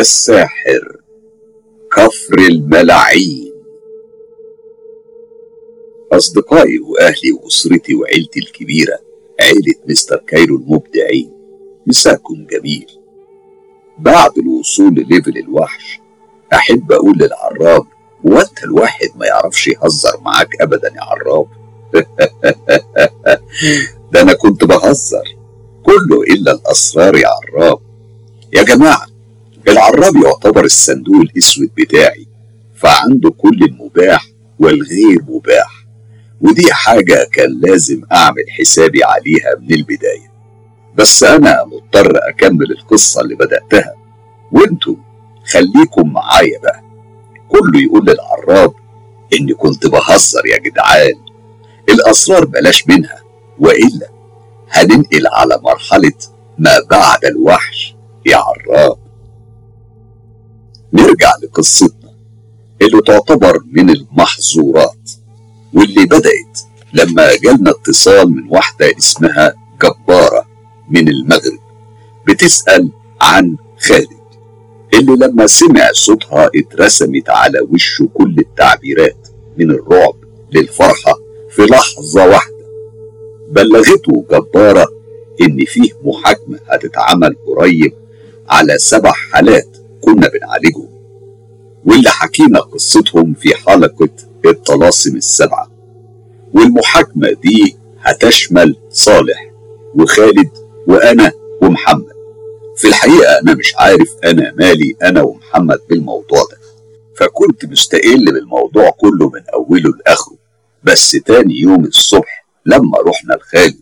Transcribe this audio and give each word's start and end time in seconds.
الساحر 0.00 0.96
كفر 1.92 2.38
الملاعين 2.38 3.52
أصدقائي 6.12 6.78
وأهلي 6.78 7.32
وأسرتي 7.32 7.94
وعيلتي 7.94 8.40
الكبيرة 8.40 8.98
عيلة 9.40 9.74
مستر 9.88 10.16
كايرو 10.16 10.56
المبدعين 10.56 11.32
مساكم 11.86 12.46
جميل. 12.46 12.86
بعد 13.98 14.38
الوصول 14.38 14.94
لل 14.94 15.07
level 15.07 15.38
الوحش 15.38 16.00
أحب 16.52 16.92
أقول 16.92 17.18
للعراب 17.18 17.86
هو 18.26 18.38
أنت 18.38 18.64
الواحد 18.64 19.08
ما 19.16 19.26
يعرفش 19.26 19.68
يهزر 19.68 20.20
معاك 20.20 20.48
أبدا 20.60 20.88
يا 20.88 21.00
عراب. 21.02 21.46
ده 24.12 24.22
أنا 24.22 24.32
كنت 24.32 24.64
بهزر. 24.64 25.24
كله 25.82 26.22
إلا 26.22 26.52
الأسرار 26.52 27.16
يا 27.16 27.28
عراب. 27.28 27.78
يا 28.52 28.62
جماعة 28.62 29.06
العراب 29.70 30.16
يعتبر 30.16 30.64
الصندوق 30.64 31.16
الأسود 31.20 31.70
بتاعي 31.76 32.26
فعنده 32.74 33.30
كل 33.30 33.58
المباح 33.62 34.26
والغير 34.58 35.22
مباح 35.28 35.86
ودي 36.40 36.72
حاجة 36.72 37.28
كان 37.32 37.60
لازم 37.60 38.02
أعمل 38.12 38.44
حسابي 38.58 39.04
عليها 39.04 39.54
من 39.60 39.72
البداية. 39.74 40.30
بس 40.94 41.22
أنا 41.24 41.64
مضطر 41.64 42.18
أكمل 42.28 42.70
القصة 42.72 43.20
اللي 43.20 43.34
بدأتها. 43.34 43.94
وأنتم 44.52 44.96
خليكم 45.44 46.12
معايا 46.12 46.58
بقى. 46.62 46.82
كله 47.48 47.80
يقول 47.80 48.06
للعراب 48.06 48.72
إني 49.32 49.54
كنت 49.54 49.86
بهزر 49.86 50.46
يا 50.46 50.58
جدعان. 50.58 51.14
الأسرار 51.88 52.44
بلاش 52.44 52.88
منها 52.88 53.20
وإلا 53.58 54.08
هننقل 54.70 55.26
على 55.26 55.60
مرحلة 55.62 56.12
ما 56.58 56.76
بعد 56.90 57.24
الوحش 57.24 57.94
يا 58.26 58.36
عراب. 58.36 58.98
نرجع 60.92 61.30
لقصتنا 61.42 62.10
اللي 62.82 63.00
تعتبر 63.06 63.60
من 63.72 63.90
المحظورات 63.90 65.10
واللي 65.74 66.04
بدأت 66.06 66.58
لما 66.92 67.36
جالنا 67.36 67.70
اتصال 67.70 68.30
من 68.30 68.48
واحدة 68.48 68.92
اسمها 68.98 69.54
جبارة 69.82 70.46
من 70.90 71.08
المغرب 71.08 71.58
بتسأل 72.28 72.90
عن 73.20 73.56
خالد 73.80 74.20
اللي 74.94 75.12
لما 75.26 75.46
سمع 75.46 75.90
صوتها 75.92 76.50
اترسمت 76.56 77.28
على 77.30 77.60
وشه 77.70 78.08
كل 78.14 78.34
التعبيرات 78.38 79.28
من 79.58 79.70
الرعب 79.70 80.14
للفرحة 80.52 81.14
في 81.50 81.62
لحظة 81.62 82.26
واحدة. 82.26 82.60
بلغته 83.50 84.24
جبارة 84.30 84.86
إن 85.40 85.64
فيه 85.64 85.90
محاكمة 86.04 86.58
هتتعمل 86.68 87.36
قريب 87.46 87.92
على 88.48 88.78
سبع 88.78 89.12
حالات 89.12 89.69
كنا 90.00 90.28
بنعالجهم. 90.28 90.88
واللي 91.84 92.10
حكينا 92.10 92.60
قصتهم 92.60 93.34
في 93.34 93.54
حلقة 93.54 94.08
الطلاسم 94.46 95.16
السبعة. 95.16 95.70
والمحاكمة 96.54 97.28
دي 97.42 97.76
هتشمل 98.00 98.76
صالح 98.90 99.50
وخالد 99.94 100.50
وأنا 100.86 101.32
ومحمد. 101.62 102.06
في 102.76 102.88
الحقيقة 102.88 103.38
أنا 103.42 103.54
مش 103.54 103.74
عارف 103.78 104.08
أنا 104.24 104.52
مالي 104.58 104.96
أنا 105.02 105.22
ومحمد 105.22 105.78
بالموضوع 105.90 106.38
ده. 106.50 106.58
فكنت 107.16 107.64
مستقل 107.64 108.24
بالموضوع 108.24 108.90
كله 108.90 109.28
من 109.30 109.40
أوله 109.54 109.90
لآخره. 110.06 110.36
بس 110.84 111.10
تاني 111.10 111.58
يوم 111.60 111.84
الصبح 111.84 112.46
لما 112.66 112.98
رحنا 113.06 113.34
لخالد 113.34 113.80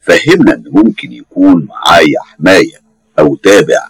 فهمنا 0.00 0.54
إن 0.54 0.64
ممكن 0.66 1.12
يكون 1.12 1.64
معايا 1.66 2.20
حماية 2.20 2.80
أو 3.18 3.36
تابع 3.36 3.88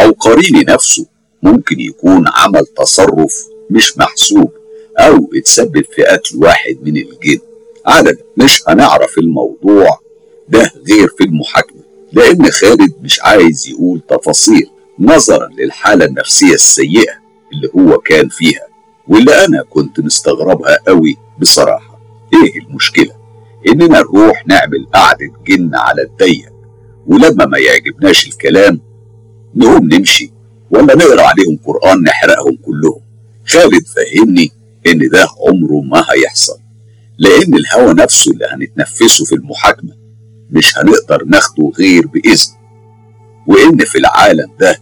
أو 0.00 0.10
قريني 0.10 0.64
نفسه 0.68 1.06
ممكن 1.42 1.80
يكون 1.80 2.24
عمل 2.28 2.66
تصرف 2.66 3.46
مش 3.70 3.98
محسوب 3.98 4.52
أو 4.98 5.30
اتسبب 5.36 5.84
في 5.94 6.02
قتل 6.04 6.36
واحد 6.36 6.76
من 6.82 6.96
الجن. 6.96 7.38
علنا 7.86 8.16
مش 8.36 8.62
هنعرف 8.68 9.18
الموضوع 9.18 10.00
ده 10.48 10.72
غير 10.88 11.08
في 11.18 11.24
المحاكمة 11.24 11.80
لأن 12.12 12.50
خالد 12.50 12.92
مش 13.02 13.20
عايز 13.22 13.68
يقول 13.68 14.00
تفاصيل 14.08 14.70
نظرا 14.98 15.48
للحالة 15.58 16.04
النفسية 16.04 16.54
السيئة 16.54 17.12
اللي 17.52 17.68
هو 17.76 17.98
كان 17.98 18.28
فيها 18.28 18.66
واللي 19.08 19.44
أنا 19.44 19.62
كنت 19.70 20.00
مستغربها 20.00 20.78
قوي 20.86 21.16
بصراحة. 21.40 22.00
إيه 22.34 22.60
المشكلة؟ 22.68 23.14
إننا 23.68 23.98
نروح 24.00 24.46
نعمل 24.46 24.86
قعدة 24.94 25.32
جن 25.46 25.74
على 25.74 26.02
الضيق 26.02 26.52
ولما 27.06 27.46
ما 27.46 27.58
يعجبناش 27.58 28.26
الكلام 28.26 28.80
نقوم 29.54 29.88
نمشي. 29.94 30.32
ولا 30.70 30.94
نقرأ 30.96 31.22
عليهم 31.22 31.58
قرآن 31.66 32.02
نحرقهم 32.02 32.56
كلهم. 32.66 33.00
خالد 33.46 33.82
فهمني 33.86 34.52
إن 34.86 34.98
ده 35.08 35.26
عمره 35.48 35.80
ما 35.80 36.04
هيحصل 36.10 36.58
لأن 37.18 37.54
الهوى 37.54 37.94
نفسه 37.94 38.32
اللي 38.32 38.46
هنتنفسه 38.52 39.24
في 39.24 39.34
المحاكمة 39.34 39.96
مش 40.50 40.78
هنقدر 40.78 41.24
ناخده 41.24 41.72
غير 41.78 42.06
بإذن. 42.06 42.52
وإن 43.46 43.78
في 43.78 43.98
العالم 43.98 44.52
ده 44.60 44.78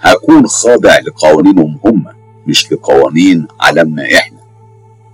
هكون 0.00 0.46
خاضع 0.46 0.98
لقوانينهم 0.98 1.80
هم 1.84 2.04
مش 2.46 2.72
لقوانين 2.72 3.46
عالمنا 3.60 4.14
إحنا. 4.14 4.38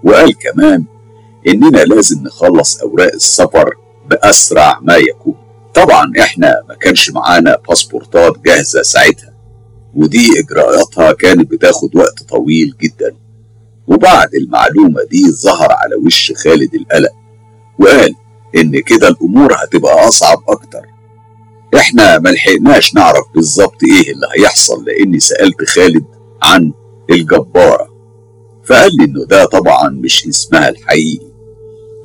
وقال 0.05 0.39
كمان 0.39 0.85
إننا 1.49 1.79
لازم 1.79 2.23
نخلص 2.23 2.81
أوراق 2.81 3.13
السفر 3.15 3.71
بأسرع 4.11 4.79
ما 4.83 4.97
يكون. 4.97 5.35
طبعا 5.75 6.13
إحنا 6.21 6.63
ما 6.69 6.75
كانش 6.75 7.11
معانا 7.11 7.59
باسبورتات 7.69 8.39
جاهزة 8.45 8.83
ساعتها. 8.83 9.34
ودي 9.97 10.29
إجراءاتها 10.41 11.13
كانت 11.13 11.51
بتاخد 11.51 11.97
وقت 11.97 12.23
طويل 12.29 12.75
جدا. 12.83 13.17
وبعد 13.87 14.35
المعلومة 14.35 15.03
دي 15.11 15.31
ظهر 15.31 15.73
على 15.73 15.95
وش 16.07 16.33
خالد 16.33 16.75
القلق 16.75 17.13
وقال 17.79 18.15
إن 18.57 18.81
كده 18.81 19.09
الأمور 19.09 19.55
هتبقى 19.55 20.09
أصعب 20.09 20.39
أكتر. 20.49 20.83
إحنا 21.77 22.19
ملحقناش 22.19 22.95
نعرف 22.95 23.25
بالظبط 23.35 23.83
إيه 23.85 24.13
اللي 24.13 24.27
هيحصل 24.39 24.85
لأني 24.85 25.21
سألت 25.21 25.65
خالد 25.69 26.05
عن 26.43 26.73
الجبارة. 27.11 27.95
فقال 28.65 28.91
لي 28.99 29.05
إنه 29.05 29.25
ده 29.25 29.45
طبعا 29.45 29.89
مش 29.89 30.27
اسمها 30.27 30.69
الحقيقي 30.69 31.27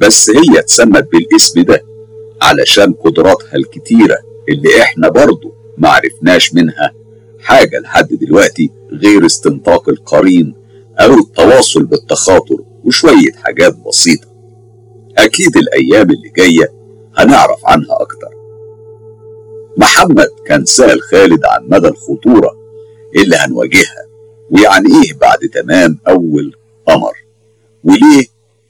بس 0.01 0.29
هي 0.29 0.59
اتسمت 0.59 1.07
بالاسم 1.11 1.61
ده 1.61 1.81
علشان 2.41 2.94
قدراتها 2.94 3.55
الكتيرة 3.55 4.17
اللي 4.49 4.81
إحنا 4.81 5.09
برضه 5.09 5.53
معرفناش 5.78 6.53
منها 6.53 6.91
حاجة 7.49 7.79
لحد 7.79 8.07
دلوقتي 8.07 8.69
غير 8.91 9.25
استنطاق 9.25 9.89
القرين 9.89 10.55
أو 10.99 11.13
التواصل 11.13 11.85
بالتخاطر 11.85 12.55
وشوية 12.83 13.31
حاجات 13.43 13.75
بسيطة. 13.87 14.27
أكيد 15.17 15.57
الأيام 15.57 16.11
اللي 16.11 16.29
جاية 16.37 16.73
هنعرف 17.17 17.59
عنها 17.65 18.01
أكتر. 18.01 18.29
محمد 19.77 20.27
كان 20.45 20.65
سأل 20.65 21.01
خالد 21.01 21.39
عن 21.45 21.67
مدى 21.69 21.87
الخطورة 21.87 22.51
اللي 23.15 23.35
هنواجهها 23.35 24.05
ويعني 24.51 24.87
إيه 25.03 25.13
بعد 25.13 25.39
تمام 25.53 25.99
أول 26.07 26.53
قمر 26.87 27.13
وليه 27.83 28.25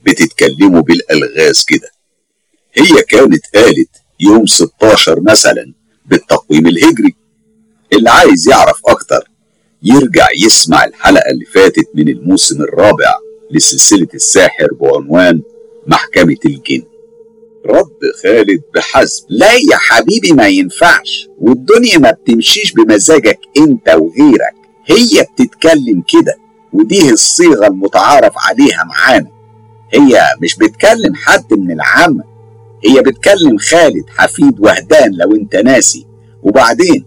بتتكلموا 0.05 0.81
بالألغاز 0.81 1.65
كده؟ 1.67 1.89
هي 2.73 3.01
كانت 3.03 3.45
قالت 3.55 3.89
يوم 4.19 4.45
16 4.45 5.21
مثلا 5.21 5.73
بالتقويم 6.05 6.67
الهجري. 6.67 7.15
اللي 7.93 8.09
عايز 8.09 8.49
يعرف 8.49 8.81
أكتر 8.85 9.29
يرجع 9.83 10.27
يسمع 10.45 10.85
الحلقة 10.85 11.29
اللي 11.31 11.45
فاتت 11.45 11.87
من 11.95 12.09
الموسم 12.09 12.61
الرابع 12.61 13.15
لسلسلة 13.51 14.07
الساحر 14.13 14.67
بعنوان 14.81 15.41
محكمة 15.87 16.37
الجن. 16.45 16.83
رد 17.65 17.99
خالد 18.23 18.61
بحزم. 18.75 19.25
لا 19.29 19.53
يا 19.53 19.77
حبيبي 19.77 20.31
ما 20.31 20.47
ينفعش 20.47 21.27
والدنيا 21.37 21.97
ما 21.97 22.11
بتمشيش 22.11 22.71
بمزاجك 22.73 23.39
أنت 23.57 23.89
وغيرك. 23.89 24.55
هي 24.85 25.25
بتتكلم 25.33 26.03
كده 26.07 26.35
ودي 26.73 27.09
الصيغة 27.09 27.67
المتعارف 27.67 28.33
عليها 28.37 28.83
معانا. 28.83 29.29
هي 29.93 30.21
مش 30.41 30.55
بتكلم 30.55 31.15
حد 31.15 31.53
من 31.53 31.71
العامة 31.71 32.23
هي 32.85 33.01
بتكلم 33.01 33.57
خالد 33.57 34.03
حفيد 34.17 34.59
وهدان 34.59 35.11
لو 35.13 35.35
انت 35.35 35.55
ناسي. 35.55 36.05
وبعدين 36.43 37.05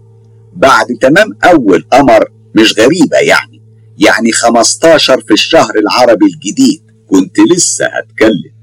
بعد 0.55 0.85
تمام 1.01 1.29
أول 1.43 1.85
قمر 1.91 2.25
مش 2.55 2.79
غريبة 2.79 3.17
يعني. 3.17 3.61
يعني 3.97 4.31
15 4.31 5.21
في 5.21 5.33
الشهر 5.33 5.71
العربي 5.79 6.25
الجديد 6.25 6.83
كنت 7.07 7.39
لسه 7.39 7.85
هتكلم 7.85 8.53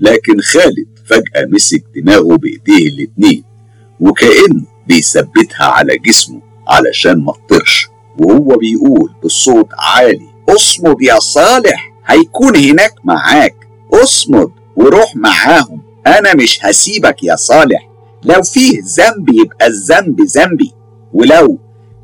لكن 0.00 0.40
خالد 0.40 0.98
فجأة 1.06 1.46
مسك 1.50 1.84
دماغه 1.96 2.36
بإيديه 2.36 2.88
الاتنين 2.88 3.44
وكأنه 4.00 4.62
بيثبتها 4.86 5.64
على 5.66 5.96
جسمه 5.98 6.40
علشان 6.68 7.24
ما 7.24 7.32
تطرش. 7.32 7.88
وهو 8.18 8.56
بيقول 8.56 9.10
بصوت 9.24 9.68
عالي 9.78 10.28
أصمد 10.48 10.96
يا 11.02 11.18
صالح 11.18 11.92
هيكون 12.06 12.56
هناك 12.56 12.94
معاك 13.04 13.54
أصمد 13.94 14.50
وروح 14.76 15.16
معاهم 15.16 15.82
أنا 16.06 16.34
مش 16.34 16.58
هسيبك 16.62 17.22
يا 17.22 17.36
صالح 17.36 17.88
لو 18.24 18.42
فيه 18.42 18.78
ذنب 18.98 19.28
يبقى 19.28 19.66
الذنب 19.66 20.20
ذنبي. 20.20 20.72
ولو 21.18 21.58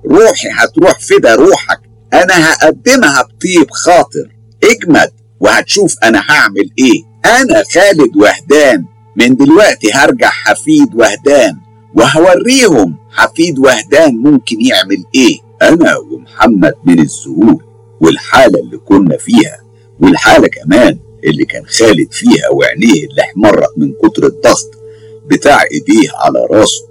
روحي 0.06 0.48
هتروح 0.52 0.98
فدا 1.00 1.34
روحك 1.34 1.80
أنا 2.14 2.52
هقدمها 2.52 3.22
بطيب 3.22 3.70
خاطر. 3.70 4.28
اجمد 4.64 5.10
وهتشوف 5.40 5.96
أنا 6.04 6.22
هعمل 6.30 6.70
إيه. 6.78 7.02
أنا 7.24 7.62
خالد 7.74 8.16
وهدان 8.16 8.84
من 9.16 9.36
دلوقتي 9.36 9.92
هرجع 9.92 10.28
حفيد 10.28 10.94
وهدان 10.94 11.56
وهوريهم 11.94 12.96
حفيد 13.10 13.58
وهدان 13.58 14.14
ممكن 14.16 14.56
يعمل 14.60 15.04
إيه. 15.14 15.38
أنا 15.62 15.96
ومحمد 15.96 16.74
من 16.84 16.98
الذهول 16.98 17.62
والحالة 18.00 18.60
اللي 18.60 18.78
كنا 18.78 19.16
فيها 19.16 19.60
والحالة 20.00 20.48
كمان 20.48 20.98
اللي 21.24 21.44
كان 21.44 21.66
خالد 21.66 22.12
فيها 22.12 22.48
وعينيه 22.52 23.06
اللي 23.06 23.22
احمرت 23.22 23.68
من 23.76 23.92
كتر 24.02 24.26
الضغط 24.26 24.70
بتاع 25.26 25.62
إيديه 25.72 26.08
على 26.14 26.46
راسه 26.50 26.84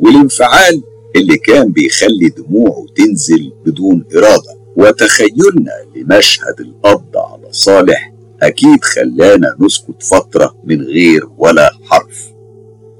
والانفعال 0.00 0.82
اللي 1.16 1.36
كان 1.36 1.72
بيخلي 1.72 2.28
دموعه 2.28 2.86
تنزل 2.96 3.52
بدون 3.66 4.04
إرادة. 4.16 4.58
وتخيلنا 4.76 5.72
لمشهد 5.96 6.60
القبض 6.60 7.16
على 7.16 7.48
صالح 7.50 8.12
أكيد 8.42 8.84
خلانا 8.84 9.56
نسكت 9.60 10.02
فترة 10.02 10.56
من 10.64 10.82
غير 10.82 11.28
ولا 11.38 11.70
حرف. 11.84 12.24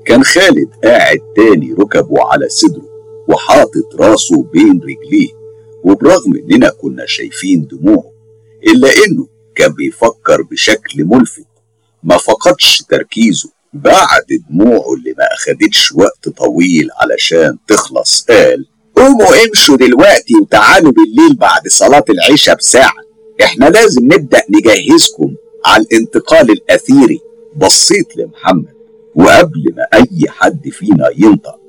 كان 0.04 0.24
خالد 0.24 0.68
قاعد 0.84 1.18
تاني 1.36 1.72
ركبه 1.72 2.22
على 2.24 2.48
صدره 2.48 2.88
وحاطط 3.28 3.94
راسه 4.00 4.42
بين 4.42 4.80
رجليه 4.82 5.28
وبرغم 5.84 6.36
إننا 6.36 6.68
كنا 6.68 7.06
شايفين 7.06 7.66
دموعه 7.66 8.12
إلا 8.66 8.88
إنه 8.88 9.28
كان 9.54 9.72
بيفكر 9.72 10.42
بشكل 10.42 11.04
ملفت. 11.04 11.46
ما 12.02 12.16
فقدش 12.16 12.82
تركيزه. 12.88 13.50
بعد 13.72 14.24
دموعه 14.50 14.94
اللي 14.94 15.14
ما 15.18 15.24
أخدتش 15.32 15.92
وقت 15.92 16.28
طويل 16.28 16.88
علشان 17.00 17.56
تخلص 17.68 18.22
قال 18.28 18.66
قوموا 18.96 19.44
امشوا 19.46 19.76
دلوقتي 19.76 20.34
وتعالوا 20.42 20.92
بالليل 20.92 21.36
بعد 21.36 21.68
صلاة 21.68 22.04
العشاء 22.10 22.56
بساعة. 22.56 22.92
إحنا 23.44 23.64
لازم 23.66 24.04
نبدأ 24.04 24.42
نجهزكم 24.50 25.34
على 25.66 25.82
الانتقال 25.82 26.50
الأثيري. 26.50 27.18
بصيت 27.56 28.16
لمحمد 28.16 28.72
وقبل 29.14 29.64
ما 29.76 29.82
أي 29.94 30.28
حد 30.28 30.68
فينا 30.68 31.10
ينطق 31.16 31.60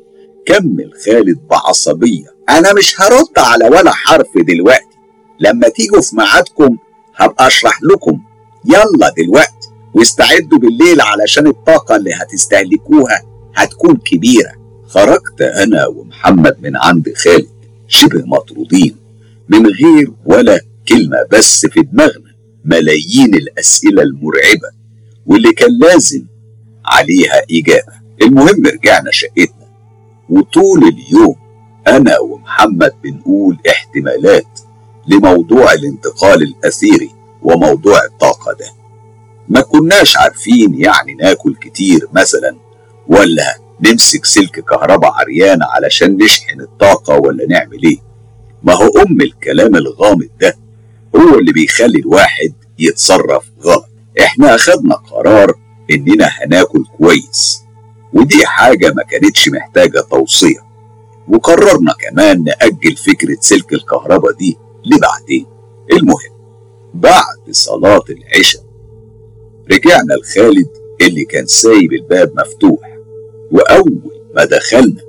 كمل 0.45 0.91
خالد 1.05 1.39
بعصبية 1.49 2.25
أنا 2.49 2.73
مش 2.73 3.01
هرد 3.01 3.37
على 3.37 3.65
ولا 3.65 3.91
حرف 3.91 4.27
دلوقتي. 4.47 4.85
لما 5.39 5.69
تيجوا 5.69 6.01
في 6.01 6.15
ميعادكم 6.15 6.77
هبقى 7.15 7.47
أشرح 7.47 7.79
لكم. 7.83 8.19
يلا 8.65 9.13
دلوقتي. 9.17 9.58
واستعدوا 9.93 10.57
بالليل 10.59 11.01
علشان 11.01 11.47
الطاقة 11.47 11.95
اللي 11.95 12.11
هتستهلكوها 12.13 13.21
هتكون 13.55 13.95
كبيرة. 13.97 14.51
خرجت 14.87 15.41
أنا 15.41 15.87
ومحمد 15.87 16.57
من 16.61 16.77
عند 16.77 17.13
خالد 17.15 17.47
شبه 17.87 18.23
مطرودين 18.25 18.95
من 19.49 19.65
غير 19.65 20.11
ولا 20.25 20.59
كلمة 20.89 21.17
بس 21.31 21.65
في 21.65 21.81
دماغنا 21.81 22.35
ملايين 22.65 23.35
الأسئلة 23.35 24.01
المرعبة 24.03 24.69
واللي 25.25 25.53
كان 25.53 25.69
لازم 25.81 26.25
عليها 26.85 27.41
إجابة. 27.51 27.93
المهم 28.21 28.65
رجعنا 28.65 29.11
شقتنا 29.11 29.67
وطول 30.29 30.83
اليوم 30.83 31.35
أنا 31.87 32.19
ومحمد 32.19 32.91
بنقول 33.03 33.57
احتمالات 33.69 34.59
لموضوع 35.07 35.73
الانتقال 35.73 36.43
الأثيري 36.43 37.09
وموضوع 37.41 38.05
الطاقة 38.05 38.53
ده. 38.59 38.78
ما 39.49 39.61
كناش 39.61 40.17
عارفين 40.17 40.73
يعني 40.81 41.13
ناكل 41.13 41.55
كتير 41.55 42.07
مثلا 42.13 42.55
ولا 43.07 43.57
نمسك 43.81 44.25
سلك 44.25 44.59
كهرباء 44.59 45.11
عريان 45.11 45.59
علشان 45.63 46.17
نشحن 46.23 46.61
الطاقة 46.61 47.15
ولا 47.19 47.45
نعمل 47.49 47.83
إيه؟ 47.83 47.97
ما 48.63 48.73
هو 48.73 48.87
أم 48.87 49.21
الكلام 49.21 49.75
الغامض 49.75 50.29
ده 50.41 50.57
هو 51.15 51.39
اللي 51.39 51.51
بيخلي 51.51 51.99
الواحد 51.99 52.53
يتصرف 52.79 53.43
غلط. 53.63 53.85
إحنا 54.21 54.55
أخدنا 54.55 54.95
قرار 54.95 55.53
إننا 55.91 56.29
هناكل 56.41 56.83
كويس 56.97 57.61
ودي 58.13 58.45
حاجة 58.45 58.93
ما 58.93 59.03
كانتش 59.03 59.49
محتاجة 59.49 59.99
توصية. 60.11 60.59
وقررنا 61.27 61.93
كمان 61.99 62.43
نأجل 62.43 62.95
فكرة 62.95 63.37
سلك 63.39 63.73
الكهرباء 63.73 64.31
دي 64.31 64.57
لبعدين. 64.85 65.45
المهم 65.93 66.39
بعد 66.93 67.51
صلاة 67.51 68.03
العشاء 68.09 68.61
رجعنا 69.71 70.13
لخالد 70.13 70.67
اللي 71.01 71.25
كان 71.25 71.47
سايب 71.47 71.93
الباب 71.93 72.31
مفتوح. 72.39 72.97
وأول 73.51 73.99
ما 74.35 74.45
دخلنا 74.45 75.01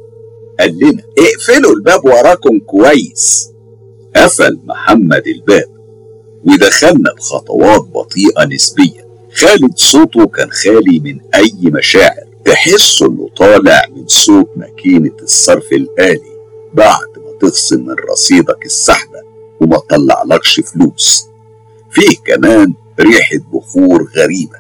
قال 0.60 0.78
لنا 0.78 1.02
اقفلوا 1.18 1.72
الباب 1.72 2.04
وراكم 2.04 2.58
كويس. 2.58 3.50
قفل 4.16 4.58
محمد 4.64 5.26
الباب. 5.26 5.70
ودخلنا 6.44 7.14
بخطوات 7.18 7.80
بطيئة 7.80 8.44
نسبيا. 8.54 9.06
خالد 9.34 9.76
صوته 9.76 10.26
كان 10.26 10.50
خالي 10.50 11.00
من 11.00 11.20
أي 11.34 11.54
مشاعر. 11.62 12.24
تحس 12.44 13.02
إنه 13.02 13.28
طالع 13.36 13.86
من 13.96 14.08
صوت 14.08 14.48
ماكينة 14.56 15.16
الصرف 15.22 15.72
الآلي 15.72 16.30
بعد 16.74 17.08
ما 17.16 17.48
تفصل 17.48 17.80
من 17.80 17.94
رصيدك 18.12 18.66
السحبة 18.66 19.18
وما 19.60 19.76
تطلعلكش 19.76 20.60
فلوس. 20.60 21.26
فيه 21.90 22.16
كمان 22.26 22.74
ريحة 23.00 23.38
بخور 23.52 24.11
غريبة. 24.17 24.58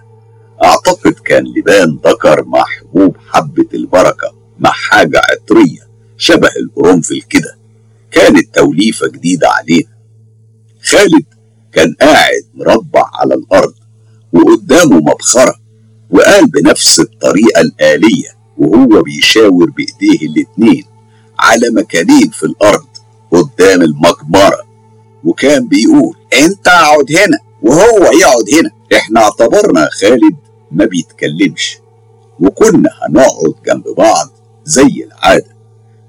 أعتقد 0.64 1.12
كان 1.12 1.44
لبان 1.56 1.98
ذكر 2.06 2.44
مع 2.44 2.64
حبوب 2.64 3.16
حبة 3.28 3.68
البركة 3.74 4.34
مع 4.58 4.70
حاجة 4.70 5.20
عطرية 5.30 5.88
شبه 6.16 6.48
القرنفل 6.60 7.22
كده. 7.22 7.56
كانت 8.10 8.54
توليفة 8.54 9.08
جديدة 9.08 9.48
علينا 9.48 9.88
خالد 10.84 11.24
كان 11.72 11.94
قاعد 12.00 12.44
مربع 12.54 13.04
على 13.14 13.34
الأرض 13.34 13.74
وقدامه 14.32 14.96
مبخرة 14.96 15.54
وقال 16.10 16.46
بنفس 16.46 17.00
الطريقة 17.00 17.60
الآلية 17.60 18.28
وهو 18.58 19.02
بيشاور 19.02 19.70
بإيديه 19.70 20.26
الاتنين 20.26 20.84
على 21.38 21.70
مكانين 21.72 22.30
في 22.30 22.42
الأرض 22.46 22.86
قدام 23.30 23.82
المقبرة. 23.82 24.62
وكان 25.24 25.68
بيقول 25.68 26.14
أنت 26.42 26.68
اقعد 26.68 27.12
هنا. 27.12 27.38
وهو 27.62 27.98
يقعد 28.20 28.44
هنا. 28.58 28.70
إحنا 28.96 29.20
اعتبرنا 29.20 29.88
خالد 30.00 30.36
ما 30.72 30.84
بيتكلمش 30.84 31.78
وكنا 32.40 32.90
هنقعد 33.02 33.54
جنب 33.66 33.84
بعض 33.98 34.28
زي 34.64 35.06
العادة. 35.06 35.56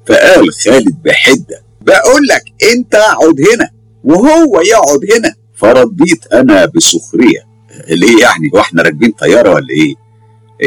فقال 0.07 0.53
خالد 0.65 0.95
بحدة 1.03 1.63
بقول 1.81 2.27
لك 2.27 2.44
أنت 2.74 2.95
اقعد 2.95 3.36
هنا 3.53 3.70
وهو 4.03 4.62
يقعد 4.62 5.00
هنا. 5.17 5.34
فرديت 5.55 6.34
أنا 6.34 6.65
بسخرية. 6.65 7.48
ليه 7.89 8.22
يعني؟ 8.22 8.50
وإحنا 8.53 8.81
راكبين 8.84 9.12
طيارة 9.12 9.50
ولا 9.53 9.67
إيه؟ 9.70 9.96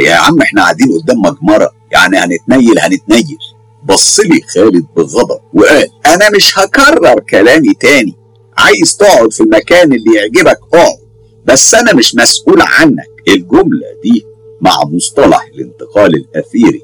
يا 0.05 0.14
عم 0.14 0.41
إحنا 0.43 0.62
قاعدين 0.62 0.87
قدام 1.03 1.19
مجمرة 1.23 1.71
يعني 1.93 2.17
هنتنيل 2.19 2.79
هنتنيل. 2.79 3.38
بص 3.85 4.21
لي 4.21 4.41
خالد 4.55 4.87
بغضب 4.97 5.41
وقال 5.55 5.88
أنا 6.07 6.31
مش 6.37 6.59
هكرر 6.59 7.21
كلامي 7.21 7.75
تاني. 7.81 8.14
عايز 8.57 8.97
تقعد 8.97 9.33
في 9.33 9.41
المكان 9.41 9.93
اللي 9.93 10.15
يعجبك 10.17 10.59
اقعد. 10.75 10.99
بس 11.45 11.75
أنا 11.75 11.95
مش 11.95 12.15
مسؤول 12.15 12.61
عنك. 12.61 13.09
الجملة 13.29 13.87
دي 14.03 14.27
مع 14.61 14.85
مصطلح 14.85 15.49
الانتقال 15.55 16.15
الأثيري 16.17 16.83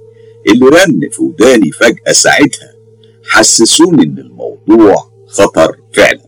اللي 0.49 0.67
رن 0.67 1.09
في 1.12 1.23
وداني 1.23 1.71
فجأة 1.73 2.12
ساعتها 2.12 2.73
حسسوني 3.25 4.03
إن 4.03 4.19
الموضوع 4.19 5.11
خطر 5.27 5.77
فعلا. 5.93 6.21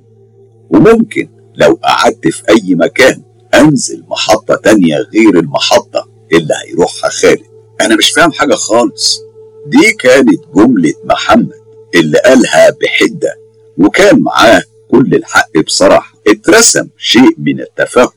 وممكن 0.71 1.29
لو 1.55 1.79
قعدت 1.83 2.29
في 2.29 2.43
أي 2.49 2.75
مكان 2.75 3.23
أنزل 3.55 4.03
محطة 4.09 4.55
تانية 4.65 4.97
غير 4.97 5.39
المحطة 5.39 6.09
اللي 6.33 6.55
هيروحها 6.67 7.11
خالد. 7.11 7.43
أنا 7.81 7.97
مش 7.97 8.11
فاهم 8.11 8.33
حاجة 8.33 8.55
خالص. 8.55 9.21
دي 9.67 9.93
كانت 9.93 10.41
جملة 10.55 10.95
محمد 11.05 11.63
اللي 11.95 12.19
قالها 12.19 12.71
بحدة 12.71 13.35
وكان 13.79 14.21
معاه 14.21 14.63
كل 14.93 15.15
الحق 15.15 15.59
بصراحة. 15.67 16.13
اترسم 16.29 16.89
شيء 16.99 17.35
من 17.39 17.61
التفهم 17.61 18.09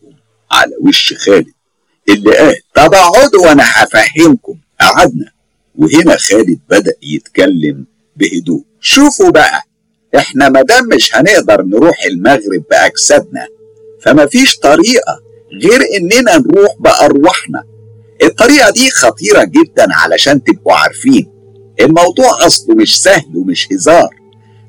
على 0.52 0.72
وش 0.82 1.14
خالد. 1.14 1.46
اللي 2.10 2.38
قال 2.38 2.56
طب 2.76 2.94
اقعدوا 2.94 3.48
وأنا 3.48 3.64
هفهمكم. 3.66 4.58
قعدنا. 4.82 5.32
وهنا 5.76 6.18
خالد 6.18 6.60
بدأ 6.70 6.94
يتكلم 7.04 7.86
بهدوء. 8.16 8.64
شوفوا 8.82 9.30
بقى 9.30 9.62
إحنا 10.16 10.50
مادام 10.50 10.88
مش 10.96 11.16
هنقدر 11.16 11.62
نروح 11.62 12.04
المغرب 12.06 12.64
بأجسادنا 12.72 13.48
فما 14.02 14.26
فيش 14.26 14.58
طريقة 14.58 15.20
غير 15.64 15.82
إننا 15.98 16.38
نروح 16.38 16.72
بأرواحنا. 16.80 17.64
الطريقة 18.24 18.70
دي 18.72 18.90
خطيرة 18.90 19.44
جدا 19.44 19.88
علشان 19.94 20.44
تبقوا 20.44 20.74
عارفين. 20.74 21.32
الموضوع 21.82 22.46
أصله 22.46 22.76
مش 22.76 23.02
سهل 23.02 23.36
ومش 23.38 23.68
هزار. 23.72 24.10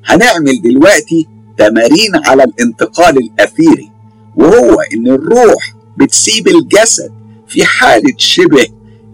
هنعمل 0.05 0.61
دلوقتي 0.61 1.27
تمارين 1.57 2.11
على 2.25 2.43
الانتقال 2.43 3.17
الأثيري 3.17 3.91
وهو 4.35 4.77
إن 4.93 5.07
الروح 5.07 5.73
بتسيب 5.97 6.47
الجسد 6.47 7.11
في 7.47 7.65
حالة 7.65 8.13
شبه 8.17 8.65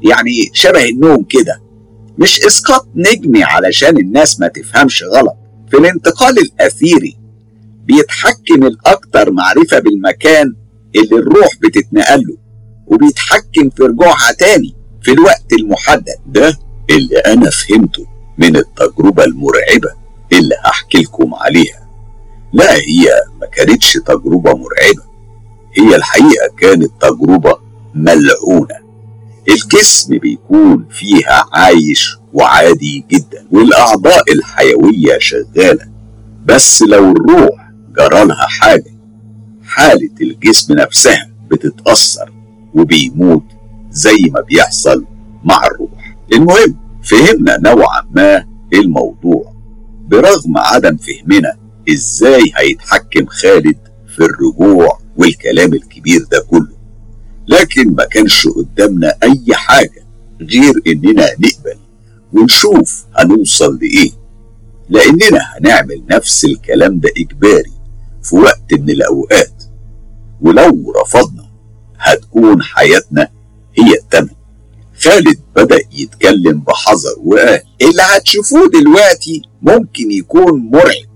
يعني 0.02 0.50
شبه 0.54 0.84
النوم 0.86 1.24
كده. 1.24 1.62
مش 2.18 2.46
إسقاط 2.46 2.88
نجمي 2.96 3.44
علشان 3.44 3.98
الناس 3.98 4.40
ما 4.40 4.48
تفهمش 4.48 5.04
غلط. 5.04 5.36
في 5.72 5.78
الانتقال 5.78 6.36
الأثيري 6.40 7.18
بيتحكم 7.86 8.64
الأكثر 8.64 9.32
معرفة 9.32 9.80
بالمكان 9.80 10.54
اللي 10.96 11.16
الروح 11.16 11.48
بتتنقل 11.64 12.20
له 12.20 12.38
وبيتحكم 12.88 13.70
في 13.78 13.84
رجوعها 13.84 14.32
تاني 14.32 14.76
في 15.04 15.12
الوقت 15.12 15.54
المحدد. 15.60 16.16
ده 16.28 16.60
اللي 16.90 17.18
أنا 17.18 17.50
فهمته 17.50 18.06
من 18.38 18.56
التجربة 18.56 19.24
المرعبة 19.24 19.90
اللي 20.34 20.56
هحكي 20.66 20.98
لكم 20.98 21.34
عليها. 21.36 21.83
لا 22.54 22.74
هي 22.74 23.10
ما 23.42 23.48
كانتش 23.48 23.94
تجربة 23.94 24.52
مرعبة. 24.54 25.04
هي 25.78 25.96
الحقيقة 25.96 26.48
كانت 26.58 26.92
تجربة 27.02 27.58
ملعونة. 27.96 28.84
الجسم 29.50 30.18
بيكون 30.18 30.86
فيها 30.90 31.46
عايش 31.54 32.18
وعادي 32.34 33.06
جدا 33.12 33.48
والأعضاء 33.52 34.24
الحيوية 34.34 35.18
شغالة. 35.20 35.86
بس 36.46 36.82
لو 36.82 37.12
الروح 37.12 37.72
جرالها 37.98 38.48
حاجة 38.48 38.94
حالة 39.66 40.12
الجسم 40.22 40.74
نفسها 40.74 41.30
بتتأثر 41.52 42.32
وبيموت 42.74 43.44
زي 43.92 44.32
ما 44.32 44.42
بيحصل 44.42 45.06
مع 45.44 45.68
الروح. 45.68 46.16
المهم 46.34 46.76
فهمنا 47.04 47.58
نوعا 47.60 48.02
ما 48.12 48.46
الموضوع. 48.74 49.54
برغم 50.08 50.58
عدم 50.58 50.98
فهمنا 50.98 51.63
إزاي 51.90 52.52
هيتحكم 52.56 53.26
خالد 53.26 53.78
في 54.16 54.20
الرجوع 54.20 55.00
والكلام 55.18 55.74
الكبير 55.74 56.24
ده 56.32 56.40
كله؟ 56.50 56.74
لكن 57.48 57.94
ما 57.94 58.06
كانش 58.06 58.48
قدامنا 58.48 59.14
أي 59.24 59.44
حاجة 59.52 60.06
غير 60.42 60.74
إننا 60.88 61.26
نقبل 61.40 61.78
ونشوف 62.34 63.06
هنوصل 63.16 63.80
لإيه. 63.82 64.12
لأننا 64.90 65.40
هنعمل 65.58 66.04
نفس 66.12 66.46
الكلام 66.46 67.00
ده 67.00 67.10
إجباري 67.18 67.72
في 68.24 68.36
وقت 68.36 68.74
من 68.74 68.90
الأوقات. 68.90 69.64
ولو 70.42 70.94
رفضنا 71.02 71.46
هتكون 72.00 72.64
حياتنا 72.64 73.28
هي 73.78 73.94
التمن 73.94 74.30
خالد 75.02 75.40
بدأ 75.56 75.80
يتكلم 75.94 76.60
بحذر 76.60 77.16
وقال 77.24 77.62
اللي 77.82 78.02
هتشوفوه 78.02 78.68
دلوقتي 78.70 79.42
ممكن 79.62 80.12
يكون 80.12 80.60
مرعب. 80.72 81.13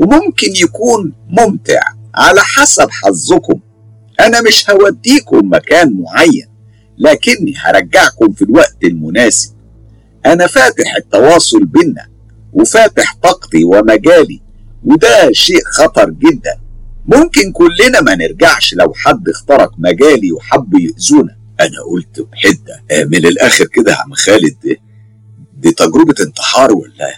وممكن 0.00 0.48
يكون 0.62 1.12
ممتع. 1.28 1.80
على 2.14 2.40
حسب 2.40 2.88
حظكم. 2.90 3.60
أنا 4.20 4.42
مش 4.42 4.70
هوديكم 4.70 5.50
مكان 5.52 5.92
معين 6.00 6.46
لكني 6.98 7.54
هرجعكم 7.56 8.32
في 8.32 8.42
الوقت 8.42 8.76
المناسب. 8.84 9.52
أنا 10.26 10.46
فاتح 10.46 10.96
التواصل 10.98 11.64
بينا 11.64 12.08
وفاتح 12.52 13.16
طاقتي 13.22 13.64
ومجالي 13.64 14.40
وده 14.84 15.32
شيء 15.32 15.64
خطر 15.64 16.10
جدا. 16.10 16.60
ممكن 17.06 17.52
كلنا 17.52 18.00
ما 18.00 18.14
نرجعش 18.14 18.74
لو 18.74 18.92
حد 18.96 19.28
اخترق 19.28 19.72
مجالي 19.78 20.32
وحب 20.32 20.74
يأذونا 20.74 21.36
أنا 21.60 21.82
قلت 21.90 22.20
بحدة. 22.32 22.82
آه، 22.90 23.04
من 23.04 23.26
الآخر 23.26 23.66
كده 23.66 23.92
يا 23.92 23.96
عم 23.96 24.14
خالد 24.14 24.56
دي, 25.56 25.72
تجربة 25.72 26.14
انتحار 26.20 26.72
ولا؟ 26.72 27.14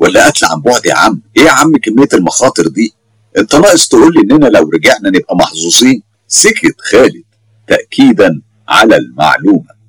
ولا 0.00 0.26
قتل 0.28 0.46
عن 0.46 0.60
بعد 0.60 0.86
يا 0.86 0.94
عم. 0.94 1.20
إيه 1.36 1.42
يا 1.44 1.50
عم 1.50 1.72
كمية 1.76 2.08
المخاطر 2.14 2.68
دي؟ 2.68 2.92
أنت 3.38 3.54
ناقص 3.54 3.88
تقول 3.88 4.14
لي 4.14 4.20
إننا 4.20 4.46
لو 4.46 4.70
رجعنا 4.74 5.08
نبقى 5.08 5.36
محظوظين. 5.36 6.02
سكت 6.28 6.74
خالد 6.80 7.24
تأكيدا 7.68 8.40
على 8.68 8.96
المعلومة. 8.96 9.80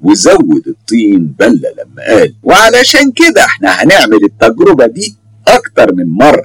وزود 0.00 0.62
الطين 0.66 1.26
بلة 1.38 1.68
لما 1.78 2.02
قال 2.08 2.34
وعلشان 2.42 3.12
كده 3.12 3.44
إحنا 3.44 3.68
هنعمل 3.70 4.24
التجربة 4.24 4.86
دي 4.86 5.16
أكتر 5.48 5.94
من 5.94 6.08
مرة. 6.08 6.44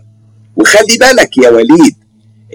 وخلي 0.55 0.98
بالك 1.00 1.38
يا 1.38 1.50
وليد 1.50 1.96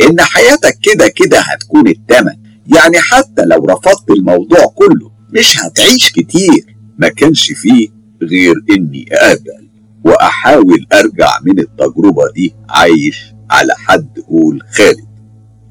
إن 0.03 0.21
حياتك 0.21 0.79
كده 0.83 1.09
كده 1.09 1.41
هتكون 1.41 1.89
التمن. 1.89 2.37
يعني 2.77 3.01
حتى 3.01 3.43
لو 3.45 3.65
رفضت 3.67 4.11
الموضوع 4.11 4.67
كله 4.75 5.11
مش 5.31 5.59
هتعيش 5.61 6.13
كتير. 6.13 6.77
ما 6.99 7.09
كانش 7.09 7.53
فيه 7.53 7.89
غير 8.23 8.55
إني 8.71 9.09
أقبل 9.13 9.70
وأحاول 10.05 10.87
أرجع 10.93 11.39
من 11.47 11.59
التجربة 11.61 12.23
دي 12.35 12.55
عايش 12.69 13.35
على 13.51 13.73
حد 13.77 14.19
قول 14.29 14.63
خالد. 14.73 15.09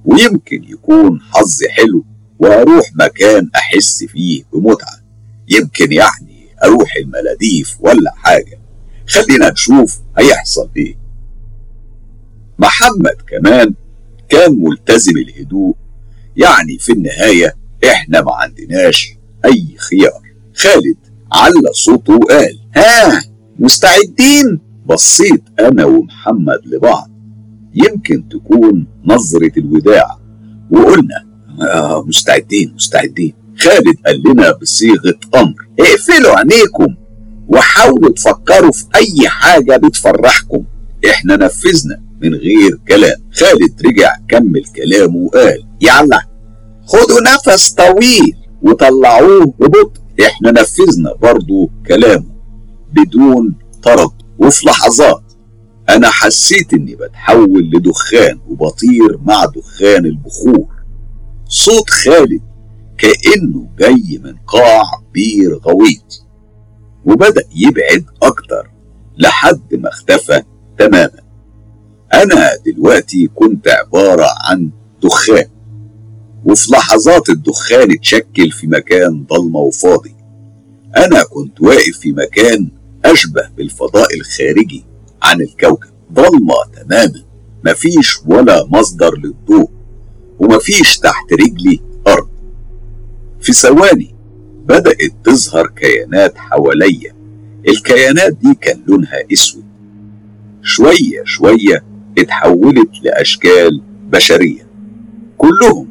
ويمكن 0.06 0.64
يكون 0.64 1.20
حظي 1.22 1.70
حلو 1.70 2.06
وأروح 2.40 2.86
مكان 2.96 3.50
أحس 3.56 4.04
فيه 4.04 4.44
بمتعة. 4.54 5.00
يمكن 5.50 5.92
يعني 5.92 6.46
أروح 6.64 6.96
الملاديف 6.96 7.78
ولا 7.80 8.12
حاجة. 8.16 8.60
خلينا 9.08 9.50
نشوف 9.52 10.00
هيحصل 10.18 10.70
إيه. 10.78 10.96
محمد 12.60 13.16
كمان 13.28 13.74
كان 14.30 14.60
ملتزم 14.64 15.18
الهدوء. 15.18 15.76
يعني 16.38 16.78
في 16.80 16.92
النهاية 16.92 17.56
إحنا 17.86 18.22
ما 18.22 18.34
عندناش 18.36 19.14
أي 19.46 19.76
خيار. 19.78 20.22
خالد 20.56 20.98
على 21.34 21.74
صوته 21.74 22.14
وقال 22.14 22.60
ها؟ 22.76 23.22
مستعدين. 23.60 24.60
بصيت 24.86 25.44
أنا 25.60 25.86
ومحمد 25.86 26.60
لبعض. 26.66 27.10
يمكن 27.74 28.30
تكون 28.30 28.88
نظرة 29.06 29.52
الوداع. 29.58 30.20
وقلنا 30.72 31.26
آه 31.62 32.04
مستعدين 32.08 32.74
مستعدين. 32.76 33.34
خالد 33.58 33.96
قال 34.06 34.24
لنا 34.26 34.52
بصيغة 34.62 35.20
أمر. 35.36 35.54
اقفلوا 35.80 36.36
عينيكم 36.38 36.96
وحاولوا 37.48 38.14
تفكروا 38.14 38.72
في 38.72 38.86
أي 38.96 39.30
حاجة 39.30 39.78
بتفرحكم. 39.78 40.64
إحنا 41.10 41.36
نفذنا 41.36 42.02
من 42.22 42.34
غير 42.36 42.80
كلام. 42.88 43.18
خالد 43.34 43.82
رجع 43.86 44.14
كمل 44.30 44.64
كلامه 44.76 45.16
وقال 45.16 45.66
يلا 45.82 46.22
خدوا 46.86 47.22
نفس 47.22 47.72
طويل 47.72 48.36
وطلعوه 48.62 49.46
ببطء. 49.60 50.02
إحنا 50.26 50.52
نفذنا 50.52 51.14
برضو 51.22 51.72
كلامه. 51.88 52.39
بدون 52.94 53.56
طرد 53.84 54.12
وفي 54.40 54.68
لحظات 54.68 55.24
أنا 55.90 56.10
حسيت 56.10 56.74
إني 56.74 56.96
بتحول 56.96 57.72
لدخان 57.74 58.40
وبطير 58.48 59.18
مع 59.26 59.46
دخان 59.46 60.06
البخور. 60.06 60.68
صوت 61.46 61.90
خالد 61.90 62.42
كأنه 62.98 63.70
جاي 63.80 64.20
من 64.24 64.36
قاع 64.48 64.84
بير 65.14 65.58
غويط 65.58 66.26
وبدأ 67.06 67.44
يبعد 67.56 68.06
أكتر 68.24 68.72
لحد 69.18 69.74
ما 69.74 69.90
اختفى 69.90 70.42
تماما. 70.78 71.20
أنا 72.14 72.50
دلوقتي 72.66 73.28
كنت 73.28 73.68
عبارة 73.68 74.28
عن 74.50 74.70
دخان 75.04 75.50
وفي 76.46 76.72
لحظات 76.72 77.30
الدخان 77.30 77.92
اتشكل 77.92 78.52
في 78.52 78.68
مكان 78.68 79.26
ضلمة 79.26 79.60
وفاضي. 79.60 80.16
أنا 80.98 81.24
كنت 81.24 81.62
واقف 81.62 81.98
في 82.00 82.12
مكان 82.12 82.72
أشبه 83.06 83.50
بالفضاء 83.58 84.08
الخارجي 84.16 84.86
عن 85.24 85.42
الكوكب. 85.42 85.90
ضلمة 86.14 86.56
تماما. 86.76 87.24
مفيش 87.66 88.20
ولا 88.26 88.66
مصدر 88.68 89.18
للضوء. 89.18 89.70
ومفيش 90.40 90.98
تحت 90.98 91.34
رجلي 91.34 91.80
أرض. 92.08 92.30
في 93.42 93.54
ثواني 93.54 94.16
بدأت 94.66 95.12
تظهر 95.24 95.68
كيانات 95.68 96.38
حواليا. 96.38 97.16
الكيانات 97.68 98.34
دي 98.34 98.54
كان 98.62 98.84
لونها 98.88 99.18
أسود. 99.34 99.64
شوية 100.64 101.24
شوية 101.24 101.84
اتحولت 102.18 102.90
لأشكال 103.04 103.82
بشرية. 104.12 104.68
كلهم 105.38 105.88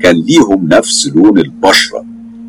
كان 0.00 0.16
ليهم 0.16 0.68
نفس 0.68 1.06
لون 1.06 1.38
البشرة 1.38 2.04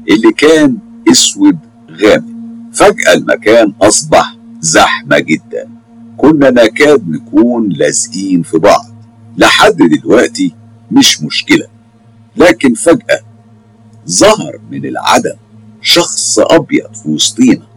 اللي 0.10 0.32
كان 0.38 0.77
أسود 1.12 1.58
غامق. 1.91 2.30
فجأة 2.74 3.13
المكان 3.13 3.74
أصبح 3.82 4.38
زحمة 4.60 5.20
جدا. 5.20 5.70
كنا 6.18 6.50
نكاد 6.50 7.10
نكون 7.10 7.70
لازقين 7.70 8.44
في 8.44 8.58
بعض. 8.58 8.86
لحد 9.38 9.78
دلوقتي 9.78 10.56
مش 10.92 11.22
مشكلة. 11.22 11.68
لكن 12.38 12.74
فجأة 12.74 13.20
ظهر 14.10 14.60
من 14.72 14.86
العدم 14.86 15.36
شخص 15.82 16.40
أبيض 16.40 16.94
في 16.94 17.10
وسطينا. 17.10 17.68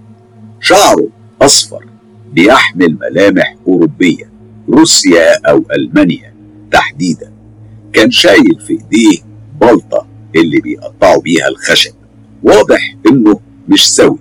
شعره 0.61 1.09
أصفر 1.43 1.85
بيحمل 2.33 2.99
ملامح 3.01 3.57
أوروبية 3.67 4.31
روسيا 4.69 5.49
أو 5.49 5.65
ألمانيا 5.77 6.35
تحديدا. 6.73 7.33
كان 7.93 8.11
شايل 8.11 8.61
في 8.67 8.73
إيديه 8.73 9.19
بلطة 9.61 10.07
اللي 10.37 10.61
بيقطعوا 10.61 11.23
بيها 11.23 11.49
الخشب. 11.49 11.93
واضح 12.43 12.97
إنه 13.07 13.41
مش 13.69 13.95
سوي. 13.95 14.19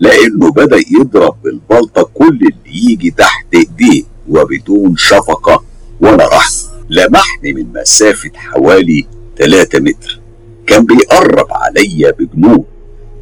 لأنه 0.00 0.50
بدأ 0.52 0.76
يضرب 1.00 1.34
بالبلطة 1.44 2.02
كل 2.14 2.36
اللي 2.36 2.90
يجي 2.92 3.10
تحت 3.10 3.46
إيديه 3.54 4.02
وبدون 4.28 4.96
شفقة 4.96 5.64
ولا 6.00 6.28
رحمة 6.28 6.74
لمحني 6.90 7.52
من 7.52 7.72
مسافة 7.72 8.30
حوالي 8.34 9.06
3 9.38 9.80
متر. 9.80 10.20
كان 10.66 10.84
بيقرب 10.86 11.46
عليا 11.50 12.10
بجنون. 12.10 12.64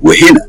وهنا 0.03 0.47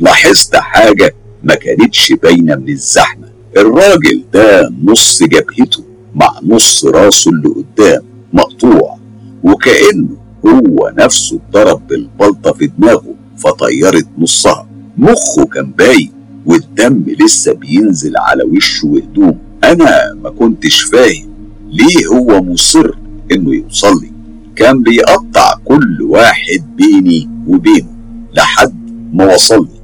لاحظت 0.00 0.56
حاجة 0.56 1.14
ما 1.42 1.54
كانتش 1.54 2.12
باينة 2.12 2.56
من 2.56 2.68
الزحمة. 2.68 3.28
الراجل 3.56 4.24
ده 4.32 4.70
نص 4.84 5.22
جبهته 5.22 5.84
مع 6.14 6.38
نص 6.42 6.84
راسه 6.84 7.30
اللي 7.30 7.48
قدام 7.48 8.02
مقطوع 8.32 8.98
وكأنه 9.44 10.16
هو 10.46 10.92
نفسه 10.98 11.36
اتضرب 11.36 11.86
بالبلطة 11.86 12.52
في 12.52 12.66
دماغه 12.66 13.14
فطيرت 13.38 14.06
نصها. 14.18 14.68
مخه 14.98 15.44
كان 15.54 15.70
باين 15.70 16.12
والدم 16.46 17.04
لسه 17.20 17.52
بينزل 17.52 18.16
على 18.16 18.42
وشه 18.44 18.86
وهدومه. 18.88 19.36
أنا 19.64 20.14
ما 20.22 20.30
كنتش 20.30 20.82
فاهم 20.82 21.34
ليه 21.70 22.06
هو 22.06 22.42
مصر 22.42 22.90
إنه 23.32 23.54
يوصل 23.54 24.00
لي. 24.02 24.10
كان 24.56 24.82
بيقطع 24.82 25.54
كل 25.64 26.02
واحد 26.02 26.76
بيني 26.76 27.28
وبينه 27.46 27.94
لحد 28.34 28.74
ما 29.12 29.34
وصلني 29.34 29.80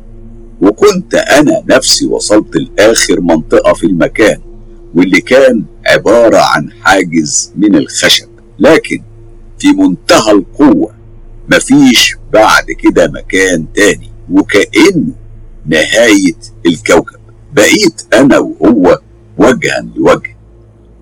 وكنت 0.60 1.14
أنا 1.14 1.62
نفسي 1.70 2.06
وصلت 2.06 2.56
لآخر 2.56 3.20
منطقة 3.20 3.72
في 3.72 3.86
المكان 3.86 4.38
واللي 4.94 5.20
كان 5.20 5.64
عبارة 5.86 6.38
عن 6.38 6.70
حاجز 6.82 7.52
من 7.56 7.74
الخشب. 7.74 8.28
لكن 8.58 9.02
في 9.58 9.68
منتهى 9.72 10.32
القوة 10.32 10.94
مفيش 11.52 12.16
بعد 12.32 12.64
كده 12.78 13.08
مكان 13.14 13.66
تاني. 13.74 14.09
وكانه 14.30 15.12
نهاية 15.66 16.38
الكوكب 16.66 17.20
بقيت 17.52 18.02
أنا 18.14 18.38
وهو 18.38 18.98
وجها 19.38 19.86
لوجه. 19.96 20.36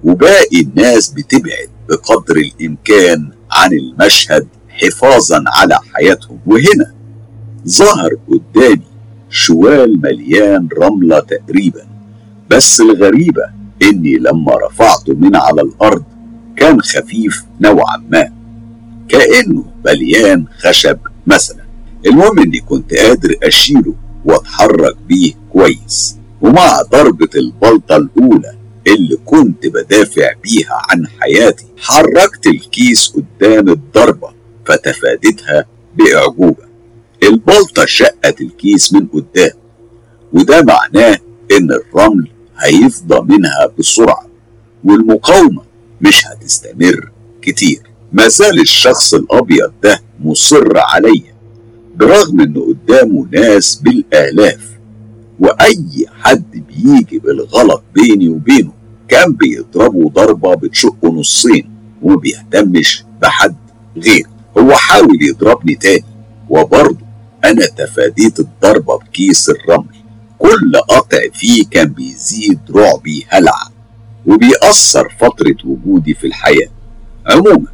وباقي 0.04 0.60
الناس 0.60 1.08
بتبعد 1.08 1.68
بقدر 1.88 2.36
الإمكان 2.36 3.30
عن 3.52 3.70
المشهد 3.72 4.46
حفاظا 4.68 5.44
على 5.46 5.78
حياتهم. 5.94 6.38
وهنا 6.46 6.94
ظهر 7.68 8.10
قدامي 8.28 8.82
شوال 9.30 10.00
مليان 10.02 10.68
رملة 10.82 11.20
تقريبا 11.20 11.86
بس 12.50 12.80
الغريبة 12.80 13.42
إني 13.82 14.16
لما 14.16 14.52
رفعته 14.66 15.14
من 15.14 15.36
على 15.36 15.62
الأرض 15.62 16.04
كان 16.56 16.80
خفيف 16.80 17.44
نوعا 17.60 17.96
ما 18.10 18.32
كأنه 19.08 19.64
مليان 19.86 20.44
خشب 20.58 20.98
مثلا. 21.26 21.57
المهم 22.06 22.38
إني 22.38 22.60
كنت 22.60 22.94
قادر 22.94 23.34
أشيله 23.42 23.94
وأتحرك 24.24 24.96
بيه 25.08 25.32
كويس. 25.52 26.16
ومع 26.40 26.82
ضربة 26.82 27.28
البلطة 27.36 27.96
الأولى 27.96 28.58
اللي 28.86 29.16
كنت 29.24 29.66
بدافع 29.66 30.32
بيها 30.44 30.82
عن 30.90 31.06
حياتي 31.20 31.66
حركت 31.78 32.46
الكيس 32.46 33.08
قدام 33.16 33.68
الضربة 33.68 34.28
فتفادتها 34.66 35.64
بإعجوبة. 35.96 36.68
البلطة 37.22 37.84
شقت 37.86 38.40
الكيس 38.40 38.92
من 38.92 39.06
قدام 39.06 39.50
وده 40.32 40.62
معناه 40.62 41.18
إن 41.52 41.70
الرمل 41.72 42.28
هيفضى 42.58 43.34
منها 43.36 43.66
بسرعة 43.78 44.26
والمقاومة 44.84 45.62
مش 46.00 46.26
هتستمر 46.26 47.10
كتير. 47.42 47.82
ما 48.12 48.28
زال 48.28 48.60
الشخص 48.60 49.14
الأبيض 49.14 49.72
ده 49.82 50.00
مصر 50.20 50.72
عليا 50.78 51.27
برغم 51.98 52.40
إنه 52.40 52.60
قدامه 52.66 53.26
ناس 53.32 53.74
بالآلاف 53.74 54.68
وأي 55.40 56.06
حد 56.20 56.64
بيجي 56.68 57.18
بالغلط 57.18 57.82
بيني 57.94 58.28
وبينه 58.28 58.72
كان 59.08 59.32
بيضربه 59.32 60.08
ضربة 60.10 60.54
بتشقه 60.54 61.08
نصين 61.08 61.70
وما 62.02 62.16
بيهتمش 62.16 63.04
بحد 63.22 63.56
غير 63.96 64.26
هو 64.58 64.72
حاول 64.72 65.18
يضربني 65.22 65.74
تاني 65.74 66.04
وبرضه 66.48 67.06
أنا 67.44 67.66
تفاديت 67.66 68.40
الضربة 68.40 68.98
بكيس 68.98 69.50
الرمل. 69.50 69.94
كل 70.38 70.72
قطع 70.88 71.18
فيه 71.34 71.64
كان 71.70 71.88
بيزيد 71.88 72.58
رعبي 72.70 73.26
هلع 73.28 73.68
وبيأثر 74.26 75.08
فترة 75.20 75.56
وجودي 75.64 76.14
في 76.14 76.26
الحياة. 76.26 76.68
عموما 77.26 77.66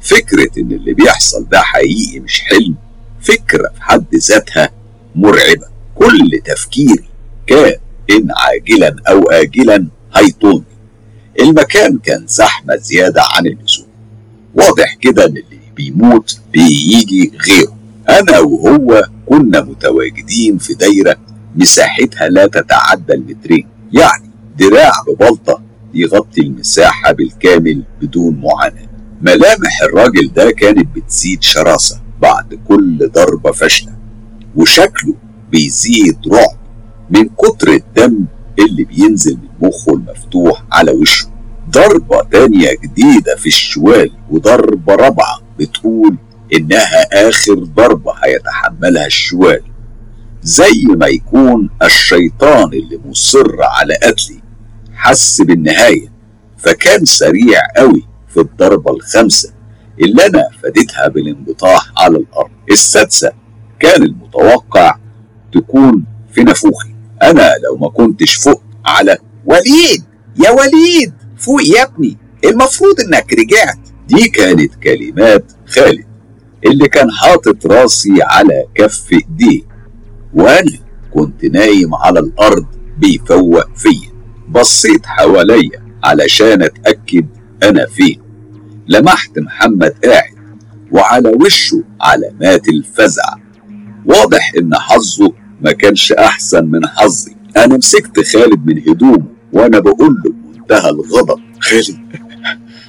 فكرة 0.00 0.60
إن 0.60 0.72
اللي 0.72 0.94
بيحصل 0.94 1.48
ده 1.48 1.60
حقيقي 1.60 2.20
مش 2.20 2.40
حلم. 2.40 2.74
فكرة 3.22 3.68
في 3.74 3.82
حد 3.82 4.14
ذاتها 4.14 4.70
مرعبة. 5.14 5.66
كل 5.94 6.40
تفكيري 6.44 7.04
كان 7.46 7.74
إن 8.10 8.28
عاجلا 8.36 8.96
أو 9.08 9.30
آجلا 9.30 9.86
هيطولني 10.16 10.64
المكان 11.40 11.98
كان 11.98 12.26
زحمة 12.26 12.76
زيادة 12.76 13.22
عن 13.36 13.46
اللزوم. 13.46 13.86
واضح 14.54 14.94
كده 15.00 15.24
إن 15.24 15.36
اللي 15.36 15.60
بيموت 15.76 16.38
بيجي 16.52 17.32
غيره. 17.46 17.76
أنا 18.08 18.38
وهو 18.38 19.04
كنا 19.26 19.60
متواجدين 19.60 20.58
في 20.58 20.74
دايرة 20.74 21.16
مساحتها 21.56 22.28
لا 22.28 22.46
تتعدى 22.46 23.12
المترين. 23.14 23.68
يعني 23.92 24.30
دراع 24.58 24.92
ببلطة 25.08 25.62
يغطي 25.94 26.40
المساحة 26.40 27.12
بالكامل 27.12 27.82
بدون 28.00 28.40
معاناة. 28.42 28.88
ملامح 29.22 29.82
الراجل 29.82 30.32
ده 30.32 30.50
كانت 30.50 30.96
بتزيد 30.96 31.42
شراسة. 31.42 32.01
بعد 32.22 32.54
كل 32.68 33.10
ضربة 33.14 33.52
فاشلة. 33.52 33.92
وشكله 34.56 35.14
بيزيد 35.50 36.18
رعب 36.32 36.58
من 37.10 37.28
كتر 37.28 37.68
الدم 37.68 38.24
اللي 38.58 38.84
بينزل 38.84 39.36
من 39.36 39.68
مخه 39.68 39.92
المفتوح 39.94 40.64
على 40.72 40.90
وشه. 40.92 41.28
ضربة 41.70 42.22
تانية 42.22 42.68
جديدة 42.84 43.36
في 43.36 43.46
الشوال 43.46 44.10
وضربة 44.30 44.94
رابعة 44.94 45.38
بتقول 45.58 46.16
إنها 46.54 47.28
آخر 47.28 47.54
ضربة 47.54 48.12
هيتحملها 48.24 49.06
الشوال. 49.06 49.62
زي 50.42 50.84
ما 50.96 51.06
يكون 51.06 51.70
الشيطان 51.82 52.64
اللي 52.72 53.00
مصر 53.06 53.56
على 53.62 53.94
قتلي 53.94 54.42
حس 54.94 55.40
بالنهاية 55.42 56.12
فكان 56.58 57.04
سريع 57.04 57.60
قوي 57.76 58.06
في 58.28 58.40
الضربة 58.40 58.92
الخامسة. 58.92 59.52
اللي 60.02 60.26
أنا 60.26 60.48
فديتها 60.62 61.08
بالانبطاح 61.08 61.92
على 61.98 62.16
الأرض. 62.16 62.50
السادسة 62.70 63.32
كان 63.80 64.02
المتوقع 64.02 64.96
تكون 65.54 66.04
في 66.32 66.42
نافوخي 66.42 66.94
أنا 67.22 67.50
لو 67.64 67.76
ما 67.76 67.88
كنتش 67.88 68.34
فوق 68.34 68.62
على 68.84 69.18
وليد 69.46 70.04
يا 70.44 70.50
وليد 70.50 71.12
فوق 71.36 71.62
يا 71.62 71.82
ابني. 71.82 72.18
المفروض 72.44 73.00
إنك 73.00 73.32
رجعت. 73.32 73.78
دي 74.08 74.28
كانت 74.28 74.74
كلمات 74.74 75.52
خالد 75.66 76.06
اللي 76.66 76.88
كان 76.88 77.10
حاطط 77.10 77.66
راسي 77.66 78.22
على 78.22 78.64
كف 78.74 79.12
إيديه. 79.12 79.62
وأنا 80.34 80.78
كنت 81.14 81.44
نايم 81.44 81.94
على 81.94 82.20
الأرض 82.20 82.66
بيفوق 82.98 83.76
فيا. 83.76 84.12
بصيت 84.48 85.06
حواليا 85.06 85.86
علشان 86.04 86.62
أتأكد 86.62 87.26
أنا 87.62 87.86
فين. 87.86 88.21
لمحت 88.88 89.38
محمد 89.38 89.94
قاعد 90.04 90.32
وعلى 90.92 91.28
وشه 91.28 91.82
علامات 92.00 92.68
الفزع. 92.68 93.34
واضح 94.06 94.52
إن 94.58 94.74
حظه 94.74 95.32
ما 95.60 95.72
كانش 95.72 96.12
أحسن 96.12 96.64
من 96.64 96.86
حظي. 96.86 97.36
أنا 97.56 97.76
مسكت 97.76 98.26
خالد 98.32 98.66
من 98.66 98.78
هدومه 98.88 99.24
وأنا 99.52 99.78
بقول 99.78 100.14
له 100.24 100.32
بمنتهى 100.32 100.90
الغضب 100.90 101.40
خالد 101.60 101.98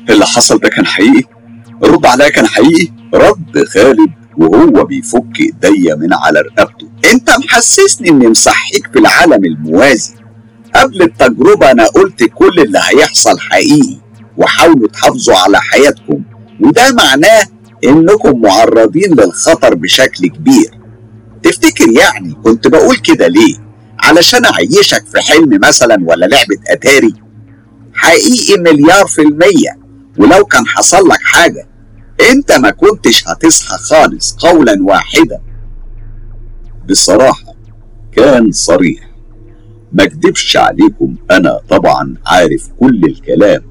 اللي 0.10 0.26
حصل 0.26 0.58
ده 0.60 0.70
كان 0.70 0.86
حقيقي؟ 0.86 1.24
رد 1.84 2.06
عليا 2.06 2.30
كان 2.30 2.48
حقيقي؟ 2.48 2.92
رد 3.14 3.66
خالد 3.74 4.10
وهو 4.38 4.86
بيفك 4.86 5.40
إيديا 5.40 5.96
من 5.96 6.14
على 6.14 6.42
رقبته. 6.42 6.90
أنت 7.14 7.30
محسسني 7.30 8.10
إني 8.10 8.28
مصحيك 8.28 8.88
في 8.94 9.00
العالم 9.00 9.46
الموازي. 9.46 10.14
قبل 10.76 11.02
التجربة 11.02 11.72
أنا 11.72 11.86
قلت 11.86 12.24
كل 12.24 12.60
اللي 12.60 12.80
هيحصل 12.80 13.40
حقيقي. 13.40 13.98
وحاولوا 14.38 14.88
تحافظوا 14.88 15.36
على 15.36 15.62
حياتكم. 15.62 16.24
وده 16.62 16.94
معناه 16.94 17.44
إنكم 17.84 18.42
معرضين 18.42 19.14
للخطر 19.14 19.76
بشكل 19.76 20.28
كبير. 20.28 20.80
تفتكر 21.44 21.90
يعني 21.92 22.34
كنت 22.44 22.68
بقول 22.68 22.96
كده 22.96 23.28
ليه؟ 23.28 23.56
علشان 24.00 24.46
أعيشك 24.46 25.06
في 25.06 25.22
حلم 25.22 25.60
مثلا 25.64 25.98
ولا 26.06 26.26
لعبة 26.26 26.58
أتاري؟ 26.70 27.14
حقيقي 27.94 28.62
مليار 28.62 29.08
في 29.08 29.22
المية. 29.22 29.80
ولو 30.18 30.46
كان 30.46 30.68
حصل 30.68 31.08
لك 31.08 31.20
حاجة 31.22 31.68
أنت 32.32 32.52
ما 32.52 32.70
كنتش 32.70 33.28
هتصحى 33.28 33.78
خالص 33.78 34.36
قولا 34.40 34.78
واحدا. 34.82 35.42
بصراحة 36.90 37.54
كان 38.12 38.52
صريح. 38.52 39.10
ما 39.94 40.04
أكدبش 40.04 40.58
عليكم 40.58 41.16
أنا 41.32 41.60
طبعا 41.70 42.16
عارف 42.26 42.68
كل 42.80 43.04
الكلام. 43.06 43.62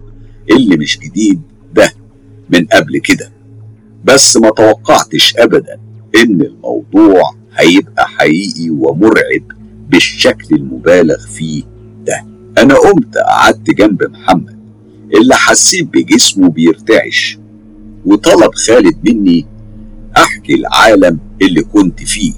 اللي 0.57 0.77
مش 0.77 0.99
جديد 0.99 1.41
ده 1.75 1.93
من 2.51 2.67
قبل 2.67 2.99
كده. 2.99 3.33
بس 4.05 4.37
ما 4.37 4.51
توقعتش 4.51 5.35
ابدا 5.37 5.79
إن 6.17 6.41
الموضوع 6.43 7.35
هيبقى 7.57 8.09
حقيقي 8.09 8.71
ومرعب 8.71 9.43
بالشكل 9.91 10.57
المبالغ 10.57 11.27
فيه 11.27 11.62
ده. 12.07 12.25
أنا 12.59 12.75
قمت 12.75 13.17
قعدت 13.19 13.71
جنب 13.71 14.03
محمد 14.03 14.59
اللي 15.21 15.35
حسيت 15.35 15.88
بجسمه 15.93 16.49
بيرتعش 16.49 17.38
وطلب 18.07 18.55
خالد 18.55 18.97
مني 19.11 19.47
أحكي 20.17 20.55
العالم 20.55 21.19
اللي 21.43 21.62
كنت 21.62 22.03
فيه 22.03 22.33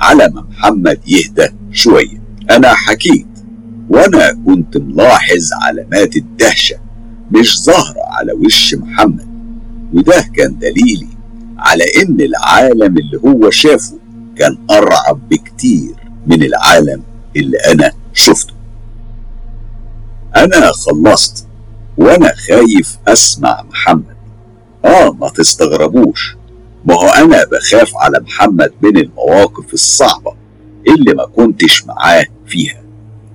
على 0.00 0.28
ما 0.34 0.40
محمد 0.50 1.00
يهدى 1.08 1.48
شوية. 1.72 2.22
أنا 2.50 2.74
حكيت 2.74 3.26
وأنا 3.90 4.32
كنت 4.46 4.76
ملاحظ 4.76 5.50
علامات 5.62 6.16
الدهشة 6.16 6.76
مش 7.30 7.62
ظاهرة 7.62 8.02
على 8.06 8.32
وش 8.32 8.74
محمد. 8.74 9.28
وده 9.94 10.24
كان 10.36 10.58
دليلي 10.58 11.08
على 11.58 11.84
إن 12.02 12.20
العالم 12.20 12.98
اللي 12.98 13.20
هو 13.24 13.50
شافه 13.50 13.98
كان 14.36 14.58
أرعب 14.70 15.28
بكتير 15.28 15.94
من 16.26 16.42
العالم 16.42 17.02
اللي 17.36 17.56
أنا 17.58 17.92
شفته. 18.12 18.54
أنا 20.36 20.72
خلصت 20.72 21.46
وأنا 21.98 22.32
خايف 22.48 22.98
أسمع 23.08 23.62
محمد. 23.70 24.16
آه 24.84 25.12
ما 25.12 25.28
تستغربوش. 25.28 26.36
ما 26.84 26.94
هو 26.94 27.08
أنا 27.08 27.44
بخاف 27.44 27.96
على 27.96 28.20
محمد 28.20 28.72
من 28.82 28.96
المواقف 28.96 29.74
الصعبة 29.74 30.34
اللي 30.88 31.14
ما 31.14 31.26
كنتش 31.26 31.86
معاه 31.86 32.24
فيها. 32.46 32.82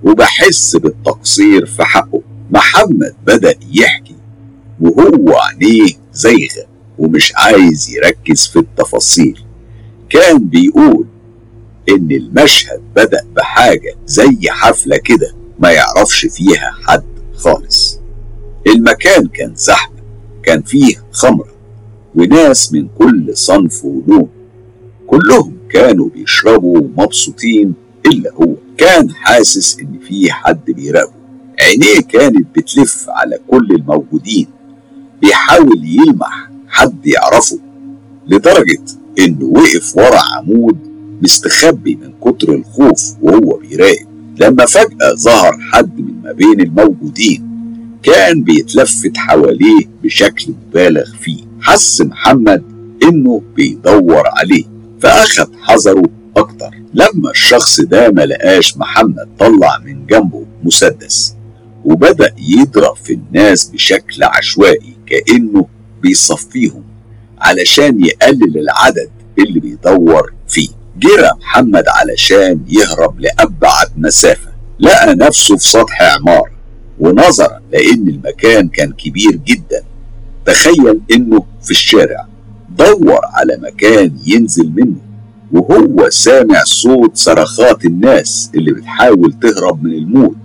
وبحس 0.04 0.76
بالتقصير 0.76 1.66
في 1.66 1.84
حقه. 1.84 2.22
محمد 2.50 3.14
بدأ 3.26 3.54
يحكي 3.72 4.14
وهو 4.80 5.36
عينيه 5.38 5.92
زيغة 6.12 6.66
ومش 6.98 7.32
عايز 7.36 7.90
يركز 7.90 8.46
في 8.46 8.58
التفاصيل. 8.58 9.40
كان 10.10 10.38
بيقول 10.38 11.06
إن 11.88 12.10
المشهد 12.12 12.80
بدأ 12.96 13.20
بحاجة 13.36 13.94
زي 14.06 14.38
حفلة 14.48 14.96
كده 14.96 15.34
ما 15.58 15.70
يعرفش 15.70 16.26
فيها 16.26 16.70
حد 16.86 17.04
خالص. 17.34 18.00
المكان 18.66 19.26
كان 19.26 19.54
زحمة 19.54 19.96
كان 20.42 20.62
فيه 20.62 20.94
خمرة 21.12 21.54
وناس 22.14 22.72
من 22.72 22.88
كل 22.98 23.36
صنف 23.36 23.84
ولون 23.84 24.28
كلهم 25.06 25.56
كانوا 25.70 26.08
بيشربوا 26.08 26.78
ومبسوطين 26.78 27.74
إلا 28.06 28.32
هو. 28.34 28.54
كان 28.78 29.10
حاسس 29.10 29.78
إن 29.80 29.98
في 30.08 30.32
حد 30.32 30.64
بيراقبه. 30.70 31.23
عينيه 31.60 32.00
كانت 32.08 32.46
بتلف 32.56 33.06
على 33.08 33.38
كل 33.48 33.66
الموجودين 33.70 34.46
بيحاول 35.22 35.84
يلمح 35.84 36.50
حد 36.68 37.06
يعرفه 37.06 37.58
لدرجة 38.26 38.82
إنه 39.18 39.44
وقف 39.46 39.96
ورا 39.96 40.18
عمود 40.36 40.78
مستخبي 41.22 41.94
من 42.02 42.12
كتر 42.20 42.54
الخوف 42.54 43.14
وهو 43.22 43.58
بيراقب. 43.58 44.06
لما 44.40 44.66
فجأة 44.66 45.14
ظهر 45.14 45.58
حد 45.72 46.00
من 46.00 46.22
ما 46.24 46.32
بين 46.32 46.60
الموجودين 46.60 47.48
كان 48.02 48.42
بيتلفت 48.42 49.16
حواليه 49.16 49.84
بشكل 50.02 50.52
مبالغ 50.68 51.04
فيه. 51.20 51.38
حس 51.60 52.00
محمد 52.00 52.62
إنه 53.02 53.42
بيدور 53.56 54.22
عليه 54.26 54.64
فأخد 55.00 55.48
حذره 55.62 56.02
أكتر. 56.36 56.70
لما 56.94 57.30
الشخص 57.30 57.80
ده 57.80 58.10
ما 58.10 58.26
لقاش 58.26 58.76
محمد 58.76 59.28
طلع 59.38 59.78
من 59.84 60.06
جنبه 60.06 60.46
مسدس 60.64 61.33
وبدأ 61.84 62.34
يضرب 62.38 62.96
في 62.96 63.12
الناس 63.12 63.64
بشكل 63.64 64.22
عشوائي 64.22 64.96
كأنه 65.06 65.66
بيصفيهم 66.02 66.82
علشان 67.38 68.04
يقلل 68.04 68.58
العدد 68.58 69.10
اللي 69.38 69.60
بيدور 69.60 70.32
فيه. 70.48 70.68
جرى 70.98 71.30
محمد 71.40 71.84
علشان 71.88 72.60
يهرب 72.68 73.20
لأبعد 73.20 73.86
مسافة 73.96 74.52
لقى 74.80 75.14
نفسه 75.14 75.56
في 75.56 75.68
سطح 75.68 76.02
عمارة 76.02 76.50
ونظرا 77.00 77.60
لأن 77.72 78.08
المكان 78.08 78.68
كان 78.68 78.92
كبير 78.92 79.30
جدا. 79.46 79.84
تخيل 80.46 81.00
إنه 81.12 81.44
في 81.62 81.70
الشارع 81.70 82.26
دور 82.78 83.20
على 83.24 83.56
مكان 83.62 84.16
ينزل 84.26 84.72
منه 84.76 84.96
وهو 85.52 86.10
سامع 86.10 86.62
صوت 86.64 87.16
صرخات 87.16 87.84
الناس 87.84 88.50
اللي 88.54 88.72
بتحاول 88.72 89.32
تهرب 89.42 89.82
من 89.82 89.92
الموت. 89.92 90.36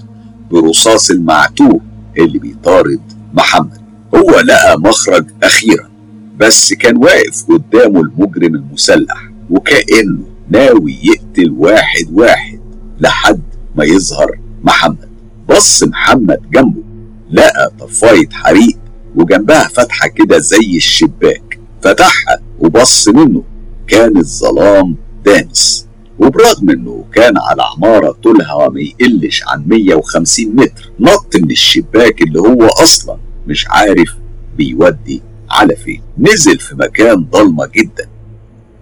برصاص 0.52 1.10
المعتوه 1.12 1.82
اللي 2.18 2.40
بيطارد 2.40 3.02
محمد. 3.34 3.82
هو 4.16 4.40
لقى 4.40 4.80
مخرج 4.80 5.26
أخيرا 5.44 5.90
بس 6.38 6.74
كان 6.74 6.98
واقف 6.98 7.46
قدامه 7.50 8.02
المجرم 8.02 8.56
المسلح 8.56 9.30
وكأنه 9.50 10.24
ناوي 10.50 10.98
يقتل 11.04 11.52
واحد 11.58 12.06
واحد 12.12 12.60
لحد 13.00 13.42
ما 13.76 13.84
يظهر 13.86 14.40
محمد. 14.64 15.10
بص 15.50 15.84
محمد 15.84 16.40
جنبه 16.54 16.84
لقى 17.32 17.72
طفاية 17.80 18.30
حريق 18.32 18.78
وجنبها 19.16 19.68
فتحة 19.68 20.08
كده 20.08 20.38
زي 20.38 20.76
الشباك. 20.78 21.60
فتحها 21.82 22.40
وبص 22.60 23.08
منه 23.08 23.44
كان 23.88 24.18
الظلام 24.18 24.96
دامس 25.26 25.88
وبرغم 26.20 26.70
إنه 26.70 27.06
كان 27.14 27.34
على 27.38 27.62
عمارة 27.76 28.12
طولها 28.12 28.70
ما 28.70 28.82
يقلش 28.82 29.44
عن 29.48 29.64
150 29.68 30.56
متر 30.56 30.92
نط 31.00 31.36
من 31.36 31.52
الشباك 31.52 32.22
اللي 32.22 32.40
هو 32.40 32.66
أصلا 32.68 33.18
مش 33.48 33.68
عارف 33.70 34.10
بيودي 34.58 35.22
على 35.52 35.76
فين. 35.76 36.02
نزل 36.18 36.60
في 36.60 36.76
مكان 36.76 37.24
ضلمة 37.32 37.66
جدا. 37.76 38.10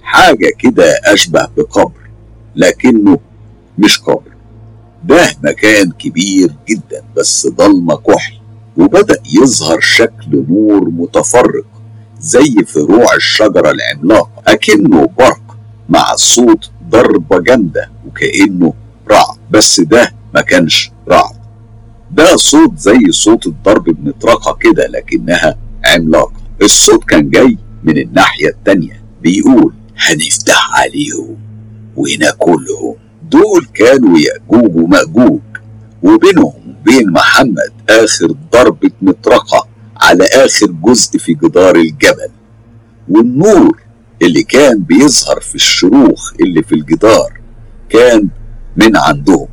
حاجة 0.02 0.52
كده 0.60 0.94
أشبه 1.06 1.48
بقبر 1.58 1.92
لكنه 2.56 3.20
مش 3.78 4.00
قبر 4.00 4.32
ده 5.04 5.30
مكان 5.44 5.92
كبير 5.92 6.52
جدا 6.70 7.04
بس 7.18 7.48
ضلمة 7.48 7.96
كحل. 7.96 8.34
وبدأ 8.78 9.18
يظهر 9.42 9.80
شكل 9.80 10.46
نور 10.50 10.90
متفرق 10.90 11.66
زي 12.20 12.56
فروع 12.68 13.16
الشجرة 13.16 13.72
العملاقة 13.72 14.32
أكنه 14.48 15.10
برق 15.18 15.58
مع 15.90 16.16
صوت 16.16 16.72
ضربة 16.90 17.40
جامدة 17.40 17.90
وكأنه 18.08 18.74
رعد. 19.12 19.38
بس 19.52 19.80
ده 19.82 20.12
ما 20.34 20.42
كانش 20.42 20.92
رعد. 21.10 21.36
ده 22.12 22.36
صوت 22.36 22.78
زي 22.80 23.12
صوت 23.12 23.48
الضرب 23.48 23.84
بمطرقة 23.84 24.58
كده 24.62 24.88
لكنها 24.88 25.58
عملاقة. 25.86 26.34
الصوت 26.62 27.04
كان 27.04 27.30
جاي 27.30 27.58
من 27.84 27.98
الناحية 27.98 28.48
التانية. 28.50 29.02
بيقول 29.22 29.74
هنفتح 29.98 30.70
عليهم 30.80 31.38
وناكلهم. 31.96 32.96
دول 33.32 33.66
كانوا 33.74 34.18
يأجوج 34.20 34.76
ومأجوج. 34.76 35.40
وبينهم 36.04 36.54
وبين 36.82 37.12
محمد 37.12 37.72
آخر 37.90 38.36
ضربة 38.54 38.92
مطرقة 39.02 39.68
على 40.02 40.24
آخر 40.26 40.66
جزء 40.72 41.18
في 41.20 41.34
جدار 41.34 41.76
الجبل. 41.76 42.30
والنور 43.10 43.82
اللي 44.22 44.44
كان 44.44 44.80
بيظهر 44.84 45.40
في 45.40 45.56
الشروخ 45.56 46.34
اللي 46.42 46.64
في 46.64 46.76
الجدار 46.76 47.40
كان 47.90 48.30
من 48.78 48.98
عندهم. 48.98 49.48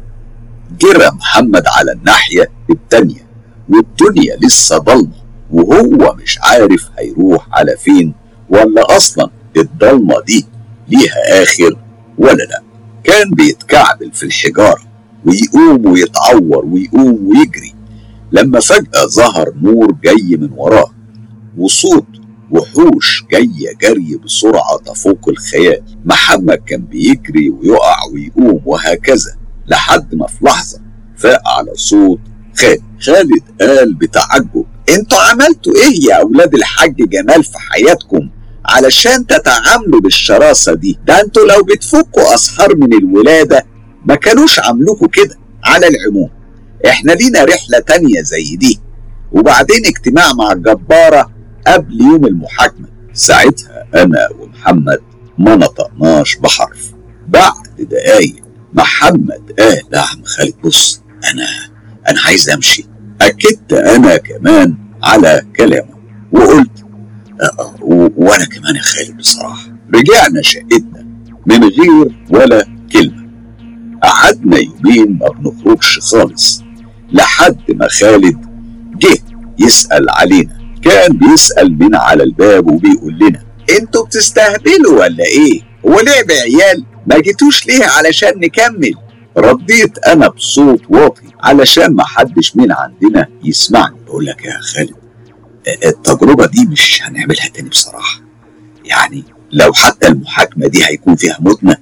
جرى 0.80 1.10
محمد 1.12 1.62
على 1.66 1.92
الناحية 1.92 2.50
التانية 2.70 3.26
والدنيا 3.68 4.36
لسه 4.42 4.78
ضلمة 4.78 5.14
وهو 5.50 6.14
مش 6.14 6.38
عارف 6.42 6.90
هيروح 6.98 7.46
على 7.52 7.76
فين 7.76 8.14
ولا 8.48 8.96
أصلا 8.96 9.30
الضلمة 9.56 10.14
دي 10.26 10.46
ليها 10.88 11.42
آخر 11.42 11.76
ولا 12.18 12.42
لأ. 12.42 12.62
كان 13.04 13.30
بيتكعبل 13.30 14.12
في 14.12 14.22
الحجارة 14.22 14.82
ويقوم 15.26 15.86
ويتعور 15.86 16.64
ويقوم 16.64 17.26
ويجري. 17.28 17.74
لما 18.32 18.60
فجأة 18.60 19.06
ظهر 19.06 19.52
نور 19.62 19.96
جاي 20.04 20.36
من 20.36 20.48
وراه 20.52 20.90
وصوت 21.58 22.06
وحوش 22.50 23.24
جاية 23.32 23.74
جري 23.82 24.16
بسرعة 24.24 24.78
تفوق 24.86 25.28
الخيال. 25.28 25.82
محمد 26.04 26.58
كان 26.66 26.80
بيجري 26.82 27.50
ويقع 27.50 27.96
ويقوم 28.12 28.60
وهكذا 28.66 29.36
لحد 29.66 30.14
ما 30.14 30.26
في 30.26 30.34
لحظة 30.44 30.80
فاق 31.16 31.48
على 31.48 31.70
صوت 31.74 32.20
خالد 32.56 32.82
خالد 33.00 33.42
قال 33.60 33.94
بتعجب 33.94 34.64
أنتوا 34.90 35.18
عملتوا 35.18 35.72
إيه 35.74 36.08
يا 36.10 36.14
أولاد 36.14 36.54
الحاج 36.54 36.96
جمال 36.96 37.44
في 37.44 37.58
حياتكم 37.58 38.30
علشان 38.66 39.26
تتعاملوا 39.26 40.00
بالشراسة 40.00 40.74
دي؟ 40.74 40.98
ده 41.06 41.20
أنتوا 41.20 41.42
لو 41.46 41.62
بتفكوا 41.62 42.34
اسحار 42.34 42.76
من 42.76 42.92
الولادة 42.94 43.66
ما 44.06 44.14
كانوش 44.14 44.58
عاملوكوا 44.58 45.08
كده 45.08 45.38
على 45.64 45.86
العموم. 45.88 46.30
إحنا 46.88 47.12
لينا 47.12 47.44
رحلة 47.44 47.78
تانية 47.86 48.22
زي 48.22 48.56
دي. 48.56 48.80
وبعدين 49.32 49.86
اجتماع 49.86 50.32
مع 50.32 50.52
الجبارة 50.52 51.30
قبل 51.66 52.00
يوم 52.00 52.26
المحاكمة. 52.26 52.88
ساعتها 53.12 53.86
أنا 53.94 54.28
ومحمد 54.38 54.98
ما 55.38 55.56
نطقناش 55.56 56.36
بحرف. 56.36 56.92
بعد 57.28 57.52
دقايق 57.78 58.36
محمد 58.74 59.52
قال 59.58 59.80
لا 59.92 60.00
عم 60.00 60.24
خالد 60.24 60.54
بص 60.64 61.02
أنا 61.32 61.46
أنا 62.08 62.20
عايز 62.26 62.50
أمشي. 62.50 62.84
أكدت 63.20 63.72
أنا 63.72 64.16
كمان 64.16 64.74
على 65.02 65.42
كلامه 65.56 65.94
وقلت 66.32 66.84
أه 67.42 67.74
و- 67.82 68.08
وأنا 68.16 68.44
كمان 68.44 68.76
يا 68.76 68.80
خالد 68.82 69.16
بصراحة 69.16 69.66
رجعنا 69.94 70.42
شقتنا 70.42 71.06
من 71.46 71.64
غير 71.64 72.24
ولا 72.30 72.66
كلمة. 72.92 73.24
قعدنا 74.02 74.56
يومين 74.58 75.18
ما 75.18 75.28
بنخرجش 75.28 75.98
خالص 75.98 76.62
لحد 77.12 77.58
ما 77.68 77.88
خالد 77.88 78.46
جه 78.98 79.18
يسأل 79.58 80.10
علينا. 80.10 80.63
كان 80.84 81.18
بيسأل 81.18 81.78
من 81.78 81.94
على 81.94 82.22
الباب 82.22 82.66
وبيقول 82.66 83.18
لنا 83.18 83.44
أنتوا 83.80 84.04
بتستهبلوا 84.04 85.00
ولا 85.00 85.24
إيه؟ 85.24 85.60
هو 85.86 86.00
لعب 86.00 86.30
عيال؟ 86.30 86.84
ما 87.06 87.18
جيتوش 87.18 87.66
ليه 87.66 87.84
علشان 87.86 88.32
نكمل؟ 88.40 88.94
رديت 89.36 89.98
أنا 89.98 90.28
بصوت 90.28 90.82
واطي 90.88 91.22
علشان 91.40 91.94
ما 91.94 92.04
حدش 92.04 92.56
من 92.56 92.72
عندنا 92.72 93.26
يسمعني 93.44 93.96
بقول 94.06 94.26
لك 94.26 94.44
يا 94.44 94.58
خالد 94.60 94.94
التجربة 95.84 96.46
دي 96.46 96.66
مش 96.66 97.02
هنعملها 97.02 97.48
تاني 97.48 97.68
بصراحة 97.68 98.20
يعني 98.84 99.24
لو 99.52 99.72
حتى 99.72 100.08
المحاكمة 100.08 100.66
دي 100.66 100.84
هيكون 100.84 101.16
فيها 101.16 101.36
موتنا 101.40 101.76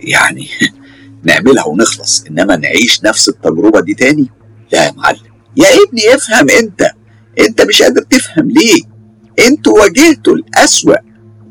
يعني 0.00 0.48
نعملها 1.24 1.66
ونخلص 1.66 2.24
إنما 2.30 2.56
نعيش 2.56 3.04
نفس 3.04 3.28
التجربة 3.28 3.80
دي 3.80 3.94
تاني 3.94 4.30
لا 4.72 4.84
يا 4.86 4.92
معلم 4.96 5.18
يا 5.56 5.66
ابني 5.86 6.14
افهم 6.14 6.50
أنت 6.50 6.90
انت 7.40 7.62
مش 7.62 7.82
قادر 7.82 8.02
تفهم 8.02 8.50
ليه. 8.50 8.82
أنتوا 9.48 9.80
واجهتوا 9.80 10.34
الأسوأ. 10.34 10.96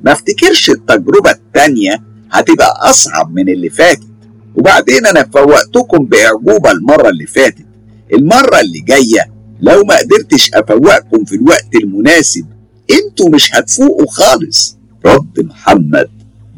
ما 0.04 0.12
افتكرش 0.12 0.70
التجربة 0.70 1.32
التانية 1.32 2.04
هتبقى 2.32 2.90
أصعب 2.90 3.34
من 3.34 3.50
اللي 3.50 3.70
فاتت. 3.70 4.08
وبعدين 4.56 5.06
أنا 5.06 5.24
فوقتكم 5.34 6.06
بإعجوبة 6.06 6.72
المرة 6.72 7.10
اللي 7.10 7.26
فاتت. 7.26 7.66
المرة 8.14 8.60
اللي 8.60 8.80
جاية 8.80 9.32
لو 9.62 9.84
ما 9.84 9.98
قدرتش 9.98 10.52
أفوقكم 10.54 11.26
في 11.26 11.36
الوقت 11.36 11.76
المناسب 11.76 12.46
أنتوا 12.92 13.30
مش 13.30 13.56
هتفوقوا 13.56 14.08
خالص. 14.12 14.78
رد 15.06 15.40
محمد 15.40 16.10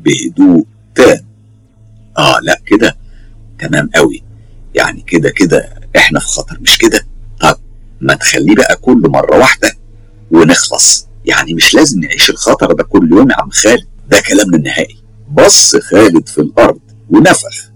بهدوء 0.06 0.66
تام. 0.96 1.26
آه 2.18 2.40
لا 2.44 2.58
كده 2.68 2.98
تمام 3.60 3.90
قوي 3.96 4.24
يعني 4.76 5.02
كده 5.08 5.30
كده 5.30 5.70
إحنا 5.96 6.20
في 6.20 6.28
خطر 6.28 6.58
مش 6.62 6.78
كده؟ 6.78 7.02
ما 8.04 8.14
تخليه 8.16 8.56
بقى 8.56 8.76
كل 8.76 9.02
مرة 9.10 9.38
واحدة 9.38 9.72
ونخلص. 10.32 11.08
يعني 11.26 11.54
مش 11.54 11.74
لازم 11.74 12.00
نعيش 12.00 12.30
الخطر 12.30 12.74
ده 12.74 12.84
كل 12.84 13.12
يوم 13.12 13.30
يا 13.32 13.36
عم 13.40 13.50
خالد. 13.50 13.88
ده 14.10 14.22
كلامنا 14.30 14.58
النهائي 14.58 14.96
بص 15.32 15.76
خالد 15.76 16.28
في 16.30 16.42
الأرض 16.42 16.80
ونفخ 17.10 17.72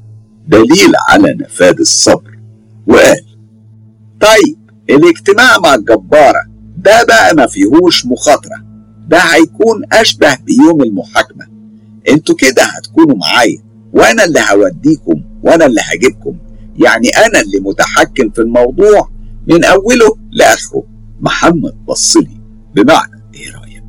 دليل 0.47 0.93
على 1.09 1.33
نفاذ 1.33 1.75
الصبر. 1.79 2.37
وقال 2.87 3.25
طيب 4.21 4.57
الاجتماع 4.89 5.57
مع 5.59 5.75
الجبارة 5.75 6.41
ده 6.77 7.03
بقى 7.03 7.35
ما 7.35 7.47
فيهوش 7.47 8.05
مخاطرة. 8.05 8.63
ده 9.07 9.17
هيكون 9.19 9.81
أشبه 9.91 10.35
بيوم 10.35 10.83
المحاكمة. 10.83 11.47
أنتوا 12.09 12.35
كده 12.35 12.63
هتكونوا 12.63 13.15
معايا. 13.17 13.57
وأنا 13.93 14.23
اللي 14.23 14.39
هوديكم 14.51 15.21
وأنا 15.43 15.65
اللي 15.65 15.81
هجيبكم. 15.83 16.37
يعني 16.77 17.09
أنا 17.09 17.41
اللي 17.41 17.59
متحكم 17.59 18.29
في 18.29 18.41
الموضوع. 18.41 19.09
من 19.47 19.63
أوله 19.65 20.17
لآخره. 20.31 20.83
محمد 21.19 21.85
بصلي 21.85 22.41
بمعنى 22.75 23.23
إيه 23.35 23.51
رأيك؟ 23.55 23.83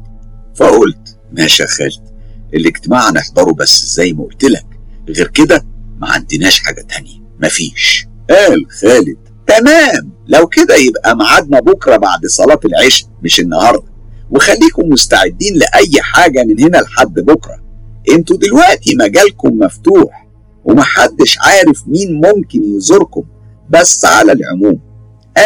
فقلت 0.54 1.18
ماشي 1.32 1.62
يا 1.62 1.68
خالد 1.68 2.08
الاجتماع 2.54 3.10
هنحضره 3.10 3.52
بس 3.52 3.94
زي 3.94 4.12
ما 4.12 4.24
قلت 4.24 4.44
لك. 4.44 4.66
غير 5.08 5.26
كده 5.28 5.64
ما 5.98 6.08
عندناش 6.08 6.60
حاجة 6.60 6.80
تانية. 6.88 7.20
مفيش. 7.42 8.06
قال 8.30 8.66
خالد 8.80 9.16
تمام 9.46 10.12
لو 10.28 10.46
كده 10.46 10.74
يبقى 10.76 11.16
ميعادنا 11.16 11.60
بكرة 11.60 11.96
بعد 11.96 12.26
صلاة 12.26 12.60
العشاء 12.64 13.08
مش 13.22 13.40
النهارده. 13.40 13.88
وخليكم 14.30 14.88
مستعدين 14.88 15.54
لأي 15.54 16.02
حاجة 16.02 16.44
من 16.44 16.60
هنا 16.60 16.76
لحد 16.78 17.14
بكرة. 17.14 17.64
أنتوا 18.10 18.36
دلوقتي 18.36 18.96
مجالكم 18.96 19.58
مفتوح 19.58 20.26
ومحدش 20.64 21.38
عارف 21.40 21.82
مين 21.86 22.20
ممكن 22.20 22.64
يزوركم 22.76 23.24
بس 23.70 24.04
على 24.04 24.32
العموم. 24.32 24.80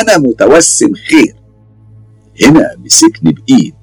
أنا 0.01 0.19
متوسم 0.19 0.95
خير. 0.95 1.35
هنا 2.43 2.77
مسكني 2.79 3.33
بإيد 3.33 3.75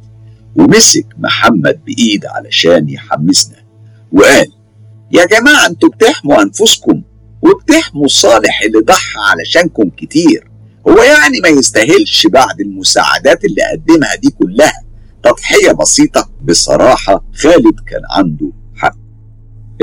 ومسك 0.55 1.05
محمد 1.17 1.81
بإيد 1.85 2.25
علشان 2.25 2.89
يحمسنا. 2.89 3.57
وقال 4.11 4.47
يا 5.11 5.25
جماعة 5.25 5.67
أنتوا 5.67 5.89
بتحموا 5.89 6.41
أنفسكم 6.41 7.01
وبتحموا 7.41 8.07
صالح 8.07 8.61
اللي 8.61 8.79
ضحى 8.79 9.19
علشانكم 9.31 9.89
كتير. 9.89 10.51
هو 10.87 10.97
يعني 10.97 11.39
ما 11.43 11.49
يستاهلش 11.49 12.27
بعد 12.27 12.61
المساعدات 12.61 13.45
اللي 13.45 13.61
قدمها 13.71 14.15
دي 14.15 14.29
كلها. 14.29 14.83
تضحية 15.23 15.71
بسيطة. 15.71 16.29
بصراحة 16.43 17.25
خالد 17.33 17.79
كان 17.87 18.01
عنده 18.09 18.51
حق. 18.75 18.95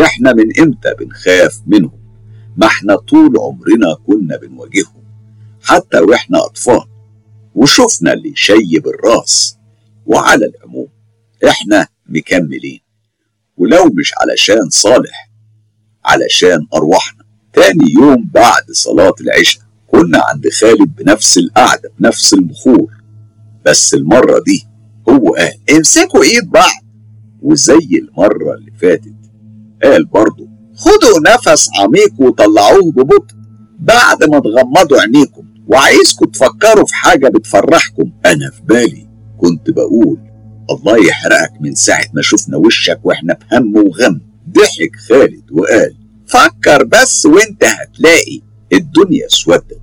إحنا 0.05 0.33
من 0.33 0.61
إمتى 0.61 0.95
بنخاف 1.01 1.61
منهم؟ 1.67 2.01
ما 2.57 2.67
إحنا 2.67 2.97
طول 2.97 3.39
عمرنا 3.39 3.97
كنا 4.07 4.37
بنواجههم. 4.37 4.96
حتى 5.67 5.99
وإحنا 5.99 6.39
أطفال. 6.47 6.85
وشفنا 7.55 8.13
اللي 8.13 8.31
يشيب 8.33 8.87
الراس. 8.87 9.57
وعلى 10.07 10.47
العموم 10.47 10.89
إحنا 11.49 11.89
مكملين. 12.09 12.81
ولو 13.57 13.85
مش 13.85 14.13
علشان 14.21 14.71
صالح 14.71 15.31
علشان 16.05 16.67
أرواحنا. 16.75 17.25
تاني 17.53 17.93
يوم 18.01 18.31
بعد 18.35 18.71
صلاة 18.73 19.15
العشاء 19.21 19.63
كنا 19.87 20.23
عند 20.25 20.49
خالد 20.49 20.97
بنفس 20.97 21.39
القعدة 21.39 21.93
بنفس 21.99 22.35
البخور. 22.35 22.93
بس 23.65 23.95
المرة 23.95 24.43
دي 24.47 24.67
هو 25.09 25.35
قال 25.35 25.77
امسكوا 25.77 26.23
إيد 26.23 26.51
بعض. 26.51 26.85
وزي 27.43 27.89
المرة 28.03 28.55
اللي 28.55 28.73
فاتت 28.81 29.15
قال 29.83 30.05
برضه 30.05 30.49
خدوا 30.77 31.21
نفس 31.35 31.69
عميق 31.81 32.21
وطلعوه 32.21 32.93
ببطء. 32.93 33.37
بعد 33.79 34.25
ما 34.25 34.39
تغمضوا 34.39 35.01
عينيكم 35.01 35.47
وعايزكم 35.67 36.27
تفكروا 36.27 36.85
في 36.87 36.95
حاجة 36.95 37.29
بتفرحكم. 37.29 38.13
أنا 38.27 38.51
في 38.51 38.63
بالي 38.63 39.09
كنت 39.39 39.71
بقول 39.71 40.19
الله 40.71 41.07
يحرقك 41.07 41.53
من 41.61 41.75
ساعة 41.75 42.07
ما 42.15 42.23
شفنا 42.23 42.57
وشك 42.57 43.01
وإحنا 43.05 43.39
بهم 43.51 43.77
وغم. 43.77 44.21
ضحك 44.51 44.97
خالد 45.09 45.51
وقال 45.53 45.97
فكر 46.27 46.85
بس 46.85 47.27
وإنت 47.27 47.65
هتلاقي 47.65 48.41
الدنيا 48.73 49.27
اسودت. 49.27 49.81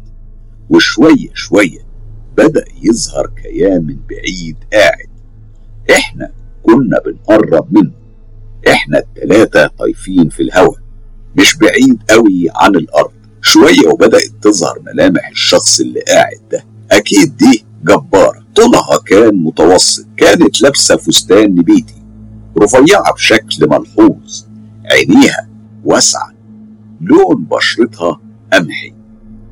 وشوية 0.70 1.30
شوية 1.34 1.80
بدأ 2.38 2.66
يظهر 2.84 3.32
كيان 3.44 3.86
من 3.86 3.98
بعيد 4.10 4.56
قاعد. 4.74 5.10
إحنا 5.92 6.32
كنا 6.64 7.00
بنقرب 7.06 7.74
منه. 7.78 7.92
إحنا 8.68 9.00
التلاتة 9.00 9.68
طايفين 9.68 10.30
في 10.30 10.44
الهواء 10.44 10.80
مش 11.38 11.58
بعيد 11.58 12.00
قوي 12.10 12.48
عن 12.56 12.76
الأرض. 12.76 13.12
شوية 13.46 13.88
وبدأت 13.94 14.32
تظهر 14.42 14.80
ملامح 14.86 15.30
الشخص 15.30 15.80
اللي 15.80 16.00
قاعد 16.00 16.42
ده. 16.52 16.66
أكيد 16.92 17.38
دي 17.38 17.66
جبارة. 17.84 18.44
طولها 18.56 18.98
كان 19.06 19.36
متوسط. 19.36 20.06
كانت 20.18 20.62
لابسة 20.62 20.98
فستان 20.98 21.56
نبيتي. 21.56 22.04
رفيعة 22.58 23.14
بشكل 23.14 23.70
ملحوظ. 23.70 24.44
عينيها 24.92 25.50
واسعة. 25.86 26.32
لون 27.02 27.44
بشرتها 27.52 28.20
قمحي. 28.54 28.94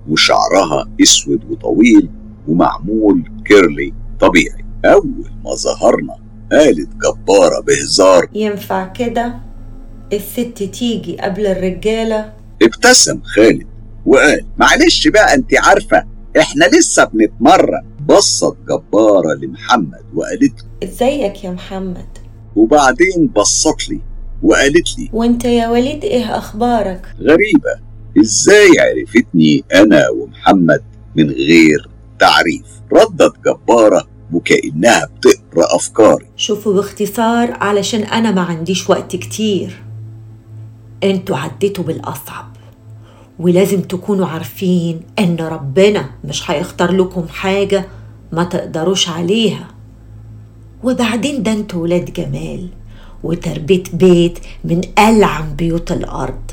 وشعرها 0.10 0.90
أسود 1.02 1.42
وطويل 1.50 2.10
ومعمول 2.48 3.32
كيرلي 3.46 3.94
طبيعي. 4.20 4.66
أول 4.86 5.32
ما 5.44 5.56
ظهرنا 5.56 6.16
قالت 6.52 6.90
جبارة 6.96 7.62
بهزار. 7.62 8.30
ينفع 8.34 8.88
كده؟ 8.88 9.36
الست 10.14 10.64
تيجي 10.74 11.18
قبل 11.18 11.48
الرجالة؟ 11.48 12.34
ابتسم 12.62 13.22
خالد. 13.24 13.71
وقال 14.06 14.46
معلش 14.58 15.08
بقى 15.08 15.34
انت 15.34 15.52
عارفة 15.58 16.04
إحنا 16.40 16.66
لسه 16.66 17.04
بنتمرن. 17.04 17.86
بصت 18.10 18.58
جبارة 18.70 19.34
لمحمد 19.42 20.04
وقالت 20.16 20.62
له 20.62 20.90
ازيك 20.90 21.44
يا 21.44 21.52
محمد؟ 21.52 22.18
وبعدين 22.56 23.28
بصت 23.36 23.90
لي 23.90 24.00
وقالت 24.44 25.00
لي. 25.00 25.10
وانت 25.14 25.46
يا 25.46 25.70
وليد 25.70 26.04
إيه 26.04 26.38
أخبارك؟ 26.38 27.16
غريبة. 27.20 27.92
إزاي 28.22 28.70
عرفتني 28.80 29.64
أنا 29.76 30.10
ومحمد 30.10 30.84
من 31.16 31.30
غير 31.30 31.90
تعريف؟ 32.20 32.66
ردت 32.94 33.34
جبارة 33.46 34.08
وكأنها 34.34 35.06
بتقرأ 35.06 35.76
أفكاري. 35.76 36.26
شوفوا 36.36 36.74
باختصار 36.74 37.52
علشان 37.52 38.04
أنا 38.04 38.32
ما 38.32 38.42
عنديش 38.42 38.90
وقت 38.90 39.16
كتير. 39.16 39.84
أنتوا 41.04 41.38
عديتوا 41.38 41.84
بالأصعب. 41.84 42.51
ولازم 43.40 43.82
تكونوا 43.82 44.28
عارفين 44.28 45.02
إن 45.20 45.36
ربنا 45.36 46.10
مش 46.24 46.52
هيختار 46.52 46.92
لكم 46.92 47.28
حاجة 47.28 47.86
ما 48.32 48.44
تقدروش 48.44 49.10
عليها. 49.10 49.68
وبعدين 50.84 51.44
ده 51.44 51.52
أنتوا 51.52 51.82
ولاد 51.82 52.14
جمال 52.14 52.68
وتربية 53.24 53.84
بيت 53.94 54.40
من 54.64 54.82
ألعن 55.00 55.54
بيوت 55.56 55.92
الأرض. 55.92 56.52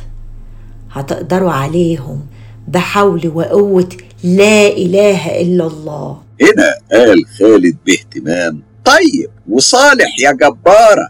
هتقدروا 0.90 1.52
عليهم 1.52 2.26
بحول 2.68 3.28
وقوة 3.34 3.88
لا 4.24 4.66
إله 4.68 5.40
إلا 5.42 5.66
الله. 5.66 6.22
هنا 6.40 6.74
قال 6.92 7.26
خالد 7.38 7.76
باهتمام 7.86 8.62
طيب 8.84 9.30
وصالح 9.48 10.18
يا 10.20 10.32
جبارة. 10.32 11.08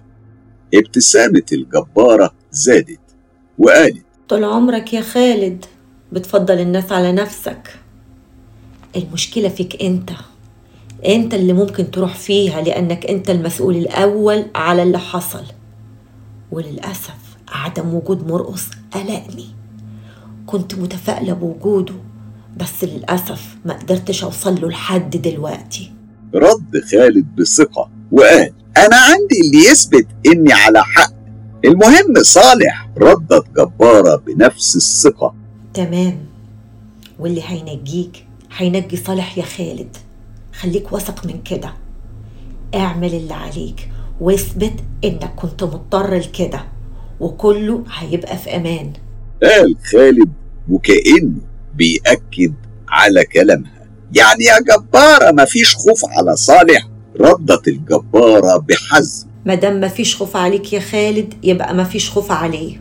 ابتسامة 0.75 1.43
الجبارة 1.53 2.31
زادت 2.53 3.01
وقالت 3.59 4.07
طول 4.29 4.45
عمرك 4.45 4.95
يا 4.95 5.01
خالد. 5.01 5.65
بتفضل 6.13 6.61
الناس 6.61 6.93
على 6.93 7.13
نفسك. 7.13 7.79
المشكلة 8.97 9.49
فيك 9.49 9.83
أنت. 9.83 10.11
أنت 11.07 11.35
اللي 11.35 11.53
ممكن 11.53 11.91
تروح 11.91 12.15
فيها 12.17 12.63
لأنك 12.63 13.07
أنت 13.07 13.31
المسؤول 13.31 13.77
الأول 13.77 14.45
على 14.55 14.83
اللي 14.83 14.99
حصل. 14.99 15.45
وللأسف 16.51 17.19
عدم 17.49 17.95
وجود 17.95 18.29
مرقص 18.29 18.65
قلقني. 18.93 19.47
كنت 20.47 20.75
متفائلة 20.75 21.33
بوجوده 21.33 21.95
بس 22.57 22.85
للأسف 22.85 23.57
ما 23.65 23.75
قدرتش 23.75 24.25
أوصل 24.25 24.61
له 24.61 24.69
لحد 24.69 25.11
دلوقتي. 25.11 25.93
رد 26.35 26.83
خالد 26.93 27.27
بثقة 27.37 27.91
وقال 28.13 28.53
أنا 28.77 28.97
عندي 28.97 29.41
اللي 29.45 29.71
يثبت 29.71 30.07
إني 30.27 30.53
على 30.53 30.83
حق. 30.83 31.18
المهم 31.65 32.23
صالح 32.23 32.89
ردت 32.99 33.45
جبارة 33.57 34.17
بنفس 34.27 34.77
الثقة. 34.77 35.35
تمام. 35.75 36.19
واللي 37.19 37.43
هينجيك 37.47 38.27
هينجي 38.57 38.97
صالح 38.97 39.39
يا 39.39 39.43
خالد. 39.43 39.97
خليك 40.53 40.93
واثق 40.93 41.27
من 41.27 41.43
كده. 41.43 41.73
اعمل 42.75 43.15
اللي 43.15 43.35
عليك 43.35 43.89
واثبت 44.21 44.75
انك 45.05 45.33
كنت 45.37 45.65
مضطر 45.65 46.15
لكده 46.15 46.65
وكله 47.21 47.85
هيبقى 47.99 48.39
في 48.39 48.57
أمان. 48.57 48.93
قال 49.43 49.77
خالد 49.93 50.33
وكأنه 50.71 51.41
بيأكد 51.75 52.55
على 52.89 53.25
كلامها. 53.25 53.87
يعني 54.15 54.45
يا 54.45 54.61
جبارة 54.61 55.33
مفيش 55.33 55.77
خوف 55.77 56.01
على 56.05 56.37
صالح؟ 56.37 56.89
ردت 57.21 57.69
الجبارة 57.69 58.59
بحزم. 58.59 59.28
مادام 59.49 59.81
مفيش 59.81 60.17
خوف 60.17 60.37
عليك 60.37 60.73
يا 60.73 60.81
خالد 60.81 61.35
يبقى 61.43 61.75
مفيش 61.75 62.11
خوف 62.11 62.33
عليه. 62.33 62.81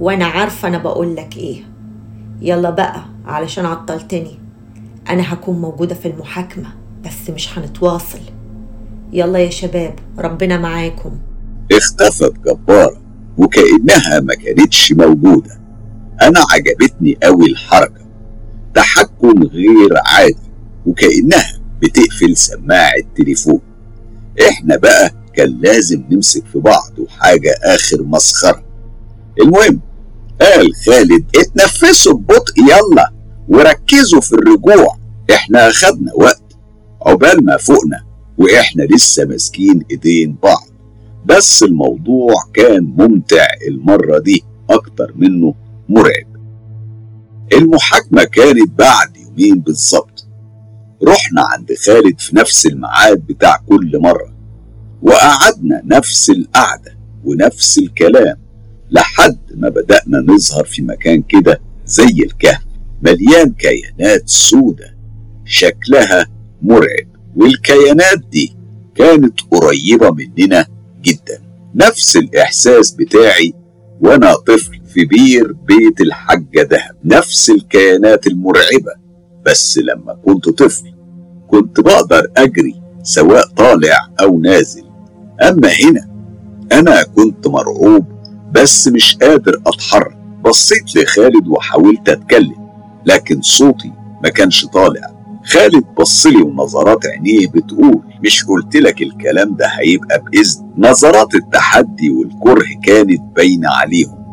وأنا 0.00 0.24
عارفة 0.24 0.68
أنا 0.68 0.78
بقولك 0.78 1.36
إيه. 1.36 1.64
يلا 2.40 2.70
بقى 2.70 3.04
علشان 3.26 3.66
عطلتني. 3.66 4.38
أنا 5.10 5.32
هكون 5.32 5.60
موجودة 5.60 5.94
في 5.94 6.08
المحاكمة 6.08 6.68
بس 7.04 7.30
مش 7.30 7.58
هنتواصل. 7.58 8.18
يلا 9.12 9.38
يا 9.38 9.50
شباب 9.50 9.94
ربنا 10.18 10.56
معاكم. 10.58 11.18
اختفت 11.72 12.32
جبارة 12.46 13.00
وكأنها 13.38 14.20
ما 14.20 14.34
كانتش 14.34 14.92
موجودة. 14.92 15.60
أنا 16.22 16.40
عجبتني 16.52 17.18
أوي 17.26 17.46
الحركة. 17.46 18.04
تحكم 18.74 19.42
غير 19.42 19.90
عادي 20.06 20.50
وكأنها 20.86 21.60
بتقفل 21.82 22.36
سماعة 22.36 22.92
تليفون 23.16 23.60
إحنا 24.48 24.76
بقى 24.76 25.23
كان 25.36 25.58
لازم 25.62 26.04
نمسك 26.10 26.46
في 26.46 26.58
بعض 26.58 26.98
وحاجة 26.98 27.54
آخر 27.64 28.02
مسخرة. 28.02 28.64
المهم 29.40 29.80
قال 30.40 30.74
خالد 30.86 31.24
اتنفسوا 31.36 32.12
ببطء 32.14 32.58
يلا 32.58 33.12
وركزوا 33.48 34.20
في 34.20 34.32
الرجوع. 34.32 34.96
إحنا 35.34 35.68
أخدنا 35.68 36.12
وقت 36.14 36.42
عقبال 37.02 37.44
ما 37.44 37.56
فوقنا 37.56 38.04
وإحنا 38.38 38.82
لسه 38.82 39.24
ماسكين 39.24 39.82
إيدين 39.90 40.36
بعض. 40.42 40.66
بس 41.26 41.62
الموضوع 41.62 42.34
كان 42.54 42.94
ممتع 42.98 43.46
المرة 43.68 44.18
دي 44.18 44.44
أكتر 44.70 45.12
منه 45.16 45.54
مرعب. 45.88 46.26
المحاكمة 47.52 48.24
كانت 48.24 48.70
بعد 48.78 49.16
يومين 49.16 49.60
بالظبط. 49.60 50.26
رحنا 51.06 51.42
عند 51.42 51.72
خالد 51.86 52.20
في 52.20 52.36
نفس 52.36 52.66
الميعاد 52.66 53.18
بتاع 53.26 53.56
كل 53.68 53.98
مرة. 54.00 54.33
وقعدنا 55.04 55.82
نفس 55.84 56.30
القعدة 56.30 56.96
ونفس 57.24 57.78
الكلام 57.78 58.36
لحد 58.90 59.38
ما 59.54 59.68
بدأنا 59.68 60.18
نظهر 60.32 60.64
في 60.64 60.82
مكان 60.82 61.22
كده 61.22 61.60
زي 61.86 62.04
الكهف 62.24 62.62
مليان 63.02 63.52
كيانات 63.52 64.28
سودة 64.28 64.94
شكلها 65.44 66.26
مرعب. 66.62 67.06
والكيانات 67.36 68.18
دي 68.32 68.56
كانت 68.94 69.40
قريبة 69.50 70.10
مننا 70.10 70.66
جدا. 71.02 71.42
نفس 71.74 72.16
الإحساس 72.16 72.90
بتاعي 72.90 73.52
وأنا 74.00 74.34
طفل 74.34 74.80
في 74.94 75.04
بير 75.04 75.52
بيت 75.52 76.00
الحاجة 76.00 76.62
دهب. 76.62 76.96
نفس 77.04 77.50
الكيانات 77.50 78.26
المرعبة 78.26 78.92
بس 79.46 79.78
لما 79.78 80.14
كنت 80.24 80.48
طفل 80.48 80.94
كنت 81.48 81.80
بقدر 81.80 82.26
أجري 82.36 82.74
سواء 83.02 83.46
طالع 83.56 84.08
أو 84.20 84.40
نازل. 84.40 84.84
أما 85.42 85.68
هنا 85.68 86.08
أنا 86.72 87.02
كنت 87.02 87.46
مرعوب 87.48 88.04
بس 88.52 88.88
مش 88.88 89.16
قادر 89.16 89.60
أتحرك. 89.66 90.16
بصيت 90.44 90.96
لخالد 90.96 91.48
وحاولت 91.48 92.08
أتكلم 92.08 92.68
لكن 93.06 93.42
صوتي 93.42 93.92
ما 94.24 94.28
كانش 94.30 94.66
طالع. 94.66 95.14
خالد 95.44 95.84
بصلي 96.00 96.42
ونظرات 96.42 97.06
عينيه 97.06 97.46
بتقول 97.48 98.02
مش 98.24 98.44
قلت 98.44 98.76
لك 98.76 99.02
الكلام 99.02 99.54
ده 99.56 99.66
هيبقى 99.66 100.22
بإذن؟ 100.24 100.70
نظرات 100.78 101.34
التحدي 101.34 102.10
والكره 102.10 102.64
كانت 102.84 103.20
باينة 103.36 103.68
عليهم. 103.70 104.24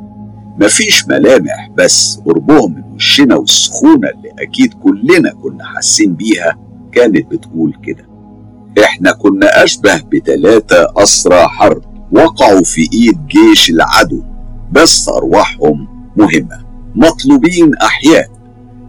مفيش 0.59 1.07
ملامح 1.07 1.69
بس 1.77 2.19
قربهم 2.25 2.73
من 2.75 2.83
وشنا 2.95 3.35
والسخونة 3.35 4.09
اللي 4.09 4.29
أكيد 4.39 4.73
كلنا 4.73 5.33
كنا 5.43 5.63
حاسين 5.65 6.13
بيها 6.13 6.57
كانت 6.91 7.31
بتقول 7.31 7.73
كده. 7.83 8.10
إحنا 8.79 9.11
كنا 9.11 9.63
أشبه 9.63 10.01
بتلاتة 10.11 10.85
أسرى 11.03 11.47
حرب 11.47 11.81
وقعوا 12.11 12.63
في 12.63 12.81
إيد 12.93 13.17
جيش 13.27 13.69
العدو 13.69 14.23
بس 14.71 15.09
أرواحهم 15.09 15.87
مهمة. 16.17 16.65
مطلوبين 16.95 17.75
أحياء. 17.75 18.27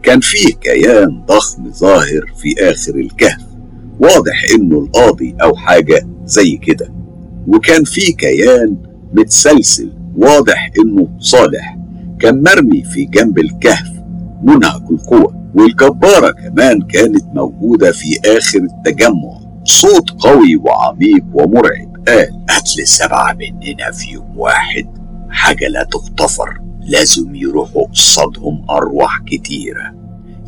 كان 0.03 0.21
فيه 0.21 0.55
كيان 0.55 1.23
ضخم 1.27 1.71
ظاهر 1.73 2.33
في 2.37 2.55
آخر 2.71 2.95
الكهف 2.95 3.40
واضح 4.01 4.42
إنه 4.55 4.79
القاضي 4.79 5.35
أو 5.42 5.57
حاجة 5.57 6.07
زي 6.25 6.57
كده. 6.57 6.92
وكان 7.49 7.85
فيه 7.85 8.16
كيان 8.16 8.77
متسلسل 9.14 9.92
واضح 10.16 10.71
إنه 10.85 11.09
صالح. 11.18 11.79
كان 12.21 12.42
مرمي 12.42 12.83
في 12.85 13.05
جنب 13.05 13.38
الكهف 13.38 13.88
منهك 14.42 14.90
القوة 14.90 15.42
والجبارة 15.55 16.31
كمان 16.31 16.83
كانت 16.83 17.25
موجودة 17.35 17.92
في 17.92 18.18
آخر 18.27 18.59
التجمع. 18.59 19.42
صوت 19.64 20.11
قوي 20.11 20.57
وعميق 20.57 21.25
ومرعب. 21.33 22.05
قال 22.09 22.46
قتل 22.48 22.87
سبعة 22.87 23.33
مننا 23.33 23.90
في 23.90 24.11
يوم 24.11 24.38
واحد. 24.38 24.87
حاجة 25.31 25.68
لا 25.68 25.85
تغتفر. 25.85 26.59
لازم 26.81 27.35
يروحوا 27.35 27.87
قصادهم 27.87 28.70
أرواح 28.70 29.18
كتيرة. 29.27 29.94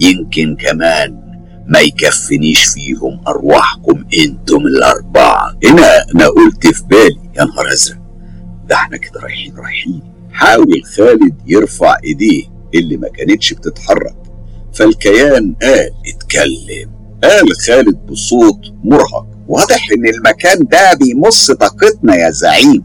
يمكن 0.01 0.57
كمان 0.57 1.21
ما 1.67 1.81
يكفنيش 1.81 2.65
فيهم 2.65 3.21
أرواحكم 3.29 4.05
أنتم 4.19 4.67
الأربعة. 4.67 5.59
هنا 5.65 6.05
أنا 6.15 6.27
قلت 6.27 6.67
في 6.67 6.85
بالي. 6.85 7.31
يا 7.37 7.45
نهار 7.45 7.73
أزرق. 7.73 7.99
ده 8.69 8.75
إحنا 8.75 8.97
كده 8.97 9.21
رايحين 9.21 9.57
رايحين. 9.57 10.03
حاول 10.33 10.85
خالد 10.97 11.35
يرفع 11.47 11.97
إيديه. 12.05 12.45
اللي 12.75 12.97
ما 12.97 13.09
كانتش 13.09 13.53
بتتحرك. 13.53 14.17
فالكيان 14.73 15.55
قال 15.63 15.91
اتكلم. 16.07 16.94
قال 17.25 17.53
خالد 17.67 18.07
بصوت 18.07 18.61
مرهق. 18.85 19.27
واضح 19.49 19.87
إن 19.97 20.07
المكان 20.15 20.59
ده 20.71 20.95
بيمص 20.95 21.51
طاقتنا 21.51 22.17
يا 22.17 22.31
زعيم. 22.31 22.85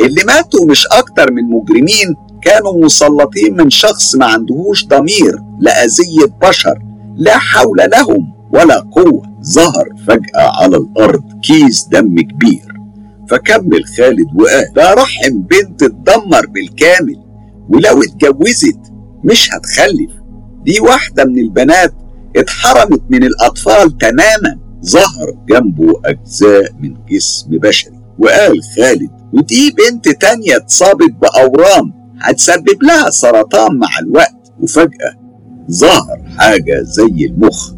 اللي 0.00 0.24
ماتوا 0.26 0.66
مش 0.66 0.86
أكتر 0.92 1.32
من 1.32 1.42
مجرمين 1.44 2.14
كانوا 2.42 2.84
مسلطين 2.84 3.56
من 3.56 3.70
شخص 3.70 4.14
ما 4.16 4.26
عندهوش 4.26 4.86
ضمير 4.86 5.38
لأذية 5.60 6.26
بشر 6.42 6.78
لا 7.16 7.38
حول 7.38 7.76
لهم 7.92 8.34
ولا 8.52 8.80
قوة. 8.80 9.22
ظهر 9.44 9.84
فجأة 10.06 10.62
على 10.62 10.76
الأرض 10.76 11.22
كيس 11.42 11.84
دم 11.84 12.20
كبير. 12.20 12.74
فكمل 13.30 13.84
خالد 13.98 14.26
وقال 14.40 14.72
ده 14.76 14.94
رحم 14.94 15.32
بنت 15.38 15.82
اتدمر 15.82 16.46
بالكامل 16.46 17.16
ولو 17.68 18.02
اتجوزت 18.02 18.78
مش 19.24 19.48
هتخلف. 19.52 20.10
دي 20.64 20.80
واحدة 20.80 21.24
من 21.24 21.38
البنات 21.38 21.94
اتحرمت 22.36 23.02
من 23.10 23.24
الأطفال 23.24 23.98
تماما. 23.98 24.58
ظهر 24.84 25.34
جنبه 25.48 25.92
أجزاء 26.04 26.72
من 26.80 26.94
جسم 27.08 27.50
بشري. 27.50 28.00
وقال 28.18 28.60
خالد 28.76 29.10
ودي 29.32 29.70
بنت 29.70 30.08
تانية 30.08 30.56
اتصابت 30.56 31.10
بأورام. 31.22 31.92
هتسبب 32.20 32.82
لها 32.82 33.10
سرطان 33.10 33.78
مع 33.78 33.88
الوقت. 34.02 34.52
وفجأة 34.60 35.14
ظهر 35.70 36.22
حاجة 36.38 36.82
زي 36.82 37.26
المخ. 37.26 37.72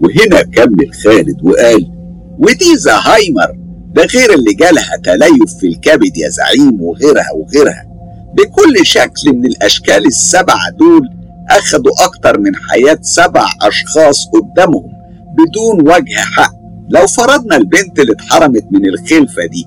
وهنا 0.00 0.42
كمل 0.42 0.94
خالد 1.04 1.36
وقال 1.42 1.92
ودي 2.38 2.76
زهايمر. 2.76 3.52
ده 3.94 4.04
غير 4.04 4.34
اللي 4.34 4.54
جالها 4.54 4.96
تليف 5.04 5.54
في 5.60 5.66
الكبد 5.66 6.16
يا 6.16 6.28
زعيم 6.28 6.82
وغيرها 6.82 7.32
وغيرها. 7.34 7.86
بكل 8.34 8.86
شكل 8.86 9.32
من 9.34 9.46
الأشكال 9.46 10.06
السبعة 10.06 10.70
دول 10.78 11.08
أخدوا 11.50 11.92
أكتر 12.04 12.40
من 12.40 12.52
حياة 12.56 12.98
سبع 13.02 13.46
أشخاص 13.62 14.26
قدامهم 14.34 14.92
بدون 15.38 15.88
وجه 15.88 16.14
حق. 16.14 16.52
لو 16.88 17.06
فرضنا 17.06 17.56
البنت 17.56 17.98
اللي 17.98 18.12
اتحرمت 18.12 18.64
من 18.70 18.86
الخلفة 18.88 19.46
دي 19.46 19.66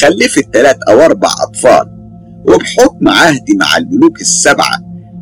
خلفت 0.00 0.48
ثلاث 0.54 0.76
أو 0.88 1.00
أربع 1.00 1.28
أطفال 1.42 1.98
وبحكم 2.48 3.08
عهدي 3.08 3.56
مع 3.56 3.76
الملوك 3.76 4.20
السبعة 4.20 4.78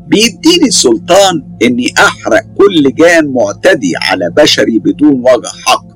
بيديني 0.07 0.71
سلطان 0.71 1.57
إني 1.63 1.95
أحرق 1.99 2.43
كل 2.59 2.95
جان 2.95 3.27
معتدي 3.33 3.93
على 4.03 4.31
بشري 4.37 4.79
بدون 4.79 5.21
وجه 5.21 5.49
حق. 5.67 5.87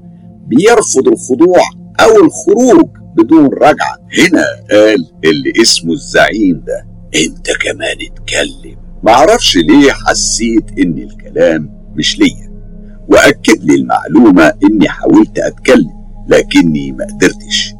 بيرفض 0.46 1.08
الخضوع 1.08 1.60
أو 2.00 2.24
الخروج 2.24 2.88
بدون 3.16 3.46
رجعة. 3.46 3.96
هنا 4.18 4.44
قال 4.70 5.06
اللي 5.24 5.52
اسمه 5.62 5.92
الزعيم 5.92 6.64
ده 6.66 6.86
أنت 7.14 7.50
كمان 7.50 7.96
اتكلم. 8.12 8.79
معرفش 9.02 9.56
ليه 9.56 9.92
حسيت 9.92 10.78
ان 10.78 10.98
الكلام 10.98 11.70
مش 11.96 12.18
ليا 12.18 12.50
واكد 13.08 13.64
لي 13.64 13.74
المعلومه 13.74 14.52
اني 14.64 14.88
حاولت 14.88 15.38
اتكلم 15.38 16.00
لكني 16.28 16.92
ما 16.92 17.04
قدرتش. 17.04 17.74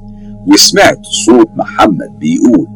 وسمعت 0.46 0.98
صوت 1.26 1.48
محمد 1.56 2.18
بيقول 2.18 2.66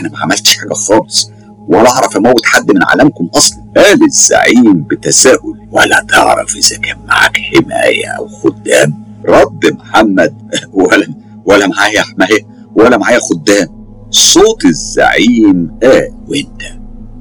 أنا 0.00 0.08
ما 0.08 0.18
عملتش 0.18 0.56
حاجة 0.56 0.72
خالص 0.72 1.30
ولا 1.68 1.90
أعرف 1.90 2.16
أموت 2.16 2.46
حد 2.46 2.72
من 2.72 2.82
عالمكم 2.82 3.28
أصلا. 3.36 3.64
قال 3.76 4.04
الزعيم 4.04 4.82
بتساؤل 4.90 5.68
ولا 5.72 6.04
تعرف 6.08 6.56
إذا 6.56 6.76
كان 6.78 6.96
معاك 7.08 7.36
حماية 7.36 8.06
أو 8.18 8.28
خدام؟ 8.28 9.04
رد 9.28 9.66
محمد 9.72 10.34
ولا 10.72 11.06
ولا 11.44 11.66
معايا 11.66 12.02
حماية 12.02 12.46
ولا 12.74 12.96
معايا 12.96 13.18
خدام. 13.18 13.68
صوت 14.10 14.64
الزعيم 14.64 15.78
قال 15.82 16.14
وأنت؟ 16.28 16.62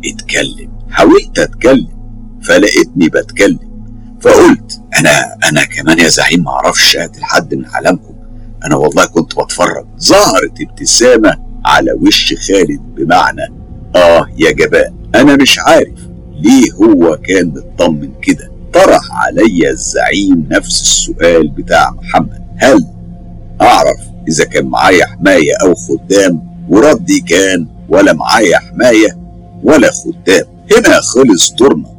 اتكلم 0.10 0.70
حاولت 0.90 1.40
أتكلم 1.40 1.88
فلقيتني 2.44 3.10
بتكلم. 3.10 3.60
فقلت 4.22 4.82
أنا 5.00 5.36
أنا 5.50 5.64
كمان 5.64 6.00
يا 6.00 6.08
زعيم 6.08 6.44
ما 6.44 6.52
أعرفش 6.52 6.96
أقتل 6.98 7.24
حد 7.24 7.54
من 7.56 7.66
عالمكم 7.66 8.16
أنا 8.66 8.76
والله 8.76 9.06
كنت 9.06 9.40
بتفرج. 9.40 9.86
ظهرت 10.00 10.62
ابتسامة 10.62 11.38
على 11.66 11.92
وش 11.94 12.34
خالد 12.34 12.82
بمعنى 12.96 13.54
آه 13.96 14.28
يا 14.38 14.52
جبان. 14.52 14.96
أنا 15.16 15.36
مش 15.36 15.60
عارف 15.60 16.00
ليه 16.40 16.72
هو 16.74 17.18
كان 17.18 17.48
مطمن 17.48 18.12
كده. 18.22 18.52
طرح 18.74 19.02
عليا 19.12 19.70
الزعيم 19.70 20.48
نفس 20.52 20.82
السؤال 20.82 21.48
بتاع 21.48 21.92
محمد. 21.92 22.42
هل 22.58 22.86
أعرف 23.62 24.00
إذا 24.28 24.46
كان 24.46 24.66
معايا 24.66 25.06
حماية 25.06 25.52
أو 25.64 25.74
خدام؟ 25.76 26.56
وردي 26.70 27.20
كان 27.20 27.68
ولا 27.90 28.14
معايا 28.14 28.58
حماية؟ 28.58 29.25
ولا 29.66 29.92
خدام. 29.92 30.46
هنا 30.78 31.02
خلص 31.02 31.54
دورنا. 31.54 31.96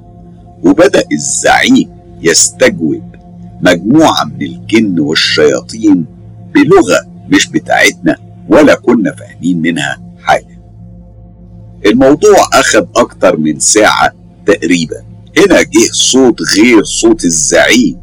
وبدأ 0.64 1.04
الزعيم 1.12 1.90
يستجوب. 2.20 3.16
مجموعة 3.60 4.24
من 4.24 4.42
الجن 4.42 5.00
والشياطين 5.00 6.06
بلغة 6.54 7.06
مش 7.28 7.46
بتاعتنا 7.46 8.16
ولا 8.48 8.74
كنا 8.74 9.12
فاهمين 9.12 9.60
منها 9.60 10.02
حاجة. 10.22 10.58
الموضوع 11.86 12.48
اخد 12.52 12.88
أكتر 12.96 13.36
من 13.36 13.58
ساعة 13.58 14.12
تقريبا. 14.46 15.02
هنا 15.38 15.62
جه 15.62 15.88
صوت 15.92 16.38
غير 16.56 16.84
صوت 16.84 17.24
الزعيم. 17.24 17.96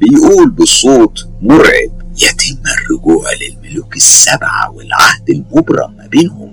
بيقول 0.00 0.50
بصوت 0.50 1.28
مرعب. 1.42 2.00
يتم 2.16 2.62
الرجوع 2.74 3.24
للملوك 3.40 3.96
السبعة 3.96 4.70
والعهد 4.74 5.30
المبرم 5.30 5.96
ما 5.96 6.06
بينهم. 6.06 6.49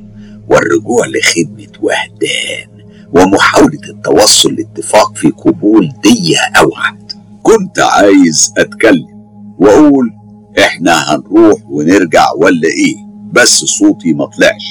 والرجوع 0.50 1.06
لخدمة 1.08 1.72
وهدان 1.82 2.78
ومحاولة 3.14 3.80
التوصل 3.89 4.54
لاتفاق 4.54 5.16
في 5.16 5.28
قبول 5.30 5.93
دية 6.04 6.38
أو 6.60 6.76
عهد 6.76 7.12
كنت 7.43 7.80
عايز 7.80 8.54
أتكلم 8.58 9.18
وأقول 9.60 10.12
إحنا 10.60 11.16
هنروح 11.16 11.60
ونرجع 11.70 12.26
ولا 12.38 12.68
إيه؟ 12.68 12.95
بس 13.32 13.50
صوتي 13.50 14.14
ما 14.14 14.26
طلعش. 14.26 14.66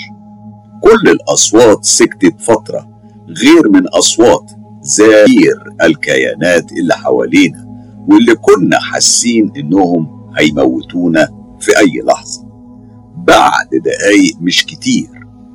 كل 0.82 1.10
الأصوات 1.10 1.84
سكتت 1.84 2.40
فترة 2.40 2.88
غير 3.28 3.68
من 3.70 3.88
أصوات 3.88 4.50
زائر 4.82 5.64
الكيانات 5.82 6.72
اللي 6.72 6.94
حوالينا 6.94 7.66
واللي 8.08 8.34
كنا 8.34 8.80
حاسين 8.80 9.52
إنهم 9.56 10.30
هيموتونا 10.38 11.28
في 11.60 11.78
أي 11.78 12.02
لحظة. 12.04 12.46
بعد 13.16 13.68
دقايق 13.72 14.36
مش 14.40 14.66
كتير 14.66 15.08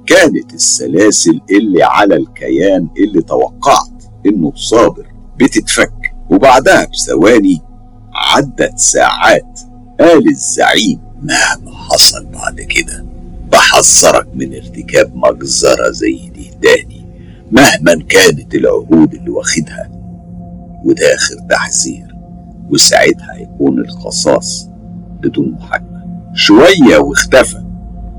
كانت 0.06 0.54
السلاسل 0.54 1.41
اللي 1.52 1.84
على 1.84 2.16
الكيان 2.16 2.88
اللي 2.97 3.22
توقعت 3.22 4.04
إنه 4.26 4.54
صابر 4.56 5.08
بتتفك. 5.39 6.14
وبعدها 6.30 6.86
بثواني 6.86 7.62
عدت 8.14 8.78
ساعات. 8.80 9.60
قال 9.99 10.30
الزعيم 10.30 10.99
مهما 11.22 11.76
حصل 11.78 12.26
بعد 12.26 12.62
كده؟ 12.62 13.06
بحذرك 13.52 14.28
من 14.34 14.56
ارتكاب 14.56 15.12
مجزرة 15.16 15.89
زي 15.89 16.30
دي 16.30 16.52
تاني 16.62 17.06
مهما 17.52 18.04
كانت 18.10 18.56
العهود 18.56 19.14
اللي 19.14 19.30
واخدها. 19.30 19.89
وده 20.86 21.16
آخر 21.16 21.36
تحذير. 21.49 22.16
وساعتها 22.70 23.34
هيكون 23.34 23.80
القصاص 23.80 24.68
بدون 25.22 25.52
محاكمة. 25.52 26.32
شوية 26.36 26.97
واختفى 26.97 27.64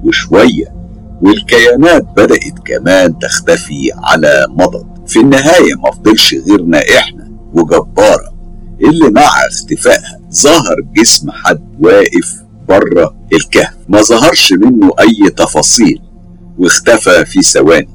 وشوية 0.05 0.82
والكيانات 1.23 2.03
بدأت 2.17 2.59
كمان 2.65 3.19
تختفي 3.19 3.91
على 4.03 4.47
مضض. 4.51 4.87
في 5.07 5.21
النهاية 5.21 5.75
ما 5.85 5.91
فضلش 5.91 6.35
غيرنا 6.35 6.79
إحنا 6.99 7.33
وجبارة 7.53 8.33
اللي 8.81 9.11
مع 9.11 9.31
اختفائها 9.51 10.21
ظهر 10.33 10.77
جسم 10.97 11.31
حد 11.31 11.77
واقف 11.81 12.35
بره 12.69 13.17
الكهف. 13.33 13.75
ما 13.89 14.03
ظهرش 14.03 14.53
منه 14.53 14.91
أي 15.01 15.31
تفاصيل 15.31 16.01
واختفى 16.59 17.25
في 17.25 17.43
ثواني. 17.43 17.89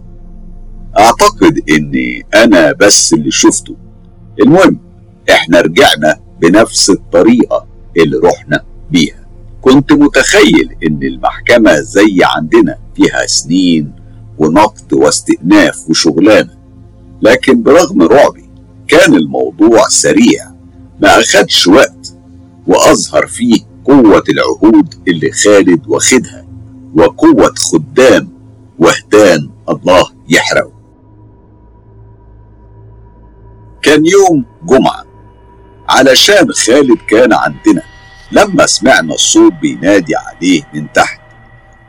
أعتقد 1.00 1.60
إني 1.70 2.26
أنا 2.36 2.72
بس 2.80 3.14
اللي 3.14 3.32
شفته. 3.32 3.76
المهم 4.42 4.80
إحنا 5.30 5.62
رجعنا 5.62 6.20
بنفس 6.42 6.90
الطريقة 6.90 7.68
اللي 7.98 8.18
رحنا 8.18 8.64
بيها. 8.92 9.28
كنت 9.62 9.94
متخيل 9.94 10.76
إن 10.88 11.04
المحكمة 11.04 11.74
زي 11.80 12.18
عندنا 12.24 12.78
فيها 12.98 13.26
سنين 13.26 13.92
ونقد 14.38 14.94
واستئناف 14.94 15.90
وشغلانة. 15.90 16.58
لكن 17.22 17.64
برغم 17.64 18.02
رعبي 18.02 18.50
كان 18.88 19.16
الموضوع 19.16 19.88
سريع 19.90 20.46
ما 21.02 21.20
أخدش 21.20 21.68
وقت 21.68 22.14
وأظهر 22.68 23.28
فيه 23.28 23.60
قوة 23.86 24.24
العهود 24.30 24.94
اللي 25.08 25.32
خالد 25.32 25.88
واخدها 25.88 26.46
وقوة 26.96 27.54
خدام 27.58 28.30
وهدان 28.80 29.50
الله 29.70 30.06
يحرقه. 30.30 30.72
كان 33.82 34.04
يوم 34.06 34.46
جمعة 34.64 35.04
علشان 35.90 36.52
خالد 36.54 36.98
كان 37.10 37.34
عندنا 37.34 37.82
لما 38.32 38.66
سمعنا 38.66 39.14
الصوت 39.14 39.54
بينادي 39.62 40.16
عليه 40.16 40.62
من 40.74 40.92
تحت 40.94 41.17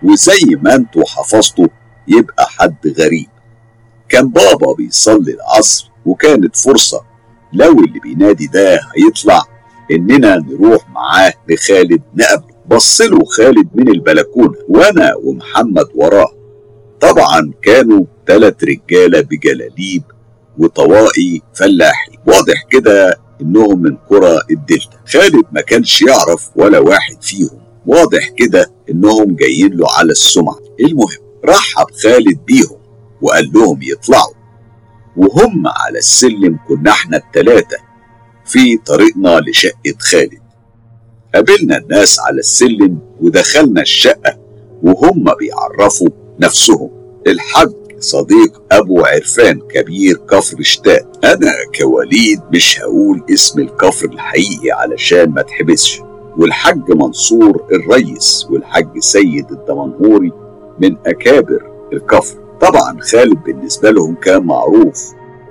وزي 0.02 0.56
ما 0.62 0.74
أنتوا 0.74 1.04
حفظتوا 1.06 1.66
يبقى 2.08 2.46
حد 2.48 2.94
غريب. 2.98 3.28
كان 4.08 4.28
بابا 4.28 4.72
بيصلي 4.72 5.34
العصر 5.34 5.90
وكانت 6.06 6.56
فرصة. 6.56 7.00
لو 7.52 7.72
اللي 7.72 8.00
بينادي 8.00 8.46
ده 8.46 8.80
هيطلع 8.96 9.42
إننا 9.90 10.36
نروح 10.36 10.90
معاه 10.90 11.32
لخالد 11.48 12.02
نقابله. 12.16 12.54
بصله 12.66 13.24
خالد 13.24 13.68
من 13.74 13.88
البلكونة 13.88 14.54
وأنا 14.68 15.14
ومحمد 15.22 15.86
وراه. 15.94 16.32
طبعا 17.00 17.52
كانوا 17.62 18.04
تلات 18.26 18.64
رجالة 18.64 19.20
بجلاليب 19.20 20.02
وطواقي 20.58 21.40
فلاحي. 21.54 22.12
واضح 22.26 22.64
كده 22.70 23.20
إنهم 23.40 23.82
من 23.82 23.96
قرى 23.96 24.38
الدلتا. 24.50 24.98
خالد 25.12 25.44
ما 25.52 25.60
كانش 25.60 26.02
يعرف 26.02 26.50
ولا 26.56 26.78
واحد 26.78 27.22
فيهم. 27.22 27.60
واضح 27.86 28.28
كده 28.36 28.70
إنهم 28.90 29.36
جايين 29.36 29.72
له 29.72 29.86
على 29.98 30.10
السمعة. 30.10 30.58
المهم 30.80 31.18
رحب 31.44 31.86
خالد 32.02 32.38
بيهم 32.46 32.78
وقال 33.22 33.50
لهم 33.54 33.78
يطلعوا. 33.82 34.34
وهم 35.16 35.66
على 35.66 35.98
السلم 35.98 36.58
كنا 36.68 36.90
إحنا 36.90 37.16
التلاتة 37.16 37.76
في 38.46 38.76
طريقنا 38.76 39.40
لشقة 39.40 39.94
خالد. 39.98 40.42
قابلنا 41.34 41.76
الناس 41.78 42.20
على 42.20 42.38
السلم 42.38 42.98
ودخلنا 43.20 43.82
الشقة 43.82 44.38
وهم 44.82 45.24
بيعرفوا 45.40 46.08
نفسهم. 46.40 46.90
الحاج 47.26 47.72
صديق 48.00 48.62
أبو 48.72 49.00
عرفان 49.04 49.60
كبير 49.60 50.16
كفر 50.16 50.62
شتات 50.62 51.16
أنا 51.24 51.52
كوليد 51.80 52.40
مش 52.52 52.80
هقول 52.80 53.24
اسم 53.30 53.60
الكفر 53.60 54.06
الحقيقي 54.06 54.70
علشان 54.70 55.30
ما 55.30 55.42
تحبسش. 55.42 56.00
والحاج 56.38 56.90
منصور 56.90 57.62
الريس 57.72 58.46
والحاج 58.50 58.98
سيد 58.98 59.50
الدمنهوري 59.52 60.32
من 60.80 60.96
أكابر 61.06 61.70
الكفر. 61.92 62.36
طبعا 62.60 62.98
خالد 63.00 63.42
بالنسبة 63.46 63.90
لهم 63.90 64.14
كان 64.14 64.42
معروف 64.42 65.04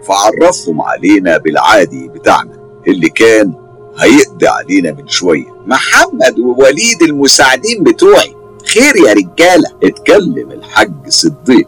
فعرفهم 0.04 0.82
علينا 0.82 1.38
بالعادي 1.38 2.08
بتاعنا 2.08 2.58
اللي 2.88 3.10
كان 3.10 3.54
هيقضي 4.00 4.48
علينا 4.48 4.92
من 4.92 5.08
شوية. 5.08 5.46
محمد 5.68 6.40
ووليد 6.40 7.02
المساعدين 7.02 7.84
بتوعي 7.84 8.36
خير 8.66 8.96
يا 9.08 9.14
رجالة. 9.14 9.70
اتكلم 9.84 10.52
الحاج 10.52 10.92
صديق 11.10 11.68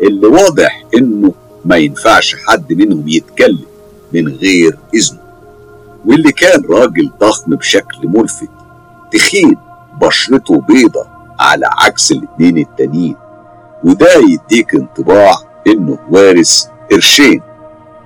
اللي 0.00 0.26
واضح 0.26 0.84
إنه 0.96 1.32
ما 1.64 1.76
ينفعش 1.76 2.36
حد 2.46 2.72
منهم 2.72 3.08
يتكلم 3.08 3.64
من 4.12 4.28
غير 4.28 4.78
إذنه. 4.94 5.20
واللي 6.06 6.32
كان 6.32 6.62
راجل 6.70 7.10
ضخم 7.20 7.54
بشكل 7.56 8.08
ملفت 8.08 8.48
تخين 9.12 9.56
بشرته 10.00 10.60
بيضة 10.60 11.06
على 11.40 11.66
عكس 11.72 12.12
الاتنين 12.12 12.58
التانيين. 12.58 13.16
وده 13.84 14.08
يديك 14.28 14.74
انطباع 14.74 15.34
إنه 15.66 15.98
وارث 16.10 16.64
قرشين 16.90 17.42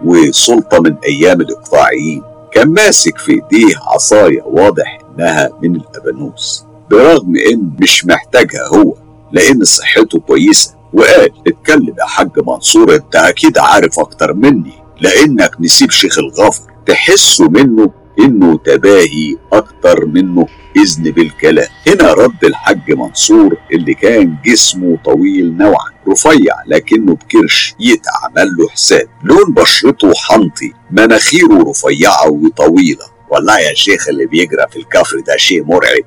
وسلطة 0.05 0.81
من 0.81 0.97
أيام 1.05 1.41
الإقطاعيين. 1.41 2.23
كان 2.53 2.69
ماسك 2.69 3.19
في 3.19 3.33
إيديه 3.33 3.75
عصاية 3.95 4.43
واضح 4.43 4.99
إنها 5.19 5.51
من 5.63 5.77
الأبانوس 5.77 6.65
برغم 6.91 7.35
إن 7.53 7.71
مش 7.81 8.07
محتاجها 8.07 8.67
هو 8.75 8.95
لأن 9.33 9.65
صحته 9.65 10.19
كويسة. 10.21 10.75
وقال 10.93 11.31
اتكلم 11.47 11.95
يا 11.99 12.05
حاج 12.05 12.31
منصور 12.47 12.95
أنت 12.95 13.17
أكيد 13.17 13.59
عارف 13.59 13.99
أكتر 14.01 14.35
مني 14.35 14.73
لأنك 15.01 15.51
نسيب 15.61 15.91
شيخ 15.91 16.19
الغفر 16.19 16.63
تحسوا 16.87 17.49
منه 17.49 17.91
إنه 18.19 18.59
تباهي 18.59 19.37
أكتر 19.53 20.07
منه 20.07 20.47
إذن 20.77 21.11
بالكلام. 21.11 21.69
هنا 21.87 22.13
رد 22.13 22.45
الحاج 22.45 22.93
منصور 22.93 23.57
اللي 23.73 23.95
كان 23.95 24.37
جسمه 24.45 24.99
طويل 25.05 25.57
نوعا. 25.57 25.95
رفيع 26.09 26.55
لكنه 26.67 27.15
بكرش 27.15 27.75
يتعمل 27.81 28.49
له 28.59 28.69
حساب. 28.69 29.07
لون 29.25 29.55
بشرته 29.55 30.13
حنطي 30.15 30.73
مناخيره 30.91 31.71
رفيعة 31.71 32.31
وطويلة. 32.31 33.05
والله 33.31 33.59
يا 33.59 33.75
شيخ 33.75 34.09
اللي 34.09 34.27
بيجرى 34.27 34.67
في 34.71 34.77
الكفر 34.77 35.17
ده 35.27 35.37
شيء 35.37 35.65
مرعب. 35.65 36.05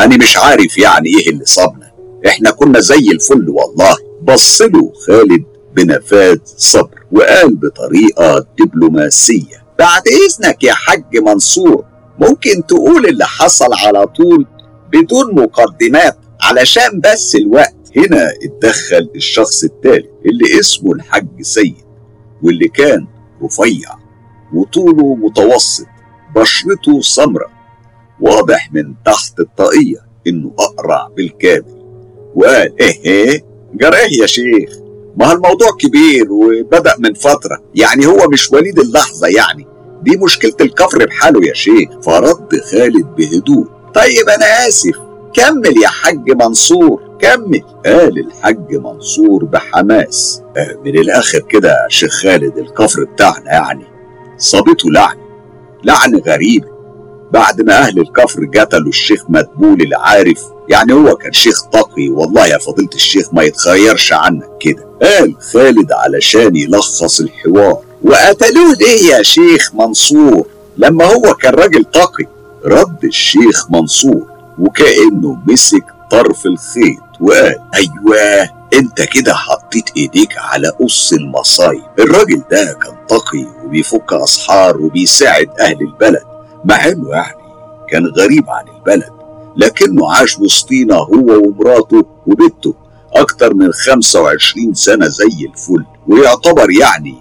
أنا 0.00 0.16
مش 0.16 0.36
عارف 0.36 0.78
يعني 0.78 1.08
إيه 1.08 1.30
اللي 1.30 1.44
صابنا. 1.44 1.90
إحنا 2.26 2.50
كنا 2.50 2.80
زي 2.80 3.10
الفل 3.12 3.48
والله. 3.48 3.96
بصله 4.22 4.92
خالد 5.06 5.44
بنفاذ 5.76 6.38
صبر 6.44 7.00
وقال 7.12 7.54
بطريقة 7.56 8.46
دبلوماسية. 8.58 9.59
بعد 9.80 10.02
إذنك 10.08 10.64
يا 10.64 10.72
حاج 10.72 11.16
منصور 11.18 11.84
ممكن 12.18 12.66
تقول 12.68 13.06
اللي 13.06 13.24
حصل 13.26 13.74
على 13.86 14.06
طول 14.06 14.46
بدون 14.92 15.34
مقدمات 15.34 16.18
علشان 16.42 17.00
بس 17.00 17.34
الوقت. 17.36 17.74
هنا 17.96 18.32
اتدخل 18.42 19.10
الشخص 19.16 19.64
التالي 19.64 20.08
اللي 20.26 20.60
اسمه 20.60 20.92
الحاج 20.92 21.26
سيد 21.42 21.84
واللي 22.42 22.68
كان 22.68 23.06
رفيع 23.42 23.94
وطوله 24.54 25.14
متوسط 25.14 25.86
بشرته 26.36 27.00
سمراء 27.00 27.50
واضح 28.20 28.72
من 28.72 28.94
تحت 29.04 29.40
الطاقية 29.40 30.06
إنه 30.26 30.52
أقرع 30.58 31.08
بالكامل. 31.16 31.82
وقال 32.34 32.80
إيه 32.80 33.04
إيه 33.04 33.44
جراه 33.74 34.08
يا 34.20 34.26
شيخ. 34.26 34.70
ما 35.16 35.32
الموضوع 35.32 35.68
كبير 35.80 36.32
وبدأ 36.32 36.94
من 36.98 37.14
فترة 37.14 37.62
يعني 37.74 38.06
هو 38.06 38.28
مش 38.32 38.52
وليد 38.52 38.78
اللحظة 38.78 39.26
يعني. 39.28 39.66
دي 40.02 40.16
مشكلة 40.16 40.52
الكفر 40.60 41.06
بحاله 41.06 41.46
يا 41.48 41.54
شيخ. 41.54 41.90
فرد 42.02 42.60
خالد 42.70 43.06
بهدوء. 43.16 43.66
طيب 43.94 44.28
أنا 44.28 44.68
آسف. 44.68 44.96
كمل 45.34 45.82
يا 45.82 45.88
حاج 45.88 46.30
منصور. 46.30 47.10
كمل. 47.20 47.62
قال 47.86 48.18
الحاج 48.18 48.74
منصور 48.76 49.44
بحماس. 49.44 50.42
آه 50.56 50.78
من 50.84 50.98
الآخر 50.98 51.38
كده 51.38 51.68
يا 51.68 51.88
شيخ 51.88 52.12
خالد 52.22 52.58
الكفر 52.58 53.04
بتاعنا 53.04 53.52
يعني 53.52 53.84
صابته 54.38 54.90
لعن. 54.90 55.16
لعن 55.84 56.16
غريب. 56.16 56.64
بعد 57.32 57.60
ما 57.60 57.78
أهل 57.78 57.98
الكفر 57.98 58.50
قتلوا 58.56 58.88
الشيخ 58.88 59.24
مدبول 59.28 59.82
العارف 59.82 60.44
يعني 60.68 60.92
هو 60.92 61.16
كان 61.16 61.32
شيخ 61.32 61.62
تقي. 61.62 62.08
والله 62.08 62.46
يا 62.46 62.58
فضيلة 62.58 62.90
الشيخ 62.94 63.34
ما 63.34 63.42
يتغيرش 63.42 64.12
عنك 64.12 64.48
كده. 64.60 64.88
قال 65.02 65.34
خالد 65.52 65.92
علشان 65.92 66.56
يلخص 66.56 67.20
الحوار. 67.20 67.89
وقتلوه 68.04 68.74
ليه 68.80 69.14
يا 69.14 69.22
شيخ 69.22 69.74
منصور؟ 69.74 70.46
لما 70.78 71.04
هو 71.04 71.34
كان 71.34 71.54
راجل 71.54 71.84
تقي 71.84 72.24
رد 72.64 73.04
الشيخ 73.04 73.70
منصور 73.70 74.26
وكأنه 74.58 75.38
مسك 75.48 75.84
طرف 76.10 76.46
الخيط 76.46 77.00
وقال 77.20 77.58
أيوة 77.74 78.50
أنت 78.74 79.02
كده 79.02 79.34
حطيت 79.34 79.84
إيديك 79.96 80.38
على 80.38 80.68
قص 80.68 81.12
المصايب. 81.12 81.82
الراجل 81.98 82.42
ده 82.50 82.78
كان 82.82 83.06
تقي 83.08 83.46
وبيفك 83.64 84.12
أسحار 84.12 84.76
وبيساعد 84.80 85.48
أهل 85.60 85.80
البلد 85.80 86.22
مع 86.64 86.88
إنه 86.88 87.10
يعني 87.10 87.40
كان 87.90 88.06
غريب 88.06 88.50
عن 88.50 88.64
البلد 88.78 89.12
لكنه 89.56 90.12
عاش 90.12 90.38
وسطينا 90.38 90.94
هو 90.96 91.42
ومراته 91.46 92.04
وبنته 92.26 92.74
أكتر 93.16 93.54
من 93.54 93.72
25 93.72 94.74
سنة 94.74 95.06
زي 95.08 95.46
الفل 95.52 95.84
ويعتبر 96.08 96.70
يعني 96.70 97.14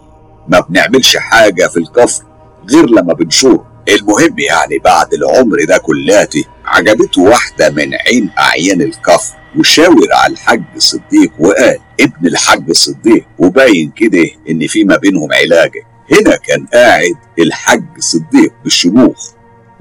ما 0.49 0.59
بنعملش 0.59 1.17
حاجة 1.17 1.67
في 1.67 1.77
الكفر 1.77 2.23
غير 2.71 2.85
لما 2.89 3.13
بنشوره 3.13 3.65
المهم 3.89 4.39
يعني 4.39 4.77
بعد 4.79 5.13
العمر 5.13 5.57
ده 5.67 5.77
كلاته 5.77 6.43
عجبته 6.65 7.21
واحدة 7.21 7.69
من 7.69 7.93
عين 7.93 8.29
أعيان 8.39 8.81
الكفر 8.81 9.35
وشاور 9.59 10.07
على 10.13 10.33
الحاج 10.33 10.63
صديق 10.77 11.31
وقال 11.39 11.79
ابن 11.99 12.27
الحاج 12.27 12.71
صديق. 12.71 13.25
وباين 13.39 13.91
كده 13.91 14.29
إن 14.49 14.67
في 14.67 14.83
ما 14.83 14.97
بينهم 14.97 15.33
علاجة. 15.33 15.81
هنا 16.11 16.35
كان 16.35 16.65
قاعد 16.73 17.15
الحاج 17.39 17.83
صديق 17.99 18.53
بالشموخ 18.63 19.31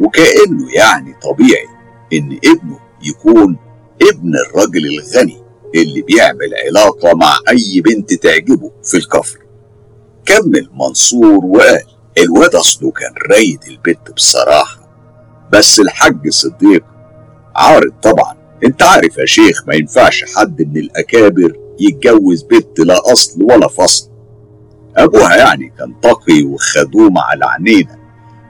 وكأنه 0.00 0.72
يعني 0.74 1.14
طبيعي 1.22 1.66
إن 2.12 2.38
ابنه 2.44 2.78
يكون 3.02 3.56
ابن 4.02 4.32
الراجل 4.36 4.82
الغني 4.86 5.42
اللي 5.74 6.02
بيعمل 6.02 6.54
علاقة 6.66 7.14
مع 7.16 7.38
أي 7.48 7.80
بنت 7.80 8.14
تعجبه 8.14 8.70
في 8.84 8.96
الكفر. 8.96 9.38
كمل 10.28 10.68
منصور 10.74 11.44
وقال 11.44 11.82
الواد 12.18 12.54
أصله 12.54 12.90
كان 12.90 13.14
رايد 13.30 13.60
البت 13.68 14.10
بصراحة. 14.16 14.78
بس 15.52 15.80
الحاج 15.80 16.28
صديق 16.28 16.84
عارض 17.56 17.92
طبعا. 18.02 18.36
أنت 18.64 18.82
عارف 18.82 19.18
يا 19.18 19.26
شيخ 19.26 19.64
ما 19.66 19.74
ينفعش 19.74 20.24
حد 20.36 20.62
من 20.62 20.76
الأكابر 20.76 21.52
يتجوز 21.80 22.42
بنت 22.42 22.80
لا 22.80 23.12
أصل 23.12 23.42
ولا 23.42 23.68
فصل. 23.68 24.10
أبوها 24.96 25.36
يعني 25.36 25.72
كان 25.78 26.00
تقي 26.00 26.42
وخدوم 26.42 27.18
على 27.18 27.44
عينينا 27.46 27.98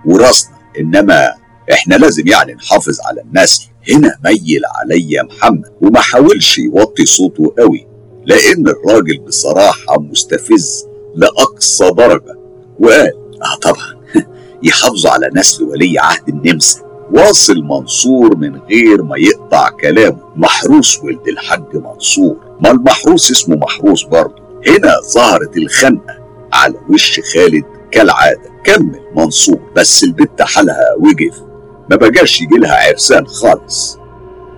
وراسنا. 0.06 0.56
إنما 0.80 1.34
إحنا 1.72 1.94
لازم 1.94 2.26
يعني 2.26 2.52
نحافظ 2.54 2.98
على 3.00 3.20
النسل 3.20 3.64
هنا 3.90 4.18
ميل 4.24 4.62
عليا 4.80 5.22
محمد 5.22 5.72
وما 5.82 6.00
حاولش 6.00 6.58
يوطي 6.58 7.06
صوته 7.06 7.54
قوي 7.58 7.86
لأن 8.24 8.68
الراجل 8.68 9.18
بصراحة 9.26 9.98
مستفز. 10.00 10.87
لأقصى 11.14 11.90
درجة 11.90 12.38
وقال 12.80 13.12
آه 13.42 13.58
طبعا 13.62 13.98
يحافظوا 14.62 15.10
على 15.10 15.30
نسل 15.34 15.64
ولي 15.64 15.98
عهد 15.98 16.28
النمسا. 16.28 16.80
واصل 17.12 17.62
منصور 17.62 18.36
من 18.36 18.60
غير 18.70 19.02
ما 19.02 19.18
يقطع 19.18 19.70
كلامه. 19.70 20.18
محروس 20.36 20.98
ولد 21.04 21.28
الحاج 21.28 21.76
منصور. 21.76 22.36
ما 22.60 22.70
المحروس 22.70 23.30
اسمه 23.30 23.56
محروس 23.56 24.02
برضه. 24.04 24.42
هنا 24.66 24.94
ظهرت 25.14 25.56
الخنقة 25.56 26.18
على 26.52 26.74
وش 26.90 27.20
خالد 27.34 27.64
كالعادة. 27.90 28.50
كمل 28.64 29.00
منصور. 29.16 29.60
بس 29.76 30.04
البت 30.04 30.42
حالها 30.42 30.94
وقف. 30.98 31.42
ما 31.90 31.96
بقاش 31.96 32.40
يجي 32.40 32.56
لها 32.56 32.88
عرسان 32.88 33.26
خالص. 33.26 33.98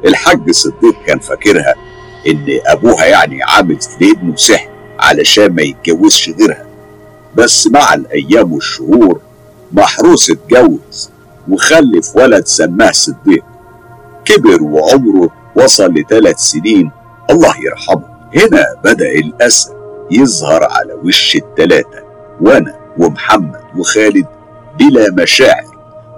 الحاج 0.06 0.50
صديق 0.50 1.04
كان 1.06 1.18
فاكرها 1.18 1.74
إن 2.26 2.46
أبوها 2.66 3.06
يعني 3.06 3.42
عامل 3.42 3.78
لابنه 4.00 4.36
سحر 4.36 4.69
علشان 5.02 5.46
ما 5.46 5.62
يتجوزش 5.62 6.30
غيرها. 6.30 6.66
بس 7.34 7.66
مع 7.66 7.94
الأيام 7.94 8.52
والشهور 8.52 9.20
محروس 9.72 10.30
اتجوز 10.30 11.10
وخلف 11.48 12.16
ولد 12.16 12.46
سماه 12.46 12.90
صديق. 12.90 13.44
كبر 14.24 14.62
وعمره 14.62 15.30
وصل 15.56 15.94
لثلاث 15.94 16.38
سنين 16.38 16.90
الله 17.30 17.54
يرحمه. 17.66 18.10
هنا 18.36 18.64
بدأ 18.84 19.12
الأسى 19.12 19.70
يظهر 20.10 20.64
على 20.64 20.92
وش 21.04 21.36
التلاتة 21.36 21.98
وأنا 22.40 22.74
ومحمد 22.98 23.60
وخالد 23.76 24.26
بلا 24.78 25.10
مشاعر 25.22 25.70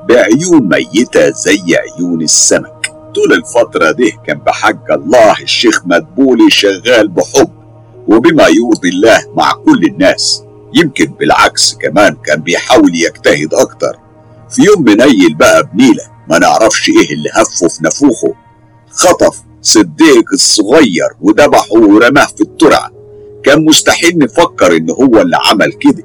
بعيون 0.08 0.68
ميتة 0.68 1.30
زي 1.30 1.60
عيون 1.76 2.22
السمك. 2.22 2.92
طول 3.14 3.32
الفترة 3.32 3.90
دي 3.90 4.18
كان 4.26 4.38
بحق 4.38 4.92
الله 4.92 5.32
الشيخ 5.42 5.82
مدبولي 5.86 6.50
شغال 6.50 7.08
بحب. 7.08 7.61
وبما 8.08 8.46
يرضي 8.48 8.88
الله 8.88 9.18
مع 9.36 9.52
كل 9.52 9.84
الناس. 9.84 10.42
يمكن 10.74 11.04
بالعكس 11.06 11.74
كمان 11.74 12.16
كان 12.26 12.40
بيحاول 12.40 12.94
يجتهد 12.94 13.54
أكتر. 13.54 13.96
في 14.50 14.62
يوم 14.62 14.82
منيل 14.84 15.34
بقى 15.34 15.70
بنيلة 15.74 16.04
ما 16.30 16.38
نعرفش 16.38 16.88
إيه 16.88 17.14
اللي 17.14 17.30
هفه 17.34 17.68
في 17.68 17.82
نافوخه 17.82 18.34
خطف 18.90 19.42
صديق 19.62 20.32
الصغير 20.32 21.08
وذبحه 21.20 21.72
ورماه 21.72 22.26
في 22.26 22.40
الترعة. 22.40 22.90
كان 23.44 23.64
مستحيل 23.64 24.18
نفكر 24.18 24.76
إن 24.76 24.90
هو 24.90 25.20
اللي 25.20 25.36
عمل 25.50 25.72
كده. 25.72 26.04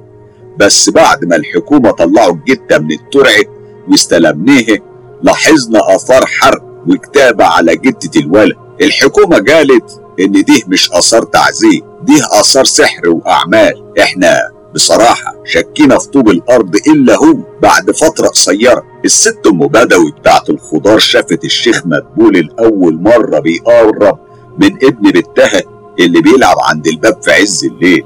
بس 0.60 0.90
بعد 0.90 1.26
ما 1.26 1.36
الحكومة 1.36 1.92
طلعوا 1.92 2.34
الجتة 2.36 2.78
من 2.78 2.92
الترعة 2.92 3.44
واستلمناه 3.92 4.78
لاحظنا 5.24 5.96
آثار 5.96 6.26
حرق 6.26 6.64
وكتابة 6.88 7.46
على 7.46 7.76
جتة 7.76 8.20
الولد. 8.20 8.56
الحكومة 8.82 9.38
قالت 9.38 10.02
إن 10.20 10.32
دي 10.32 10.64
مش 10.68 10.92
آثار 10.92 11.24
تعذيب 11.24 11.84
دي 12.04 12.22
آثار 12.40 12.66
سحر 12.66 13.10
وأعمال. 13.10 13.74
إحنا 14.00 14.38
بصراحة 14.76 15.36
شكينا 15.46 15.98
في 16.00 16.08
طوب 16.10 16.30
الأرض 16.30 16.76
إلا 16.76 17.16
هو 17.16 17.36
بعد 17.62 17.92
فترة 17.92 18.28
قصيرة. 18.28 18.84
الست 19.06 19.38
أم 19.48 19.60
بدوي 19.60 20.12
بتاعت 20.12 20.50
الخضار 20.50 21.00
شافت 21.00 21.44
الشيخ 21.46 21.82
مدبول 21.86 22.38
الأول 22.38 23.02
مرة 23.02 23.40
بيقرب 23.40 24.20
من 24.60 24.76
ابن 24.84 25.12
بنتها 25.12 25.62
اللي 26.00 26.22
بيلعب 26.22 26.58
عند 26.60 26.88
الباب 26.88 27.24
في 27.24 27.32
عز 27.32 27.66
الليل 27.66 28.04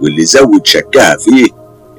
واللي 0.00 0.24
زود 0.24 0.66
شكها 0.66 1.16
فيه 1.16 1.46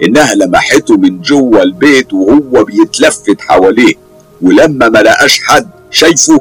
إنها 0.03 0.35
لمحته 0.35 0.97
من 0.97 1.21
جوه 1.21 1.61
البيت 1.63 2.13
وهو 2.13 2.63
بيتلفت 2.63 3.41
حواليه. 3.41 3.93
ولما 4.41 4.89
ما 4.89 4.99
لقاش 4.99 5.39
حد 5.41 5.69
شايفه 5.91 6.39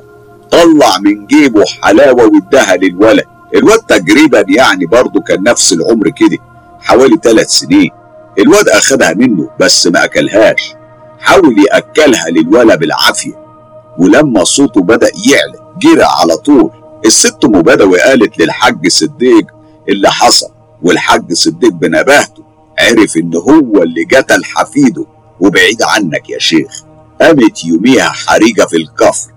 طلع 0.50 0.98
من 0.98 1.26
جيبه 1.26 1.64
حلاوة 1.82 2.24
واداها 2.24 2.76
للولد. 2.76 3.24
الواد 3.54 3.78
تقريبا 3.78 4.44
يعني 4.48 4.86
برضه 4.86 5.20
كان 5.20 5.42
نفس 5.42 5.72
العمر 5.72 6.08
كده 6.08 6.38
حوالي 6.80 7.16
ثلاث 7.22 7.50
سنين. 7.50 7.90
الواد 8.38 8.68
أخدها 8.68 9.14
منه 9.14 9.50
بس 9.60 9.86
ما 9.86 10.04
أكلهاش. 10.04 10.74
حاول 11.20 11.56
يأكلها 11.66 12.30
للولد 12.30 12.78
بالعافية. 12.78 13.32
ولما 13.98 14.44
صوته 14.44 14.80
بدأ 14.80 15.10
يعلى 15.30 15.72
جرى 15.82 16.04
على 16.20 16.36
طول. 16.36 16.70
الست 17.06 17.44
ام 17.44 17.62
بدوي 17.62 18.00
قالت 18.00 18.38
للحاج 18.38 18.88
صديق 18.88 19.46
اللي 19.88 20.10
حصل 20.10 20.48
والحاج 20.82 21.32
صديق 21.32 21.72
بنباهته 21.72 22.42
عرف 22.78 23.16
إن 23.16 23.34
هو 23.36 23.82
اللي 23.82 24.04
قتل 24.04 24.44
حفيده. 24.44 25.06
وبعيد 25.40 25.82
عنك 25.82 26.30
يا 26.30 26.38
شيخ. 26.38 26.82
قامت 27.20 27.64
يوميها 27.64 28.10
حريقة 28.10 28.66
في 28.66 28.76
الكفر. 28.76 29.30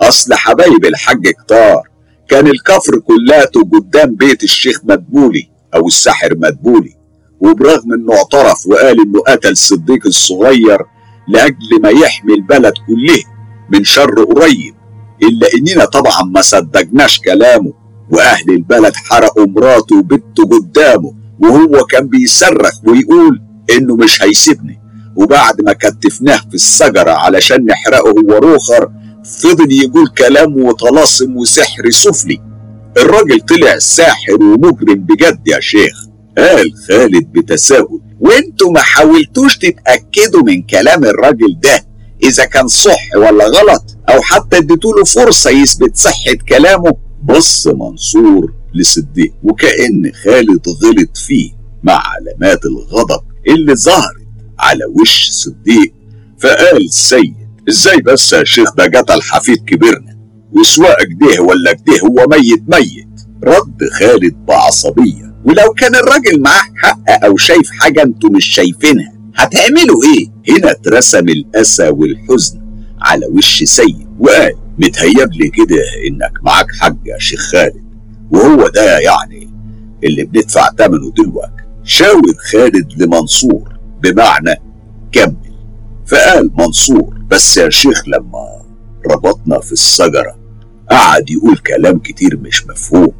اصل 0.00 0.34
حبايب 0.34 0.84
الحاج 0.84 1.28
كتار. 1.28 1.82
كان 2.28 2.46
الكفر 2.46 2.98
كلاته 2.98 3.60
قدام 3.72 4.14
بيت 4.14 4.42
الشيخ 4.42 4.80
مدبولي 4.84 5.48
أو 5.74 5.86
الساحر 5.86 6.34
مدبولي. 6.36 6.94
وبرغم 7.40 7.92
إنه 7.92 8.14
اعترف 8.16 8.66
وقال 8.66 9.00
إنه 9.00 9.20
قتل 9.20 9.56
صديق 9.56 10.06
الصغير 10.06 10.78
لأجل 11.28 11.80
ما 11.82 11.88
يحمي 11.90 12.34
البلد 12.34 12.72
كله 12.86 13.22
من 13.72 13.84
شر 13.84 14.24
قريب 14.24 14.74
إلا 15.22 15.48
إننا 15.54 15.84
طبعا 15.84 16.22
ما 16.22 16.40
صدقناش 16.40 17.20
كلامه 17.20 17.72
وأهل 18.10 18.50
البلد 18.50 18.96
حرقوا 18.96 19.46
مراته 19.46 19.96
وبنته 19.98 20.44
قدامه 20.48 21.14
وهو 21.40 21.84
كان 21.84 22.06
بيصرخ 22.06 22.72
ويقول 22.84 23.42
إنه 23.76 23.96
مش 23.96 24.22
هيسيبني. 24.22 24.80
وبعد 25.16 25.54
ما 25.62 25.72
كتفناه 25.72 26.36
في 26.36 26.54
الشجره 26.54 27.10
علشان 27.10 27.66
نحرقه 27.66 28.10
هو 28.10 28.38
روخر 28.38 28.88
فضل 29.26 29.72
يقول 29.72 30.08
كلام 30.08 30.56
وطلاسم 30.64 31.36
وسحر 31.36 31.90
سفلي. 31.90 32.40
الراجل 32.96 33.40
طلع 33.40 33.78
ساحر 33.78 34.42
ومجرم 34.42 34.94
بجد 34.94 35.48
يا 35.48 35.60
شيخ. 35.60 36.06
قال 36.38 36.72
خالد 36.88 37.32
بتساؤل 37.32 38.00
وانتوا 38.20 38.70
ما 38.70 38.80
حاولتوش 38.80 39.58
تتأكدوا 39.58 40.42
من 40.42 40.62
كلام 40.62 41.04
الراجل 41.04 41.60
ده؟ 41.62 41.86
إذا 42.22 42.44
كان 42.44 42.68
صح 42.68 43.16
ولا 43.16 43.44
غلط 43.44 43.96
أو 44.08 44.22
حتى 44.22 44.56
اديتوله 44.56 45.04
فرصة 45.04 45.50
يثبت 45.50 45.96
صحة 45.96 46.34
كلامه. 46.48 46.96
بص 47.22 47.66
منصور 47.66 48.54
لصديق 48.74 49.32
وكأن 49.42 50.12
خالد 50.24 50.68
غلط 50.84 51.16
فيه. 51.16 51.50
مع 51.82 52.02
علامات 52.06 52.60
الغضب 52.64 53.22
اللي 53.48 53.74
ظهرت 53.74 54.26
على 54.58 54.84
وش 55.00 55.30
صديق. 55.30 55.92
فقال 56.38 56.92
سيد 56.92 57.34
إزاي 57.68 57.96
بس 57.96 58.32
يا 58.32 58.44
شيخ؟ 58.44 58.74
ده 58.74 58.84
قتل 58.84 59.22
حفيد 59.22 59.64
كبرنا. 59.66 60.16
وسواء 60.52 60.96
كده 61.04 61.42
ولا 61.42 61.72
كده 61.72 61.98
هو 62.04 62.26
ميت 62.30 62.62
ميت. 62.68 63.06
رد 63.44 63.88
خالد 63.92 64.46
بعصبية. 64.48 65.34
ولو 65.44 65.72
كان 65.72 65.94
الراجل 65.94 66.40
معاه 66.40 66.62
حق 66.76 67.24
أو 67.24 67.36
شايف 67.36 67.70
حاجة 67.70 68.02
أنتوا 68.02 68.30
مش 68.30 68.46
شايفينها 68.46 69.12
هتعملوا 69.36 70.02
إيه؟ 70.04 70.54
هنا 70.56 70.70
اترسم 70.70 71.28
الاسى 71.28 71.88
والحزن 71.88 72.60
على 73.00 73.26
وش 73.26 73.64
سيد. 73.64 74.06
وقال 74.18 74.52
متهيب 74.78 75.32
لي 75.32 75.48
كده 75.48 75.76
إنك 76.08 76.32
معاك 76.42 76.66
حق 76.80 76.96
يا 77.06 77.18
شيخ 77.18 77.40
خالد. 77.52 77.84
وهو 78.30 78.68
ده 78.68 78.98
يعني 78.98 79.50
اللي 80.04 80.24
بندفع 80.24 80.70
ثمنه 80.78 81.12
دلوقتي. 81.16 81.52
شاور 81.84 82.34
خالد 82.52 83.02
لمنصور 83.02 83.76
بمعنى 84.02 84.54
كمل. 85.12 85.36
فقال 86.06 86.50
منصور 86.58 87.15
بس 87.30 87.56
يا 87.56 87.70
شيخ 87.70 88.02
لما 88.08 88.62
ربطنا 89.10 89.60
في 89.60 89.72
الشجرة 89.72 90.36
قعد 90.90 91.30
يقول 91.30 91.56
كلام 91.58 91.98
كتير 91.98 92.36
مش 92.36 92.66
مفهوم. 92.66 93.12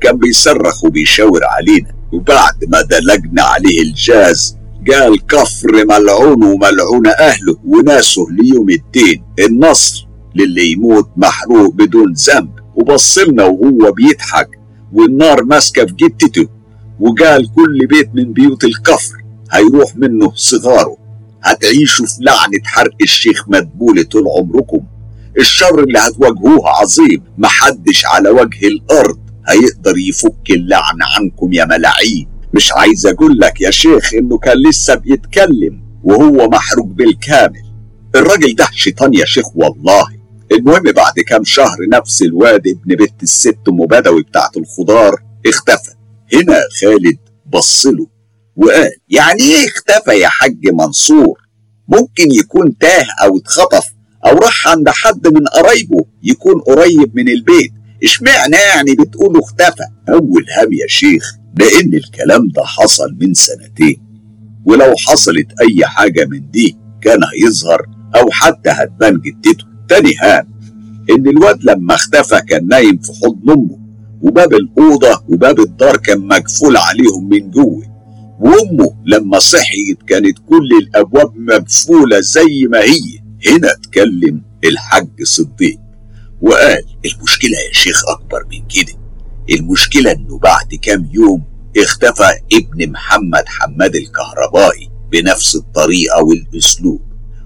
كان 0.00 0.18
بيصرخ 0.18 0.84
وبيشاور 0.84 1.40
علينا 1.44 1.92
وبعد 2.12 2.64
ما 2.68 2.82
دلجنا 2.82 3.42
عليه 3.42 3.82
الجاز 3.82 4.56
قال 4.92 5.26
كفر 5.26 5.84
ملعون 5.86 6.44
وملعون 6.44 7.06
أهله 7.06 7.56
وناسه 7.66 8.26
ليوم 8.30 8.70
الدين. 8.70 9.24
النصر 9.38 10.06
للي 10.34 10.72
يموت 10.72 11.08
محروق 11.16 11.74
بدون 11.74 12.12
ذنب. 12.12 12.50
وبصلنا 12.74 13.44
وهو 13.44 13.92
بيضحك 13.92 14.48
والنار 14.92 15.44
ماسكة 15.44 15.86
في 15.86 15.92
جتته 15.94 16.48
وقال 17.00 17.54
كل 17.54 17.86
بيت 17.86 18.10
من 18.14 18.32
بيوت 18.32 18.64
الكفر 18.64 19.14
هيروح 19.52 19.96
منه 19.96 20.32
صغاره. 20.34 20.96
هتعيشوا 21.42 22.06
في 22.06 22.16
لعنة 22.20 22.60
حرق 22.64 22.94
الشيخ 23.02 23.48
مدبولة 23.48 24.02
طول 24.02 24.24
عمركم. 24.38 24.80
الشر 25.38 25.78
اللي 25.84 25.98
هتواجهوه 25.98 26.68
عظيم 26.68 27.22
محدش 27.38 28.06
على 28.06 28.28
وجه 28.30 28.66
الأرض 28.66 29.18
هيقدر 29.48 29.98
يفك 29.98 30.50
اللعنة 30.50 31.04
عنكم 31.18 31.52
يا 31.52 31.64
ملاعين. 31.64 32.28
مش 32.54 32.72
عايز 32.72 33.06
أقول 33.06 33.38
لك 33.38 33.60
يا 33.60 33.70
شيخ 33.70 34.14
إنه 34.14 34.38
كان 34.38 34.56
لسه 34.68 34.94
بيتكلم 34.94 35.82
وهو 36.04 36.48
محروق 36.48 36.86
بالكامل. 36.86 37.62
الراجل 38.14 38.54
ده 38.54 38.66
شيطان 38.72 39.14
يا 39.14 39.24
شيخ 39.24 39.56
والله. 39.56 40.06
المهم 40.52 40.82
بعد 40.82 41.12
كام 41.28 41.44
شهر 41.44 41.76
نفس 41.92 42.22
الواد 42.22 42.62
ابن 42.68 42.94
بنت 42.96 43.22
الست 43.22 43.58
ام 43.68 43.86
بدوي 43.86 44.22
بتاعت 44.22 44.56
الخضار 44.56 45.14
اختفى. 45.46 45.90
هنا 46.34 46.60
خالد 46.80 47.18
بصله 47.52 48.06
وقال 48.56 48.90
يعني 49.08 49.40
إيه 49.42 49.66
اختفى 49.68 50.18
يا 50.20 50.28
حاج 50.28 50.68
منصور؟ 50.72 51.38
ممكن 51.88 52.30
يكون 52.32 52.78
تاه 52.78 53.06
أو 53.24 53.38
اتخطف 53.38 53.84
أو 54.26 54.38
راح 54.38 54.68
عند 54.68 54.88
حد 54.88 55.26
من 55.28 55.46
قرايبه 55.46 56.04
يكون 56.22 56.60
قريب 56.60 57.10
من 57.16 57.28
البيت. 57.28 57.72
إشمعنى 58.04 58.56
يعني 58.56 58.94
بتقولوا 58.94 59.42
اختفى؟ 59.44 59.84
أول 60.08 60.46
هم 60.58 60.72
يا 60.72 60.86
شيخ 60.86 61.22
لأن 61.58 61.94
الكلام 61.94 62.48
ده 62.54 62.64
حصل 62.64 63.16
من 63.20 63.34
سنتين. 63.34 64.02
ولو 64.64 64.94
حصلت 64.96 65.46
أي 65.60 65.86
حاجة 65.86 66.24
من 66.26 66.50
دي 66.50 66.76
كان 67.02 67.18
هيظهر 67.34 67.86
أو 68.16 68.30
حتى 68.30 68.70
هتبان 68.70 69.20
جدته. 69.20 69.64
تاني 69.88 70.14
هام 70.22 70.48
إن 71.10 71.28
الواد 71.28 71.64
لما 71.64 71.94
اختفى 71.94 72.40
كان 72.48 72.68
نايم 72.68 72.98
في 72.98 73.12
حضن 73.12 73.50
أمه 73.52 73.78
وباب 74.22 74.52
الأوضة 74.54 75.24
وباب 75.28 75.60
الدار 75.60 75.96
كان 75.96 76.18
مقفول 76.26 76.76
عليهم 76.76 77.28
من 77.28 77.50
جوه. 77.50 77.89
وأمه 78.40 78.96
لما 79.06 79.38
صحيت 79.38 80.02
كانت 80.06 80.38
كل 80.48 80.68
الأبواب 80.82 81.32
مقفوله 81.36 82.20
زي 82.20 82.66
ما 82.70 82.80
هي. 82.80 83.20
هنا 83.46 83.72
اتكلم 83.72 84.42
الحاج 84.64 85.08
صديق 85.22 85.78
وقال 86.40 86.84
المشكلة 87.04 87.50
يا 87.68 87.72
شيخ 87.72 88.02
أكبر 88.08 88.44
من 88.50 88.58
كده. 88.68 88.98
المشكلة 89.50 90.12
إنه 90.12 90.38
بعد 90.38 90.74
كام 90.82 91.10
يوم 91.12 91.42
اختفى 91.78 92.30
ابن 92.52 92.90
محمد 92.92 93.44
حماد 93.46 93.96
الكهربائي 93.96 94.90
بنفس 95.12 95.56
الطريقة 95.56 96.24
والأسلوب. 96.24 97.00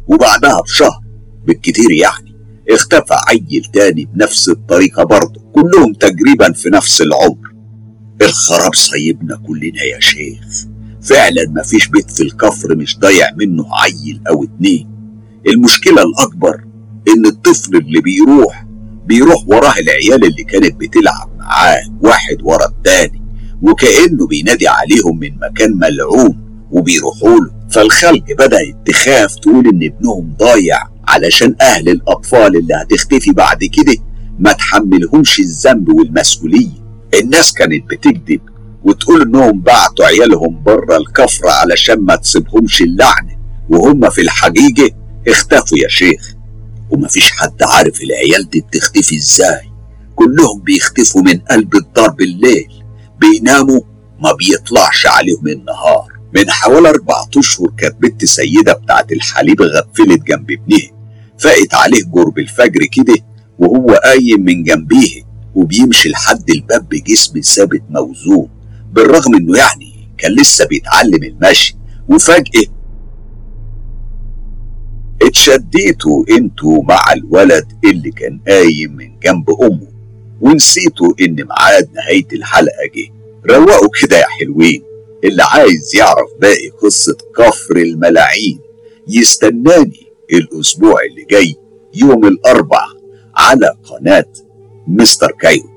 وبعدها 0.07 0.61
بشهر 0.61 1.01
بالكتير 1.47 1.91
يعني 1.91 2.35
اختفى 2.71 3.15
عيل 3.29 3.65
تاني 3.73 4.05
بنفس 4.05 4.49
الطريقة 4.49 5.05
برضه 5.05 5.41
كلهم 5.55 5.93
تقريبا 5.93 6.53
في 6.53 6.71
نفس 6.71 7.01
العمر. 7.03 7.55
الخراب 8.23 8.75
صيبنا 8.75 9.37
كلنا 9.47 9.83
يا 9.83 10.01
شيخ. 10.01 10.74
فعلا 11.05 11.45
مفيش 11.49 11.89
بيت 11.89 12.11
في 12.11 12.23
الكفر 12.23 12.77
مش 12.77 12.99
ضايع 12.99 13.27
منه 13.37 13.65
عيل 13.73 14.21
أو 14.31 14.45
اتنين. 14.45 14.89
المشكلة 15.49 16.03
الأكبر 16.03 16.65
إن 17.09 17.27
الطفل 17.27 17.77
اللي 17.77 18.01
بيروح 18.01 18.67
بيروح 19.07 19.49
وراه 19.49 19.75
العيال 19.79 20.25
اللي 20.25 20.45
كانت 20.45 20.81
بتلعب 20.81 21.31
معاه 21.39 21.81
واحد 22.01 22.37
ورا 22.43 22.67
التاني 22.69 23.23
وكأنه 23.63 24.27
بينادي 24.27 24.69
عليهم 24.69 25.19
من 25.19 25.31
مكان 25.51 25.79
ملعون 25.79 26.41
وبيروحوا 26.71 27.29
له. 27.41 27.51
فالخلق 27.71 28.25
بدأت 28.39 28.77
تخاف 28.87 29.35
تقول 29.35 29.67
إن 29.69 29.83
ابنهم 29.83 30.35
ضايع 30.39 30.79
علشان 31.09 31.55
أهل 31.61 31.89
الأطفال 31.89 32.57
اللي 32.57 32.75
هتختفي 32.75 33.33
بعد 33.33 33.59
كده 33.65 33.97
ما 34.39 34.53
تحملهمش 34.53 35.39
الذنب 35.41 35.89
والمسؤولية. 35.89 36.85
الناس 37.23 37.53
كانت 37.53 37.85
بتكذب 37.91 38.41
وتقول 38.85 39.23
إنهم 39.23 39.61
بعتوا 39.61 40.05
عيالهم 40.05 40.63
بره 40.63 40.97
الكفر 40.97 41.49
علشان 41.49 42.01
ما 42.01 42.17
تسيبهمش 42.17 42.83
اللعنة. 42.83 43.39
وهم 43.69 44.11
في 44.11 44.21
الحقيقة 44.21 44.91
اختفوا 45.29 45.79
يا 45.79 45.89
شيخ. 45.89 46.35
ومفيش 46.91 47.31
حد 47.31 47.63
عارف 47.63 48.01
العيال 48.03 48.51
دي 48.51 48.61
بتختفي 48.61 49.17
إزاي. 49.17 49.71
كلهم 50.17 50.61
بيختفوا 50.65 51.23
من 51.23 51.39
قلب 51.39 51.75
الدار 51.75 52.11
بالليل 52.11 52.69
بيناموا 53.21 53.81
ما 54.23 54.33
بيطلعش 54.33 55.07
عليهم 55.07 55.47
النهار. 55.47 56.13
من 56.37 56.51
حوالي 56.51 56.89
أربع 56.89 57.15
أشهر 57.37 57.69
كانت 57.79 57.97
بنت 58.01 58.25
سيدة 58.25 58.73
بتاعت 58.73 59.13
الحليب 59.13 59.63
غفلت 59.63 60.23
جنب 60.23 60.51
ابنها. 60.51 60.91
فقت 61.39 61.75
عليه 61.75 62.03
قرب 62.13 62.39
الفجر 62.39 62.81
كده 62.93 63.15
وهو 63.59 64.01
قايم 64.05 64.41
من 64.41 64.63
جنبيه 64.63 65.23
وبيمشي 65.55 66.09
لحد 66.09 66.51
الباب 66.51 66.89
بجسم 66.89 67.41
ثابت 67.41 67.83
موزون. 67.91 68.49
بالرغم 68.95 69.35
إنه 69.35 69.59
يعني 69.59 70.09
كان 70.19 70.33
لسه 70.33 70.67
بيتعلم 70.67 71.23
المشي 71.25 71.77
وفجأة 72.09 72.65
اتشديتوا 75.23 76.25
أنتوا 76.31 76.83
مع 76.83 77.13
الولد 77.13 77.73
اللي 77.85 78.11
كان 78.11 78.41
قايم 78.49 78.97
من 78.97 79.19
جنب 79.21 79.51
أمه 79.63 79.89
ونسيتوا 80.41 81.13
إن 81.21 81.35
ميعاد 81.35 81.89
نهاية 81.95 82.27
الحلقة 82.33 82.85
جه. 82.95 83.13
روقوا 83.55 83.89
كده 84.03 84.17
يا 84.19 84.27
حلوين 84.41 84.83
اللي 85.25 85.43
عايز 85.43 85.97
يعرف 85.97 86.29
باقي 86.41 86.69
قصة 86.83 87.17
كفر 87.37 87.77
الملاعين. 87.77 88.59
يستناني 89.09 90.07
الأسبوع 90.33 91.01
اللي 91.11 91.25
جاي 91.31 91.57
يوم 91.95 92.27
الأربع 92.27 92.85
على 93.37 93.69
قناة 93.85 94.27
مستر 94.89 95.31
كايرو. 95.41 95.69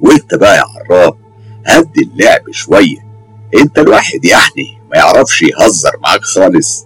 وانت 0.00 0.34
بقى 0.34 0.56
يا 0.56 0.62
عراب 0.62 1.14
هدي 1.66 2.02
اللعب 2.02 2.50
شوية. 2.50 3.04
انت 3.60 3.78
الواحد 3.78 4.24
يعني 4.24 4.78
ما 4.90 4.96
يعرفش 4.96 5.42
يهزر 5.42 5.90
معاك 6.02 6.22
خالص. 6.22 6.84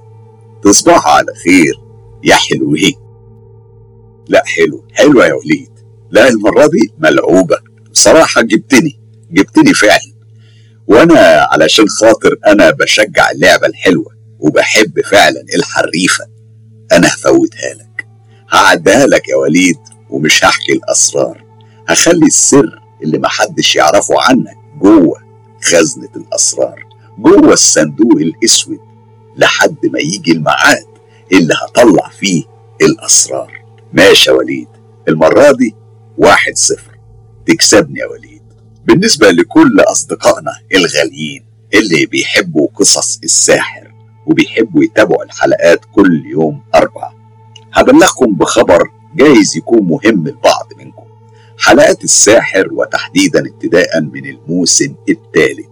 تصبحوا 0.62 1.12
على 1.12 1.34
خير. 1.44 1.74
يا 2.24 2.34
حلوين. 2.34 2.94
لا 4.28 4.42
حلو. 4.46 4.84
حلوة 4.92 5.26
يا 5.26 5.34
وليد. 5.34 5.70
لا 6.10 6.28
المرة 6.28 6.66
دي 6.66 6.92
ملعوبة. 6.98 7.56
بصراحة 7.92 8.42
جبتني. 8.42 9.00
جبتني 9.30 9.74
فعلا. 9.74 10.18
وأنا 10.86 11.46
علشان 11.52 11.88
خاطر 11.88 12.30
أنا 12.46 12.70
بشجع 12.70 13.30
اللعبة 13.30 13.66
الحلوة 13.66 14.12
وبحب 14.38 15.00
فعلا 15.00 15.44
الحريفة. 15.56 16.24
أنا 16.92 17.08
هفوتها 17.08 17.74
لك. 17.74 18.06
هعديها 18.50 19.06
لك 19.06 19.28
يا 19.28 19.36
وليد 19.36 19.78
ومش 20.10 20.44
هحكي 20.44 20.72
الأسرار. 20.72 21.44
هخلي 21.88 22.26
السر 22.26 22.82
اللي 23.02 23.18
محدش 23.18 23.76
يعرفه 23.76 24.14
عنك 24.18 24.57
جوه 24.82 25.18
خزنة 25.62 26.08
الأسرار 26.16 26.86
جوه 27.18 27.52
الصندوق 27.52 28.12
الأسود 28.16 28.78
لحد 29.36 29.76
ما 29.92 29.98
يجي 29.98 30.32
الميعاد 30.32 30.86
اللي 31.32 31.54
هطلع 31.64 32.08
فيه 32.08 32.44
الأسرار. 32.82 33.64
ماشي 33.92 34.30
يا 34.30 34.34
وليد 34.36 34.68
المرة 35.08 35.52
دي 35.52 35.74
واحد 36.18 36.56
صفر. 36.56 36.98
تكسبني 37.46 38.00
يا 38.00 38.06
وليد. 38.06 38.42
بالنسبة 38.84 39.30
لكل 39.30 39.80
أصدقائنا 39.80 40.52
الغاليين 40.74 41.44
اللي 41.74 42.06
بيحبوا 42.06 42.68
قصص 42.74 43.18
الساحر 43.24 43.94
وبيحبوا 44.26 44.84
يتابعوا 44.84 45.24
الحلقات 45.24 45.80
كل 45.94 46.26
يوم 46.26 46.62
أربعة 46.74 47.14
هبلغكم 47.72 48.34
بخبر 48.34 48.82
جايز 49.16 49.56
يكون 49.56 49.82
مهم 49.82 50.28
لبعض 50.28 50.68
منكم. 50.78 51.07
حلقات 51.58 52.04
الساحر 52.04 52.68
وتحديدا 52.72 53.40
ابتداء 53.46 54.00
من 54.00 54.26
الموسم 54.26 54.94
الثالث. 55.08 55.68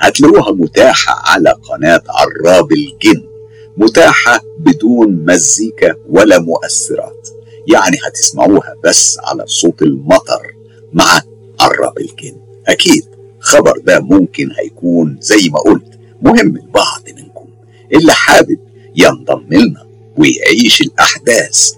هتلاقوها 0.00 0.52
متاحة 0.52 1.22
على 1.32 1.50
قناة 1.50 2.02
عراب 2.08 2.72
الجن 2.72 3.28
متاحة 3.76 4.40
بدون 4.58 5.24
مزيكا 5.24 5.94
ولا 6.08 6.38
مؤثرات. 6.38 7.28
يعني 7.74 7.96
هتسمعوها 8.06 8.74
بس 8.84 9.18
على 9.24 9.46
صوت 9.46 9.82
المطر 9.82 10.54
مع 10.92 11.20
عراب 11.60 11.98
الجن. 11.98 12.36
أكيد 12.68 13.04
خبر 13.40 13.78
ده 13.84 14.00
ممكن 14.00 14.48
هيكون 14.58 15.18
زي 15.20 15.48
ما 15.52 15.58
قلت 15.58 15.98
مهم 16.22 16.56
لبعض 16.56 17.02
منكم. 17.16 17.46
اللي 17.94 18.12
حابب 18.12 18.58
ينضم 18.96 19.46
لنا 19.50 19.86
ويعيش 20.16 20.80
الأحداث 20.80 21.70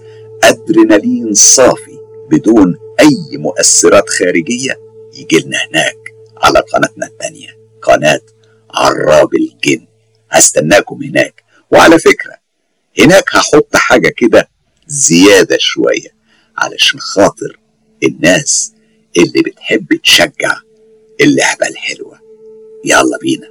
أدرينالين 0.43 1.33
صافي 1.33 1.97
بدون 2.31 2.75
أي 3.01 3.37
مؤثرات 3.37 4.09
خارجية 4.09 4.79
يجي 5.13 5.39
لنا 5.39 5.57
هناك 5.69 5.97
على 6.37 6.59
قناتنا 6.59 7.05
التانية 7.07 7.57
قناة 7.81 8.21
عراب 8.73 9.29
الجن. 9.35 9.87
هستناكم 10.31 11.03
هناك. 11.03 11.43
وعلى 11.71 11.99
فكرة 11.99 12.33
هناك 12.99 13.23
هحط 13.35 13.75
حاجة 13.75 14.13
كده 14.17 14.49
زيادة 14.87 15.57
شوية 15.59 16.09
علشان 16.57 16.99
خاطر 16.99 17.59
الناس 18.03 18.73
اللي 19.17 19.41
بتحب 19.41 19.87
تشجع 20.03 20.57
اللعبة 21.21 21.67
الحلوة. 21.67 22.19
يلا 22.85 23.17
بينا 23.21 23.47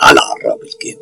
على 0.00 0.20
عراب 0.20 0.60
الجن. 0.62 0.98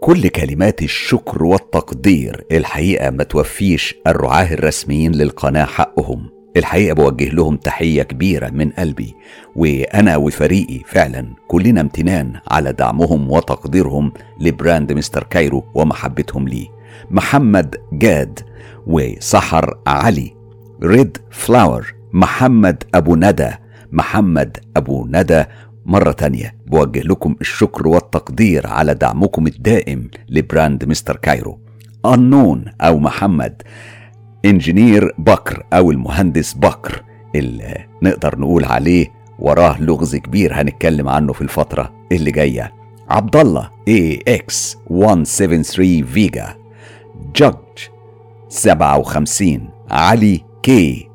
كل 0.00 0.28
كلمات 0.28 0.82
الشكر 0.82 1.44
والتقدير 1.44 2.44
الحقيقة 2.52 3.10
ما 3.10 3.24
توفيش 3.24 3.94
الرعاة 4.06 4.54
الرسميين 4.54 5.12
للقناة 5.12 5.64
حقهم. 5.64 6.35
الحقيقة 6.56 6.94
بوجه 6.94 7.28
لهم 7.28 7.56
تحية 7.56 8.02
كبيرة 8.02 8.50
من 8.50 8.70
قلبي 8.70 9.14
وأنا 9.56 10.16
وفريقي 10.16 10.80
فعلا 10.86 11.26
كلنا 11.48 11.80
امتنان 11.80 12.32
على 12.50 12.72
دعمهم 12.72 13.30
وتقديرهم 13.30 14.12
ل 14.40 14.49
brand 14.49 14.92
مستر 14.92 15.22
كايرو 15.22 15.64
ومحبتهم 15.74 16.48
ليه. 16.48 16.66
محمد 17.10 17.76
جاد 17.92 18.40
وسحر 18.86 19.78
علي 19.86 20.36
Red 20.82 21.18
Flower 21.30 21.94
محمد 22.12 22.84
أبو 22.94 23.16
ندى 23.16 23.50
محمد 23.92 24.56
أبو 24.76 25.06
ندى. 25.10 25.44
مرة 25.86 26.12
تانية 26.12 26.54
بوجه 26.66 27.00
لكم 27.00 27.36
الشكر 27.40 27.88
والتقدير 27.88 28.66
على 28.66 28.94
دعمكم 28.94 29.46
الدائم 29.46 30.10
ل 30.28 30.37
brand 30.37 30.84
مستر 30.84 31.16
كايرو. 31.16 31.60
أنون 32.06 32.64
أو 32.80 32.98
محمد. 32.98 33.62
engineer 34.46 35.14
بكر 35.18 35.62
أو 35.72 35.90
المهندس 35.90 36.54
بكر 36.54 37.02
اللي 37.34 37.86
نقدر 38.02 38.38
نقول 38.38 38.64
عليه 38.64 39.06
وراه 39.38 39.82
لغز 39.82 40.16
كبير 40.16 40.54
هنتكلم 40.54 41.08
عنه 41.08 41.32
في 41.32 41.42
الفترة 41.42 41.92
اللي 42.12 42.30
جاية. 42.30 42.72
عبد 43.08 43.36
الله 43.36 43.70
AX 43.88 44.76
173 44.90 46.02
فيجا 46.04 46.54
جوج 47.36 47.54
57 48.48 49.68
علي 49.90 50.40
K 50.62 51.08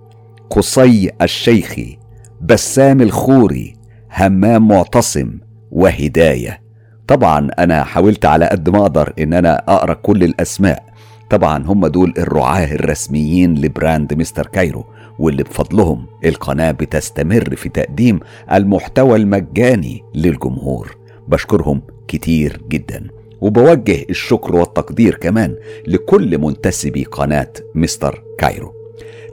قصي 0.50 1.12
الشيخي 1.22 1.98
بسام 2.42 3.02
الخوري 3.02 3.76
همام 4.18 4.68
معتصم 4.68 5.32
وهداية. 5.72 6.62
طبعا 7.08 7.50
أنا 7.60 7.84
حاولت 7.84 8.26
على 8.26 8.46
قد 8.46 8.70
ما 8.70 8.82
أقدر 8.82 9.14
إن 9.20 9.34
أنا 9.34 9.64
أقرأ 9.68 9.94
كل 9.94 10.24
الأسماء 10.24 10.84
طبعا 11.32 11.64
هم 11.66 11.88
دول 11.88 12.14
الرعاة 12.18 12.74
الرسميين 12.74 13.54
ل 13.62 13.70
brand 13.70 14.14
مستر 14.14 14.48
كايرو 14.48 14.86
واللي 15.20 15.44
بفضلهم 15.44 16.06
القناة 16.26 16.72
بتستمر 16.72 17.56
في 17.56 17.70
تقديم 17.70 18.20
المحتوى 18.54 19.16
المجاني 19.16 20.04
للجمهور. 20.16 20.98
بشكرهم 21.28 21.82
كتير 22.08 22.62
جدا. 22.70 23.08
وبوجه 23.42 24.06
الشكر 24.10 24.56
والتقدير 24.56 25.16
كمان 25.16 25.56
لكل 25.88 26.38
منتسبي 26.38 27.04
قناة 27.04 27.54
مستر 27.76 28.24
كايرو. 28.40 28.74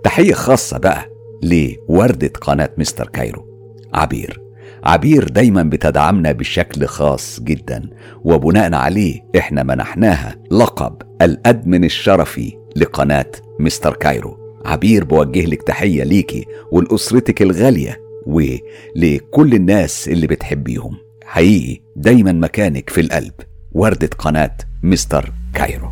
تحية 0.05 0.35
خاصة 0.35 0.79
بقى 0.79 1.11
لوردة 1.43 2.33
قناة 2.41 2.71
مستر 2.79 3.09
كايرو 3.09 3.47
عبير. 3.95 4.48
عبير 4.89 5.29
دايما 5.29 5.63
بتدعمنا 5.63 6.33
بشكل 6.33 6.87
خاص 6.87 7.41
جدا 7.41 7.91
وبناء 8.25 8.75
عليه 8.75 9.21
إحنا 9.39 9.63
منحناها 9.63 10.37
لقب 10.51 11.03
الأدمن 11.23 11.85
الشرفي 11.85 12.53
لقناة 12.77 13.33
مستر 13.61 13.95
كايرو. 13.95 14.39
عبير 14.67 15.05
بوجه 15.05 15.47
لك 15.47 15.63
تحية 15.63 16.05
ليكي 16.05 16.45
ولأسرتك 16.73 17.43
الغالية 17.43 18.01
ولكل 18.27 19.55
الناس 19.55 20.09
اللي 20.09 20.27
بتحبيهم. 20.27 20.97
حقيقي 21.25 21.81
دايما 21.97 22.33
مكانك 22.33 22.91
في 22.91 23.01
القلب. 23.01 23.35
وردة 23.73 24.11
قناة 24.19 24.57
مستر 24.83 25.33
كايرو. 25.55 25.89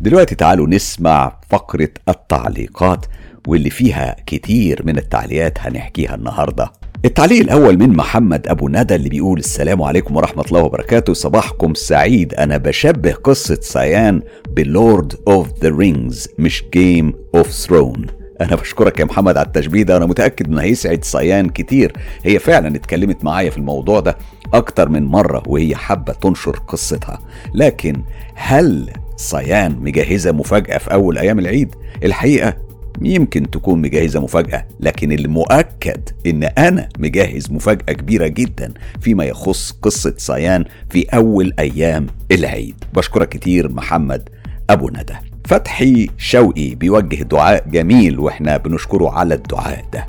دلوقتي 0.00 0.34
تعالوا 0.34 0.68
نسمع 0.68 1.40
فقرة 1.50 1.90
التعليقات 2.08 3.06
واللي 3.46 3.70
فيها 3.70 4.16
كتير 4.26 4.82
من 4.86 4.98
التعليقات 4.98 5.58
هنحكيها 5.60 6.14
النهارده. 6.14 6.72
التعليق 7.04 7.40
الأول 7.40 7.78
من 7.78 7.96
محمد 7.96 8.48
أبو 8.48 8.68
ندى 8.68 8.94
اللي 8.94 9.08
بيقول 9.08 9.38
السلام 9.38 9.82
عليكم 9.82 10.16
ورحمة 10.16 10.44
الله 10.44 10.60
وبركاته. 10.62 11.12
صباحكم 11.12 11.74
سعيد. 11.74 12.34
أنا 12.34 12.56
بشبه 12.56 13.12
قصة 13.12 13.58
سيان 13.60 14.22
ب 14.50 14.63
Lord 14.63 15.14
of 15.28 15.48
the 15.62 15.68
Rings 15.68 16.28
مش 16.38 16.64
Game 16.74 17.14
of 17.34 17.50
Throne 17.50 18.06
أنا 18.40 18.56
بشكرك 18.56 19.00
يا 19.00 19.04
محمد 19.04 19.36
على 19.36 19.46
التشبيه 19.46 19.82
ده. 19.82 19.96
أنا 19.96 20.06
متأكد 20.06 20.46
إنه 20.46 20.62
هيسعد 20.62 21.04
سيان 21.04 21.48
كتير. 21.48 21.92
هي 22.22 22.38
فعلا 22.38 22.76
اتكلمت 22.76 23.24
معايا 23.24 23.50
في 23.50 23.58
الموضوع 23.58 24.00
ده 24.00 24.16
أكتر 24.54 24.88
من 24.88 25.06
مرة 25.06 25.42
وهي 25.46 25.76
حابة 25.76 26.12
تنشر 26.12 26.58
قصتها. 26.68 27.20
لكن 27.54 28.02
هل 28.34 28.90
سيان 29.16 29.76
مجهزة 29.80 30.32
مفاجأة 30.32 30.78
في 30.78 30.92
أول 30.92 31.18
أيام 31.18 31.38
العيد؟ 31.38 31.74
الحقيقة 32.04 32.54
يمكن 33.02 33.50
تكون 33.50 33.80
مجهزة 33.82 34.20
مفاجأة 34.20 34.64
لكن 34.80 35.12
المؤكد 35.12 36.08
إن 36.26 36.44
أنا 36.44 36.88
مجهز 36.98 37.50
مفاجأة 37.50 37.92
كبيرة 37.92 38.26
جدا 38.26 38.72
فيما 39.00 39.24
يخص 39.24 39.70
قصة 39.82 40.14
سيان 40.16 40.64
في 40.90 41.02
أول 41.14 41.52
أيام 41.58 42.06
العيد. 42.32 42.74
بشكرك 42.94 43.28
كتير 43.28 43.72
محمد 43.72 44.28
أبو 44.70 44.88
ندى. 44.88 45.14
فتحي 45.44 46.08
شوقي 46.18 46.74
بيوجه 46.74 47.22
دعاء 47.22 47.68
جميل 47.68 48.18
وإحنا 48.18 48.56
بنشكره 48.56 49.10
على 49.18 49.34
الدعاء 49.34 49.84
ده. 49.92 50.06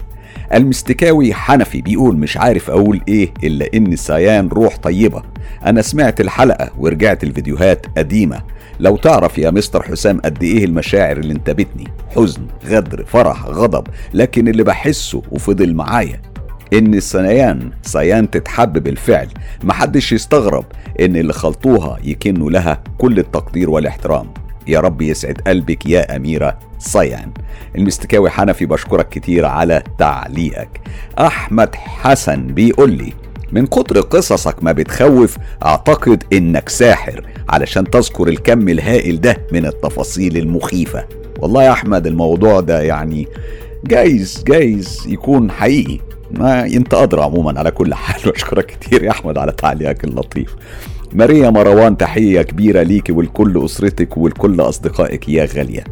المستكاوي 0.53 1.33
حنفي 1.33 1.81
بيقول 1.81 2.17
مش 2.17 2.37
عارف 2.37 2.69
أقول 2.69 3.01
إيه 3.07 3.33
إلا 3.43 3.69
إن 3.73 3.95
سيان 3.95 4.47
روح 4.47 4.77
طيبة. 4.77 5.23
أنا 5.65 5.81
سمعت 5.81 6.21
الحلقة 6.21 6.71
ورجعت 6.77 7.23
الفيديوهات 7.23 7.85
قديمة. 7.97 8.41
لو 8.79 8.97
تعرف 8.97 9.37
يا 9.37 9.51
مستر 9.51 9.83
حسام 9.83 10.21
قد 10.21 10.43
إيه 10.43 10.65
المشاعر 10.65 11.17
اللي 11.17 11.33
انتابتني 11.33 11.87
حزن 12.15 12.41
غدر 12.65 13.05
فرح 13.05 13.45
غضب. 13.45 13.87
لكن 14.13 14.47
اللي 14.47 14.63
بحسه 14.63 15.21
وفضل 15.31 15.73
معايا 15.73 16.21
إن 16.73 16.99
سيان 16.99 17.71
سيان 17.81 18.29
تتحب 18.31 18.83
بالفعل 18.83 19.27
محدش 19.63 20.11
يستغرب 20.11 20.65
إن 20.99 21.15
اللي 21.15 21.33
خلطوها 21.33 21.99
يكنوا 22.03 22.51
لها 22.51 22.83
كل 22.97 23.19
التقدير 23.19 23.69
والاحترام. 23.69 24.27
يا 24.67 24.79
رب 24.79 25.01
يسعد 25.01 25.41
قلبك 25.47 25.85
يا 25.85 26.15
أميرة 26.15 26.59
صيان. 26.79 27.31
المستكاوي 27.75 28.29
حنفي 28.29 28.65
بشكرك 28.65 29.09
كتير 29.09 29.45
على 29.45 29.83
تعليقك. 29.97 30.81
أحمد 31.19 31.75
حسن 31.75 32.47
بيقول 32.47 32.91
لي 32.91 33.13
من 33.55 33.65
كتر 33.65 34.01
قصصك 34.01 34.63
ما 34.63 34.71
بتخوف 34.71 35.37
أعتقد 35.65 36.23
إنك 36.33 36.69
ساحر 36.69 37.25
علشان 37.49 37.89
تذكر 37.89 38.27
الكم 38.27 38.69
الهائل 38.69 39.21
ده 39.21 39.37
من 39.51 39.65
التفاصيل 39.65 40.37
المخيفة. 40.37 41.05
والله 41.39 41.63
يا 41.63 41.71
أحمد 41.71 42.07
الموضوع 42.07 42.59
ده 42.59 42.81
يعني 42.81 43.27
جايز 43.85 44.43
جايز 44.47 45.05
يكون 45.07 45.51
حقيقي. 45.51 45.99
ما 46.31 46.65
أنت 46.65 46.93
أدرى 46.93 47.21
عموما 47.21 47.59
على 47.59 47.71
كل 47.71 47.93
حال. 47.93 48.31
بشكرك 48.31 48.65
كتير 48.65 49.03
يا 49.03 49.11
أحمد 49.11 49.37
على 49.37 49.51
تعليقك 49.51 50.03
اللطيف. 50.03 50.55
ماريا 51.13 51.49
مروان 51.49 51.97
تحية 51.97 52.41
كبيرة 52.41 52.83
ليكي 52.83 53.11
ولكل 53.11 53.65
أسرتك 53.65 54.17
ولكل 54.17 54.61
أصدقائك 54.61 55.29
يا 55.29 55.45
غالية. 55.45 55.83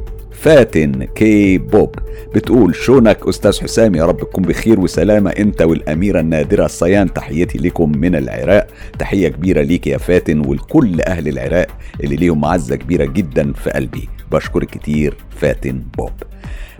فاتن 0.44 1.04
كي 1.04 1.58
بوب 1.58 1.96
بتقول 2.36 2.76
شونك 2.76 3.28
أستاذ 3.28 3.62
حسام 3.62 3.96
يا 3.96 4.06
رب 4.06 4.18
تكون 4.20 4.44
بخير 4.44 4.80
وسلامة. 4.80 5.30
أنت 5.30 5.62
والأميرة 5.62 6.20
النادرة 6.20 6.66
الصيان 6.66 7.14
تحيتي 7.14 7.58
لكم 7.58 7.92
من 7.92 8.16
العراق. 8.16 8.68
تحية 9.00 9.28
كبيرة 9.28 9.62
ليك 9.62 9.88
يا 9.88 9.98
فاتن 9.98 10.40
ولكل 10.48 11.02
أهل 11.02 11.28
العراق 11.28 11.68
اللي 12.04 12.16
ليهم 12.16 12.42
معزة 12.42 12.76
كبيرة 12.76 13.06
جدا 13.06 13.54
في 13.54 13.70
قلبي. 13.70 14.10
بشكرك 14.32 14.70
كتير 14.70 15.18
فاتن 15.30 15.82
بوب. 15.98 16.12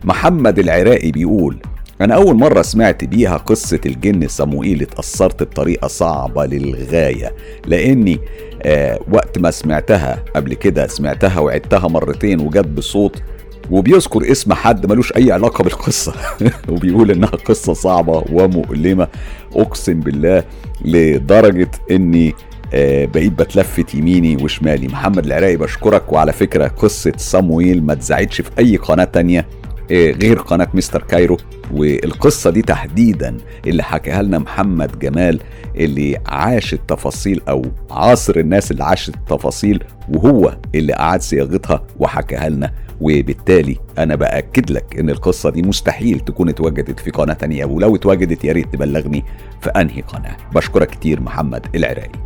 محمد 0.04 0.60
العراقي 0.60 1.12
بيقول 1.12 1.58
أنا 2.02 2.16
أول 2.16 2.36
مرة 2.36 2.62
سمعت 2.62 3.04
بيها 3.04 3.38
قصة 3.38 3.80
الجن 3.86 4.28
صموئيل 4.28 4.82
اتأثرت 4.82 5.44
بطريقة 5.44 5.88
صعبة 5.88 6.46
للغاية. 6.46 7.36
لأني 7.68 8.20
آه 8.64 9.00
وقت 9.12 9.40
ما 9.40 9.52
سمعتها 9.52 10.24
قبل 10.36 10.54
كده 10.54 10.88
سمعتها 10.88 11.40
وعدتها 11.40 11.88
مرتين 11.88 12.40
وجت 12.40 12.68
بصوت 12.68 13.24
وبيذكر 13.72 14.32
اسم 14.32 14.54
حد 14.54 14.92
ملوش 14.92 15.14
أي 15.16 15.32
علاقة 15.32 15.64
بالقصة. 15.64 16.14
وبيقول 16.70 17.12
إنها 17.12 17.30
قصة 17.30 17.74
صعبة 17.74 18.24
ومؤلمة. 18.32 19.08
أقسم 19.56 20.00
بالله 20.00 20.44
لدرجة 20.86 21.72
إني 21.92 22.34
آه 22.74 23.06
بقيت 23.06 23.32
بتلفت 23.32 23.96
يميني 23.96 24.44
وشمالي. 24.44 24.88
محمد 24.88 25.26
العراقي 25.26 25.58
بشكرك. 25.58 26.14
وعلى 26.14 26.34
فكرة 26.34 26.68
قصة 26.68 27.14
صمويل 27.18 27.84
ما 27.84 27.94
اتذاعتش 27.94 28.42
في 28.42 28.50
أي 28.60 28.78
قناة 28.78 29.04
تانية 29.04 29.46
غير 29.92 30.40
قناة 30.40 30.68
مستر 30.74 31.02
كايرو. 31.02 31.38
والقصة 31.74 32.50
دي 32.50 32.62
تحديدا 32.62 33.38
اللي 33.68 33.84
حكاها 33.84 34.22
لنا 34.22 34.40
محمد 34.40 35.00
جمال 35.00 35.40
اللي 35.76 36.18
عاش 36.26 36.74
التفاصيل 36.74 37.42
أو 37.50 37.66
عاصر 37.92 38.36
الناس 38.36 38.72
اللي 38.72 38.84
عاشت 38.84 39.16
التفاصيل 39.16 39.84
وهو 40.10 40.58
اللي 40.76 40.94
أعاد 40.94 41.22
صياغتها 41.22 41.84
وحكاها 42.00 42.50
لنا. 42.50 42.72
وبالتالي 43.02 43.78
أنا 43.98 44.16
بأكد 44.16 44.72
لك 44.72 45.00
إن 45.00 45.10
القصة 45.10 45.50
دي 45.50 45.62
مستحيل 45.62 46.20
تكون 46.20 46.50
اتوجدت 46.50 47.00
في 47.00 47.12
قناة 47.12 47.34
تانية 47.34 47.66
ولو 47.66 47.96
اتوجدت 47.96 48.46
يا 48.46 48.54
ريت 48.54 48.74
تبلغني 48.74 49.26
في 49.62 49.70
أنهي 49.70 50.02
قناة. 50.02 50.38
بشكرك 50.56 50.90
كتير 50.90 51.22
محمد 51.22 51.66
العراقي. 51.76 52.20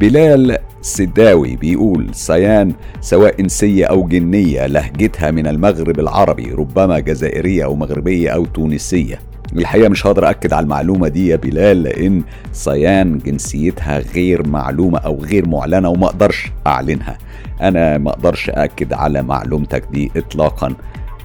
بلال 0.00 0.58
سداوي 0.82 1.56
بيقول 1.56 2.14
سيان 2.14 2.72
سواء 3.00 3.40
إنسية 3.40 3.84
أو 3.84 4.08
جنية 4.08 4.66
لهجتها 4.66 5.30
من 5.30 5.46
المغرب 5.46 6.00
العربي 6.00 6.50
ربما 6.50 6.98
جزائرية 6.98 7.64
أو 7.64 7.74
مغربية 7.74 8.30
أو 8.30 8.44
تونسية. 8.44 9.20
الحقيقة 9.56 9.88
مش 9.88 10.06
هقدر 10.06 10.30
أكد 10.30 10.52
على 10.52 10.64
المعلومة 10.64 11.08
دي 11.08 11.28
يا 11.28 11.36
بلال 11.36 11.82
لأن 11.82 12.22
سيان 12.52 13.18
جنسيتها 13.18 13.98
غير 13.98 14.46
معلومة 14.48 14.98
أو 14.98 15.24
غير 15.24 15.48
معلنة 15.48 15.88
وما 15.88 16.06
أقدرش 16.06 16.52
أعلنها. 16.66 17.18
أنا 17.60 17.98
ما 17.98 18.10
أقدرش 18.10 18.50
أكد 18.50 18.92
على 18.92 19.22
معلومتك 19.22 19.84
دي 19.92 20.10
إطلاقا 20.16 20.74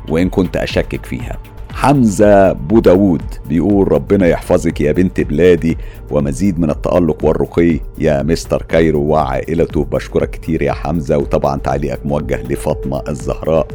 وإن 0.09 0.29
كنت 0.29 0.57
أشكك 0.57 1.05
فيها. 1.05 1.37
حمزة 1.73 2.51
بوداود 2.53 3.21
بيقول 3.49 3.91
ربنا 3.91 4.27
يحفظك 4.27 4.81
يا 4.81 4.91
بنت 4.91 5.21
بلادي 5.21 5.77
ومزيد 6.11 6.59
من 6.59 6.69
التألق 6.69 7.25
والرقي 7.25 7.79
يا 7.97 8.23
مستر 8.23 8.61
كايرو 8.61 9.01
وعائلته. 9.01 9.83
بشكرك 9.85 10.29
كتير 10.29 10.61
يا 10.61 10.71
حمزة 10.71 11.17
وطبعا 11.17 11.59
تعليقك 11.59 12.05
موجه 12.05 12.41
لفاطمة 12.43 13.01
الزهراء 13.07 13.67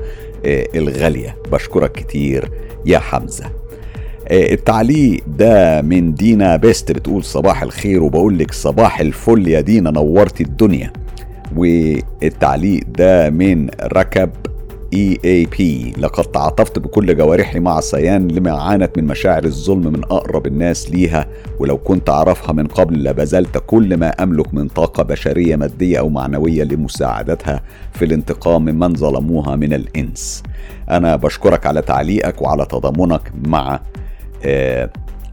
آه 0.46 0.66
الغالية. 0.74 1.36
بشكرك 1.52 1.92
كتير 1.92 2.50
يا 2.86 2.98
حمزة. 2.98 3.63
التعليق 4.30 5.22
ده 5.38 5.82
من 5.82 6.14
دينا 6.14 6.56
Best 6.56 6.92
بتقول 6.92 7.24
صباح 7.24 7.62
الخير 7.62 8.02
وبقول 8.02 8.38
لك 8.38 8.52
صباح 8.52 9.00
الفل 9.00 9.48
يا 9.48 9.60
دينا 9.60 9.90
نورتي 9.90 10.42
الدنيا. 10.44 10.92
والتعليق 11.56 12.82
ده 12.98 13.30
من 13.30 13.68
ركب 13.82 14.30
اي 14.94 15.18
اي 15.24 15.46
بي 15.46 15.92
لقد 15.98 16.24
تعاطفت 16.24 16.78
بكل 16.78 17.16
جوارحي 17.16 17.58
مع 17.60 17.80
سيان 17.80 18.28
لما 18.28 18.50
عانت 18.50 18.98
من 18.98 19.04
مشاعر 19.04 19.44
الظلم 19.44 19.92
من 19.92 20.04
أقرب 20.04 20.46
الناس 20.46 20.90
ليها 20.90 21.26
ولو 21.58 21.76
كنت 21.78 22.10
أعرفها 22.10 22.52
من 22.52 22.66
قبل 22.66 23.04
لبذلت 23.04 23.62
كل 23.66 23.96
ما 23.96 24.08
أملك 24.08 24.54
من 24.54 24.68
طاقة 24.68 25.02
بشرية 25.02 25.56
مادية 25.56 25.98
أو 25.98 26.08
معنوية 26.08 26.64
لمساعدتها 26.64 27.62
في 27.92 28.04
الانتقام 28.04 28.64
ممن 28.64 28.94
ظلموها 28.94 29.56
من 29.56 29.72
الإنس. 29.72 30.42
أنا 30.90 31.16
بشكرك 31.16 31.66
على 31.66 31.82
تعليقك 31.82 32.42
وعلى 32.42 32.66
تضامنك 32.66 33.32
مع 33.46 33.74
آه 33.74 33.80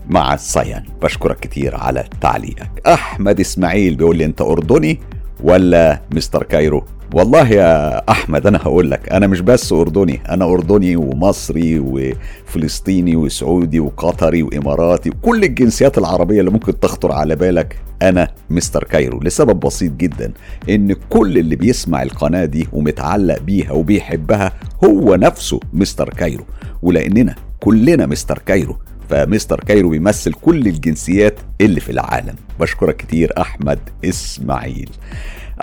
مع 0.09 0.33
الصيان 0.33 0.83
بشكرك 1.01 1.39
كتير 1.39 1.75
على 1.75 2.03
تعليقك. 2.21 2.81
أحمد 2.87 3.39
إسماعيل 3.39 3.95
بيقول 3.95 4.17
لي 4.17 4.25
أنت 4.25 4.41
أردني 4.41 4.99
ولا 5.43 6.01
مستر 6.11 6.43
كايرو؟ 6.43 6.83
والله 7.13 7.47
يا 7.47 8.11
أحمد 8.11 8.47
أنا 8.47 8.57
هقول 8.57 8.91
لك 8.91 9.09
أنا 9.09 9.27
مش 9.27 9.39
بس 9.39 9.73
أردني 9.73 10.19
أنا 10.29 10.45
أردني 10.45 10.95
ومصري 10.95 11.79
وفلسطيني 11.79 13.15
وسعودي 13.15 13.79
وقطري 13.79 14.43
وإماراتي 14.43 15.09
وكل 15.09 15.43
الجنسيات 15.43 15.97
العربية 15.97 16.39
اللي 16.39 16.51
ممكن 16.51 16.79
تخطر 16.79 17.11
على 17.11 17.35
بالك 17.35 17.79
أنا 18.01 18.27
مستر 18.49 18.83
كايرو. 18.83 19.19
لسبب 19.19 19.59
بسيط 19.59 19.91
جدا 19.91 20.33
إن 20.69 20.93
كل 21.09 21.37
اللي 21.37 21.55
بيسمع 21.55 22.03
القناة 22.03 22.45
دي 22.45 22.67
ومتعلق 22.73 23.39
بيها 23.39 23.71
وبيحبها 23.71 24.51
هو 24.85 25.15
نفسه 25.15 25.59
مستر 25.73 26.09
كايرو. 26.09 26.43
ولأننا 26.81 27.35
كلنا 27.59 28.05
مستر 28.05 28.39
كايرو 28.45 28.77
فمستر 29.11 29.59
كايرو 29.59 29.89
بيمثل 29.89 30.33
كل 30.33 30.67
الجنسيات 30.67 31.39
اللي 31.61 31.79
في 31.79 31.91
العالم. 31.91 32.35
بشكرك 32.59 32.97
كتير 32.97 33.33
أحمد 33.41 33.79
إسماعيل. 34.05 34.89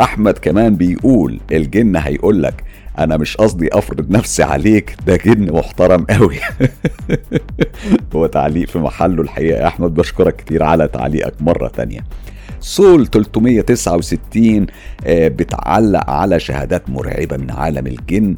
أحمد 0.00 0.38
كمان 0.38 0.76
بيقول 0.76 1.40
الجن 1.52 1.96
هيقول 1.96 2.42
لك 2.42 2.64
أنا 2.98 3.16
مش 3.16 3.36
قصدي 3.36 3.68
أفرض 3.72 4.10
نفسي 4.10 4.42
عليك 4.42 4.96
ده 5.06 5.16
جن 5.16 5.52
محترم 5.52 6.04
قوي 6.04 6.36
هو 8.14 8.26
تعليق 8.26 8.68
في 8.68 8.78
محله 8.78 9.22
الحقيقة 9.22 9.58
يا 9.60 9.66
أحمد. 9.66 9.94
بشكرك 9.94 10.36
كتير 10.36 10.62
على 10.62 10.88
تعليقك 10.88 11.34
مرة 11.40 11.68
تانية. 11.68 12.00
سول 12.60 13.06
369 13.06 14.66
بتعلق 15.08 16.10
على 16.10 16.40
شهادات 16.40 16.90
مرعبة 16.90 17.36
من 17.36 17.50
عالم 17.50 17.86
الجن 17.86 18.36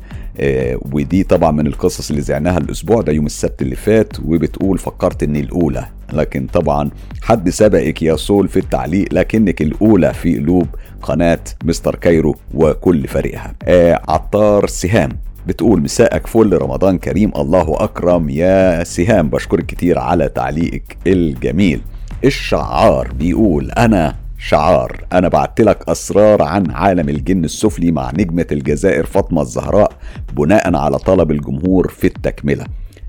ودي 0.93 1.23
طبعا 1.23 1.51
من 1.51 1.67
القصص 1.67 2.11
اللي 2.11 2.23
زعناها 2.23 2.59
الأسبوع 2.59 3.01
ده 3.01 3.13
يوم 3.13 3.27
السبت 3.27 3.63
اللي 3.63 3.77
فات 3.77 4.21
وبتقول 4.21 4.79
فكرت 4.79 5.23
إني 5.23 5.41
الأولى. 5.41 5.87
لكن 6.13 6.47
طبعا 6.47 6.91
حد 7.23 7.49
سبقك 7.51 8.03
يا 8.03 8.17
سول 8.17 8.49
في 8.49 8.59
التعليق 8.59 9.09
لكنك 9.13 9.63
الأولى 9.63 10.15
في 10.15 10.39
قلوب 10.39 10.67
قناة 11.03 11.39
مستر 11.65 11.95
كايرو 11.95 12.37
وكل 12.55 13.09
فريقها. 13.09 13.55
عطار 14.09 14.67
سهام 14.67 15.09
بتقول 15.47 15.83
مساءك 15.83 16.27
فل 16.27 16.59
رمضان 16.63 16.99
كريم 16.99 17.33
الله 17.37 17.75
أكرم. 17.85 18.31
يا 18.31 18.85
سهام 18.85 19.29
بشكرك 19.29 19.67
كتير 19.67 19.99
على 19.99 20.29
تعليقك 20.29 20.97
الجميل. 21.07 21.81
الشعار 22.25 23.13
بيقول 23.13 23.71
أنا 23.71 24.17
شعار 24.39 25.05
أنا 25.13 25.29
بعت 25.29 25.61
لك 25.61 25.89
أسرار 25.89 26.43
عن 26.43 26.71
عالم 26.71 27.09
الجن 27.09 27.45
السفلي 27.45 27.91
مع 27.93 28.11
نجمة 28.11 28.47
الجزائر 28.53 29.07
فاطمة 29.07 29.43
الزهراء 29.43 29.93
بناء 30.33 30.77
على 30.77 30.99
طلب 30.99 31.31
الجمهور 31.31 31.89
في 31.89 32.07
التكملة. 32.07 32.65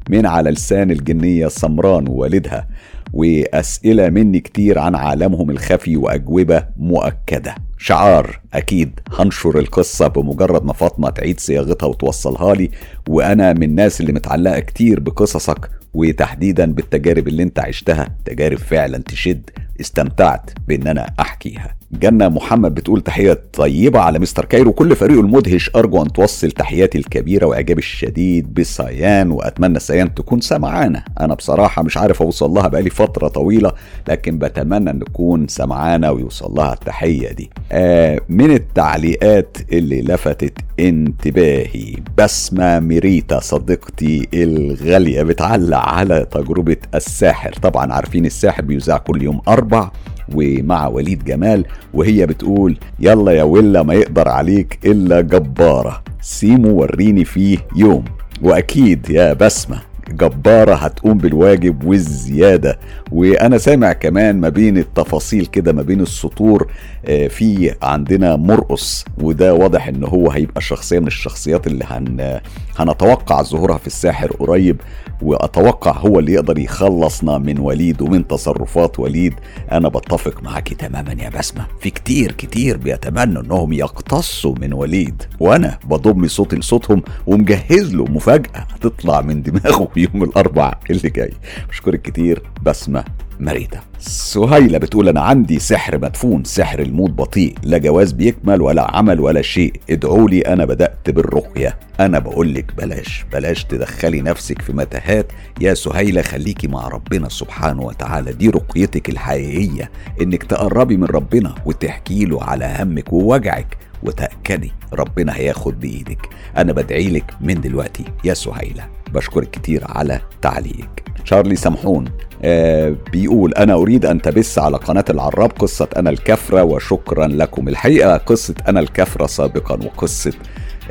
من 0.09 0.25
على 0.25 0.51
لسان 0.51 0.91
الجنية 0.91 1.47
سمران 1.47 2.07
ووالدها 2.07 2.67
وأسئلة 3.13 4.09
مني 4.09 4.39
كتير 4.39 4.79
عن 4.79 4.95
عالمهم 4.95 5.49
الخفي 5.49 5.97
وأجوبة 5.97 6.63
مؤكدة. 6.77 7.55
شعار 7.77 8.39
أكيد. 8.53 8.99
هنشر 9.19 9.59
القصة 9.59 10.07
بمجرد 10.07 10.65
ما 10.65 10.73
فاطمة 10.73 11.09
تعيد 11.09 11.39
صياغتها 11.39 11.87
وتوصلها 11.87 12.55
لي 12.55 12.71
وأنا 13.09 13.53
من 13.53 13.63
الناس 13.63 14.01
اللي 14.01 14.13
متعلقة 14.13 14.59
كتير 14.59 14.99
بقصصك 14.99 15.69
وتحديدا 15.93 16.73
بالتجارب 16.73 17.27
اللي 17.27 17.43
أنت 17.43 17.59
عشتها. 17.59 18.15
تجارب 18.25 18.57
فعلا 18.57 18.97
تشد. 18.97 19.49
استمتعت 19.81 20.49
بإن 20.67 20.87
أنا 20.87 21.13
أحكيها. 21.19 21.80
جنة 21.93 22.29
محمد 22.29 22.75
بتقول 22.75 23.01
تحية 23.01 23.39
طيبة 23.53 23.99
على 23.99 24.19
مستر 24.19 24.45
كايرو. 24.45 24.73
كل 24.73 24.95
فريقه 24.95 25.19
المدهش 25.19 25.71
أرجو 25.75 26.01
أن 26.01 26.11
توصل 26.11 26.51
تحياتي 26.51 26.97
الكبيرة 26.97 27.45
وإعجابي 27.45 27.79
الشديد 27.79 28.53
بسيان 28.53 29.31
وأتمنى 29.31 29.79
سيان 29.79 30.13
تكون 30.13 30.41
سمعانة. 30.41 31.03
أنا 31.19 31.33
بصراحة 31.33 31.83
مش 31.83 31.97
عارف 31.97 32.21
أوصل 32.21 32.49
لها 32.49 32.67
بقالي 32.67 32.89
فترة 32.89 33.27
طويلة 33.27 33.71
لكن 34.09 34.37
بتمنى 34.37 34.89
أن 34.89 34.99
تكون 34.99 35.47
سمعانة 35.47 36.11
ويوصل 36.11 36.55
لها 36.55 36.73
التحية 36.73 37.31
دي. 37.31 37.49
آه 37.71 38.19
من 38.29 38.51
التعليقات 38.51 39.57
اللي 39.71 40.01
لفتت 40.01 40.53
انتباهي 40.79 41.95
بسمة 42.17 42.79
ميريتا 42.79 43.39
صديقتي 43.39 44.27
الغالية 44.33 45.23
بتعلق 45.23 45.77
على 45.77 46.27
تجربة 46.31 46.77
الساحر. 46.95 47.53
طبعا 47.53 47.93
عارفين 47.93 48.25
الساحر 48.25 48.61
بيذاع 48.61 48.97
كل 48.97 49.21
يوم 49.21 49.41
أربع 49.47 49.91
ومع 50.35 50.87
وليد 50.87 51.23
جمال 51.23 51.65
وهي 51.93 52.25
بتقول 52.25 52.77
يلا 52.99 53.31
يا 53.31 53.43
ولا 53.43 53.83
ما 53.83 53.93
يقدر 53.93 54.27
عليك 54.27 54.79
إلا 54.85 55.21
جبارة. 55.21 56.03
سيمو 56.21 56.69
وريني 56.75 57.25
فيه 57.25 57.57
يوم. 57.75 58.05
وأكيد 58.41 59.09
يا 59.09 59.33
بسمة 59.33 59.81
جبارة 60.11 60.73
هتقوم 60.75 61.17
بالواجب 61.17 61.83
والزيادة. 61.83 62.79
وأنا 63.11 63.57
سامع 63.57 63.93
كمان 63.93 64.39
ما 64.39 64.49
بين 64.49 64.77
التفاصيل 64.77 65.45
كده 65.45 65.73
ما 65.73 65.81
بين 65.81 66.01
السطور 66.01 66.67
آه، 67.05 67.27
في 67.27 67.75
عندنا 67.81 68.35
مرقص. 68.35 69.05
وده 69.21 69.53
واضح 69.53 69.87
إن 69.87 70.03
هو 70.03 70.29
هيبقى 70.31 70.61
شخصية 70.61 70.99
من 70.99 71.07
الشخصيات 71.07 71.67
اللي 71.67 71.85
هن 71.87 72.39
هنتوقع 72.77 73.41
ظهورها 73.41 73.77
في 73.77 73.87
الساحر 73.87 74.27
قريب. 74.31 74.81
وأتوقع 75.23 75.91
هو 75.91 76.19
اللي 76.19 76.33
يقدر 76.33 76.59
يخلصنا 76.59 77.37
من 77.37 77.59
وليد 77.59 78.01
ومن 78.01 78.27
تصرفات 78.27 78.99
وليد. 78.99 79.33
أنا 79.71 79.89
بتفق 79.89 80.43
معاكي 80.43 80.75
تماما 80.75 81.15
يا 81.19 81.29
بسمة. 81.29 81.65
في 81.79 81.89
كتير 81.89 82.31
كتير 82.31 82.77
بيتمنوا 82.77 83.43
إنهم 83.43 83.73
يقتصوا 83.73 84.55
من 84.61 84.73
وليد. 84.73 85.23
وأنا 85.39 85.79
بضم 85.83 86.27
صوتي 86.27 86.55
لصوتهم 86.55 87.03
ومجهز 87.27 87.95
له 87.95 88.05
مفاجأة 88.05 88.59
هتطلع 88.59 89.21
من 89.21 89.41
دماغه 89.41 89.87
يوم 89.95 90.23
الاربع 90.23 90.73
اللي 90.89 91.09
جاي. 91.09 91.33
بشكرك 91.69 92.01
كتير 92.01 92.43
بسمة. 92.65 93.03
مريدة. 93.41 93.81
سهيلة 93.99 94.77
بتقول 94.77 95.09
أنا 95.09 95.21
عندي 95.21 95.59
سحر 95.59 95.97
مدفون 95.97 96.43
سحر 96.43 96.79
الموت 96.79 97.09
بطيء 97.09 97.55
لا 97.63 97.77
جواز 97.77 98.11
بيكمل 98.11 98.61
ولا 98.61 98.95
عمل 98.95 99.19
ولا 99.19 99.41
شيء. 99.41 99.73
ادعوا 99.89 100.29
لي 100.29 100.41
أنا 100.41 100.65
بدأت 100.65 101.09
بالرقية. 101.09 101.79
أنا 101.99 102.19
بقولك 102.19 102.75
بلاش 102.77 103.25
بلاش 103.33 103.63
تدخلي 103.63 104.21
نفسك 104.21 104.61
في 104.61 104.73
متاهات. 104.73 105.31
يا 105.61 105.73
سهيلة 105.73 106.21
خليكي 106.21 106.67
مع 106.67 106.87
ربنا 106.87 107.29
سبحانه 107.29 107.81
وتعالى. 107.81 108.33
دي 108.33 108.49
رقيتك 108.49 109.09
الحقيقية 109.09 109.91
إنك 110.21 110.43
تقربي 110.43 110.97
من 110.97 111.05
ربنا 111.05 111.55
وتحكي 111.65 112.25
له 112.25 112.43
على 112.43 112.75
همك 112.79 113.13
ووجعك 113.13 113.77
وتأكدي 114.03 114.71
ربنا 114.93 115.35
هياخد 115.35 115.79
بإيدك. 115.79 116.29
أنا 116.57 116.73
بدعيلك 116.73 117.33
من 117.41 117.61
دلوقتي. 117.61 118.05
يا 118.23 118.33
سهيلة. 118.33 119.00
بشكرك 119.13 119.49
كتير 119.49 119.83
على 119.85 120.21
تعليقك 120.41 121.03
شارلي 121.23 121.55
سمحون 121.55 122.05
آه 122.43 122.95
بيقول 123.11 123.53
أنا 123.53 123.73
أريد 123.73 124.05
أن 124.05 124.21
تبث 124.21 124.59
على 124.59 124.77
قناة 124.77 125.05
العراب 125.09 125.51
قصة 125.59 125.87
أنا 125.97 126.09
الكفرة 126.09 126.63
وشكرا 126.63 127.27
لكم. 127.27 127.67
الحقيقة 127.67 128.17
قصة 128.17 128.55
أنا 128.67 128.79
الكفرة 128.79 129.27
سابقا 129.27 129.79
وقصة 129.85 130.33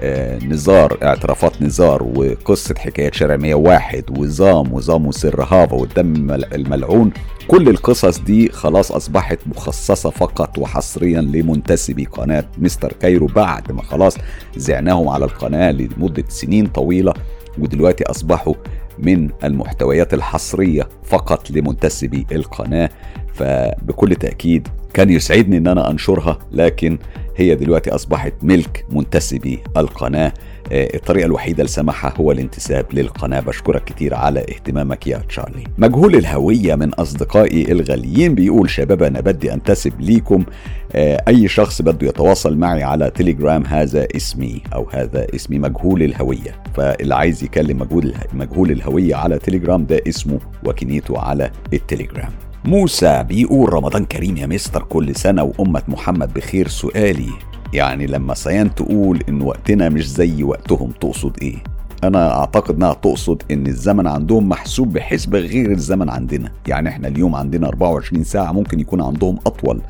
آه 0.00 0.38
نزار 0.38 0.98
اعترافات 1.02 1.62
نزار 1.62 2.02
وقصة 2.02 2.74
حكاية 2.78 3.10
شارع 3.12 3.36
101 3.36 4.18
وزام 4.18 4.72
وزام 4.72 5.06
وسر 5.06 5.42
هافا 5.42 5.74
والدم 5.74 6.30
الملعون. 6.30 7.10
كل 7.48 7.68
القصص 7.68 8.18
دي 8.18 8.48
خلاص 8.48 8.92
أصبحت 8.92 9.38
مخصصة 9.46 10.10
فقط 10.10 10.58
وحصريا 10.58 11.20
لمنتسبي 11.20 12.04
قناة 12.04 12.44
مستر 12.58 12.92
كايرو 12.92 13.26
بعد 13.26 13.72
ما 13.72 13.82
خلاص 13.82 14.16
زعناهم 14.56 15.08
على 15.08 15.24
القناة 15.24 15.70
لمدة 15.70 16.24
سنين 16.28 16.66
طويلة. 16.66 17.14
ودلوقتي 17.58 18.04
أصبحوا 18.04 18.54
من 18.98 19.30
المحتويات 19.44 20.14
الحصرية 20.14 20.88
فقط 21.04 21.50
لمنتسبي 21.50 22.26
القناة 22.32 22.90
فبكل 23.34 24.14
تأكيد 24.16 24.68
كان 24.94 25.10
يسعدني 25.10 25.56
إن 25.56 25.66
أنا 25.66 25.90
أنشرها 25.90 26.38
لكن 26.52 26.98
هي 27.36 27.54
دلوقتي 27.54 27.90
أصبحت 27.90 28.32
ملك 28.42 28.86
منتسبي 28.90 29.58
القناة. 29.76 30.32
آه، 30.72 30.96
الطريقة 30.96 31.26
الوحيدة 31.26 31.64
لسماحها 31.64 32.14
هو 32.16 32.32
الانتساب 32.32 32.86
للقناة. 32.92 33.40
بشكرك 33.40 33.84
كتير 33.84 34.14
على 34.14 34.40
اهتمامك 34.40 35.06
يا 35.06 35.18
تشارلي. 35.18 35.64
مجهول 35.78 36.14
الهوية 36.14 36.74
من 36.74 36.94
أصدقائي 36.94 37.72
الغاليين 37.72 38.34
بيقول 38.34 38.70
شباب 38.70 39.02
أنا 39.02 39.20
بدي 39.20 39.52
أنتسب 39.52 40.00
ليكم. 40.00 40.44
آه، 40.92 41.22
أي 41.28 41.48
شخص 41.48 41.82
بده 41.82 42.08
يتواصل 42.08 42.56
معي 42.56 42.82
على 42.82 43.10
تليجرام 43.10 43.66
هذا 43.66 44.06
اسمي 44.16 44.62
أو 44.74 44.86
هذا 44.90 45.26
اسمي 45.34 45.58
مجهول 45.58 46.02
الهوية. 46.02 46.62
فاللي 46.74 47.14
عايز 47.14 47.44
يكلم 47.44 47.78
مجهول 47.78 48.14
مجهول 48.32 48.70
الهوية 48.70 49.14
على 49.14 49.38
تليجرام 49.38 49.84
ده 49.84 50.00
اسمه 50.08 50.38
وكنيته 50.64 51.18
على 51.18 51.50
التليجرام. 51.72 52.30
موسى 52.64 53.24
بيقول 53.28 53.72
رمضان 53.72 54.04
كريم 54.04 54.36
يا 54.36 54.46
مستر 54.46 54.82
كل 54.82 55.16
سنة 55.16 55.42
وأمة 55.42 55.82
محمد 55.88 56.34
بخير. 56.34 56.68
سؤالي 56.68 57.30
يعني 57.72 58.06
لما 58.06 58.34
سيان 58.34 58.74
تقول 58.74 59.22
إن 59.28 59.42
وقتنا 59.42 59.88
مش 59.88 60.10
زي 60.10 60.42
وقتهم 60.42 60.90
تقصد 60.90 61.36
إيه؟ 61.42 61.56
أنا 62.04 62.38
أعتقد 62.38 62.74
إنها 62.74 62.92
تقصد 62.92 63.42
إن 63.50 63.66
الزمن 63.66 64.06
عندهم 64.06 64.48
محسوب 64.48 64.92
بحسبة 64.92 65.38
غير 65.38 65.70
الزمن 65.70 66.10
عندنا، 66.10 66.52
يعني 66.66 66.88
إحنا 66.88 67.08
اليوم 67.08 67.34
عندنا 67.34 67.68
24 67.68 68.24
ساعة 68.24 68.52
ممكن 68.52 68.80
يكون 68.80 69.00
عندهم 69.02 69.38
أطول، 69.46 69.80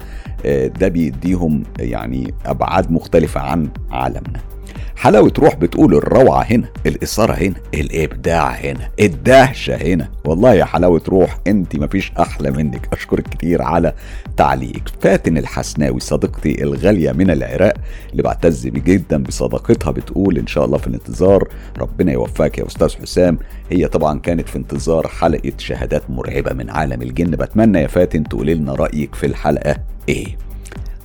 آه، 0.47 0.67
ده 0.67 0.89
بيديهم 0.89 1.63
يعني 1.79 2.35
أبعاد 2.47 2.93
مختلفة 2.93 3.41
عن 3.41 3.69
عالمنا. 3.91 4.41
حلاوة 5.01 5.33
روح 5.39 5.55
بتقول 5.55 5.95
الروعة 5.95 6.43
هنا 6.43 6.69
الإثارة 6.87 7.33
هنا 7.33 7.55
الإبداع 7.75 8.49
هنا 8.51 8.89
الدهشة 9.01 9.75
هنا. 9.77 10.09
والله 10.25 10.55
يا 10.55 10.65
حلاوة 10.65 11.03
روح 11.09 11.39
أنت 11.47 11.77
مفيش 11.77 12.13
أحلى 12.21 12.51
منك. 12.51 12.89
أشكرك 12.93 13.29
كتير 13.29 13.63
على 13.63 13.93
تعليقك 14.37 14.89
فاتن 15.01 15.39
الحسناوي 15.39 16.01
صديقتي 16.01 16.63
الغالية 16.63 17.13
من 17.13 17.31
العراق 17.31 17.75
اللي 18.13 18.23
بعتز 18.23 18.67
جدا 18.67 19.23
بصداقتها 19.23 19.91
بتقول 19.91 20.39
إن 20.39 20.47
شاء 20.47 20.65
الله 20.65 20.79
في 20.79 20.87
الانتظار 20.87 21.49
ربنا 21.79 22.13
يوفقك 22.13 22.59
يا 22.59 22.67
أستاذ 22.67 22.95
حسام. 23.03 23.39
هي 23.71 23.89
طبعا 23.89 24.19
كانت 24.19 24.49
في 24.49 24.57
انتظار 24.59 25.09
حلقة 25.09 25.53
شهادات 25.59 26.11
مرعبة 26.11 26.53
من 26.53 26.71
عالم 26.71 27.03
الجن. 27.03 27.31
بتمنى 27.31 27.79
يا 27.81 27.87
فاتن 27.87 28.25
تقولي 28.25 28.55
لنا 28.55 28.75
رأيك 28.75 29.15
في 29.15 29.27
الحلقة 29.27 29.77
إيه؟ 30.09 30.27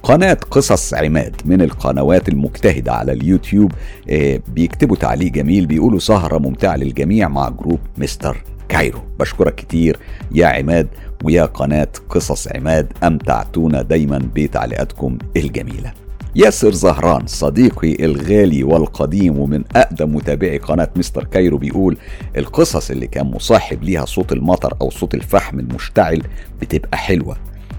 قناة 0.06 0.38
قصص 0.52 0.94
عماد 0.94 1.36
من 1.46 1.62
القنوات 1.62 2.30
المجتهدة 2.30 2.94
على 2.94 3.12
اليوتيوب 3.12 3.72
آه، 4.10 4.40
بيكتبوا 4.48 4.96
تعليق 4.96 5.32
جميل 5.32 5.66
بيقولوا 5.66 6.00
سهرة 6.00 6.38
ممتعة 6.38 6.76
للجميع 6.76 7.28
مع 7.28 7.50
جروب 7.50 7.80
مستر 7.98 8.44
كايرو. 8.70 9.00
بشكرك 9.20 9.56
كتير 9.56 10.00
يا 10.32 10.48
عماد 10.48 10.88
ويا 11.24 11.46
قناة 11.46 11.88
قصص 12.10 12.48
عماد 12.48 12.94
أمتعتونا 13.04 13.82
دايما 13.82 14.30
بتعليقاتكم 14.36 15.18
الجميلة. 15.38 15.94
ياسر 16.36 16.72
زهران 16.72 17.28
صديقي 17.28 18.06
الغالي 18.06 18.64
والقديم 18.64 19.40
ومن 19.40 19.64
أقدم 19.76 20.16
متابعي 20.16 20.58
قناة 20.58 20.90
مستر 20.96 21.24
كايرو 21.24 21.58
بيقول 21.58 21.98
القصص 22.38 22.92
اللي 22.92 23.08
كان 23.08 23.26
مصاحب 23.26 23.84
ليها 23.84 24.06
صوت 24.06 24.32
المطر 24.32 24.74
أو 24.82 24.90
صوت 24.90 25.14
الفحم 25.14 25.60
المشتعل 25.60 26.22
بتبقى 26.62 26.98
حلوة. 26.98 27.38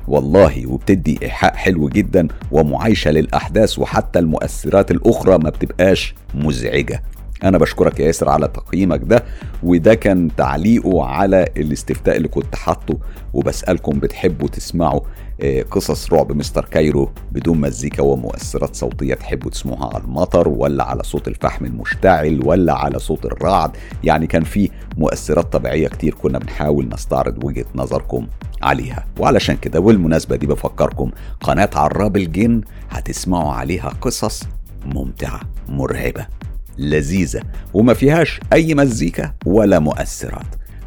والله 0.08 0.66
وبتدي 0.66 1.18
إيحاء 1.22 1.56
حلو 1.56 1.88
جدا 1.88 2.28
ومعايشة 2.52 3.10
للأحداث 3.10 3.78
وحتى 3.78 4.18
المؤثرات 4.18 4.90
الأخرى 4.90 5.38
ما 5.38 5.50
بتبقاش 5.50 6.14
مزعجة. 6.34 7.02
أنا 7.44 7.58
بشكرك 7.58 8.00
يا 8.00 8.06
ياسر 8.06 8.28
على 8.28 8.48
تقييمك 8.48 9.00
ده 9.04 9.24
وده 9.62 9.94
كان 9.94 10.30
تعليقه 10.36 11.04
على 11.04 11.48
الاستفتاء 11.56 12.16
اللي 12.16 12.28
كنت 12.28 12.54
حاطه 12.54 12.98
وبسألكم 13.32 13.98
بتحبوا 13.98 14.48
تسمعوا 14.48 15.00
آه، 15.40 15.62
قصص 15.62 16.12
رعب 16.12 16.32
مستر 16.32 16.64
كايرو 16.64 17.10
بدون 17.32 17.60
مزيكا 17.60 18.02
ومؤثرات 18.02 18.76
صوتية 18.76 19.14
تحبوا 19.14 19.50
تسمعوها 19.50 19.94
على 19.94 20.04
المطر 20.04 20.48
ولا 20.48 20.84
على 20.84 21.02
صوت 21.02 21.28
الفحم 21.28 21.64
المشتعل 21.64 22.40
ولا 22.44 22.72
على 22.74 22.98
صوت 22.98 23.24
الرعد؟ 23.26 23.70
يعني 24.04 24.26
كان 24.26 24.44
في 24.44 24.70
مؤثرات 24.96 25.52
طبيعية 25.52 25.88
كتير 25.88 26.14
كنا 26.14 26.38
بنحاول 26.38 26.88
نستعرض 26.88 27.44
وجهة 27.44 27.64
نظركم 27.74 28.26
عليها. 28.62 29.06
وعلشان 29.18 29.56
كده 29.56 29.80
والمناسبة 29.80 30.36
دي 30.36 30.46
بفكركم 30.46 31.10
قناة 31.40 31.70
عراب 31.74 32.16
الجن 32.16 32.60
هتسمعوا 32.90 33.52
عليها 33.52 33.88
قصص 34.00 34.42
ممتعة 34.86 35.40
مرعبة. 35.68 36.26
لذيذة 36.78 37.40
وما 37.74 37.94
فيهاش 37.94 38.40
أي 38.52 38.74
مزيكا 38.74 39.32
ولا 39.46 39.78
مؤثرات. 39.78 40.46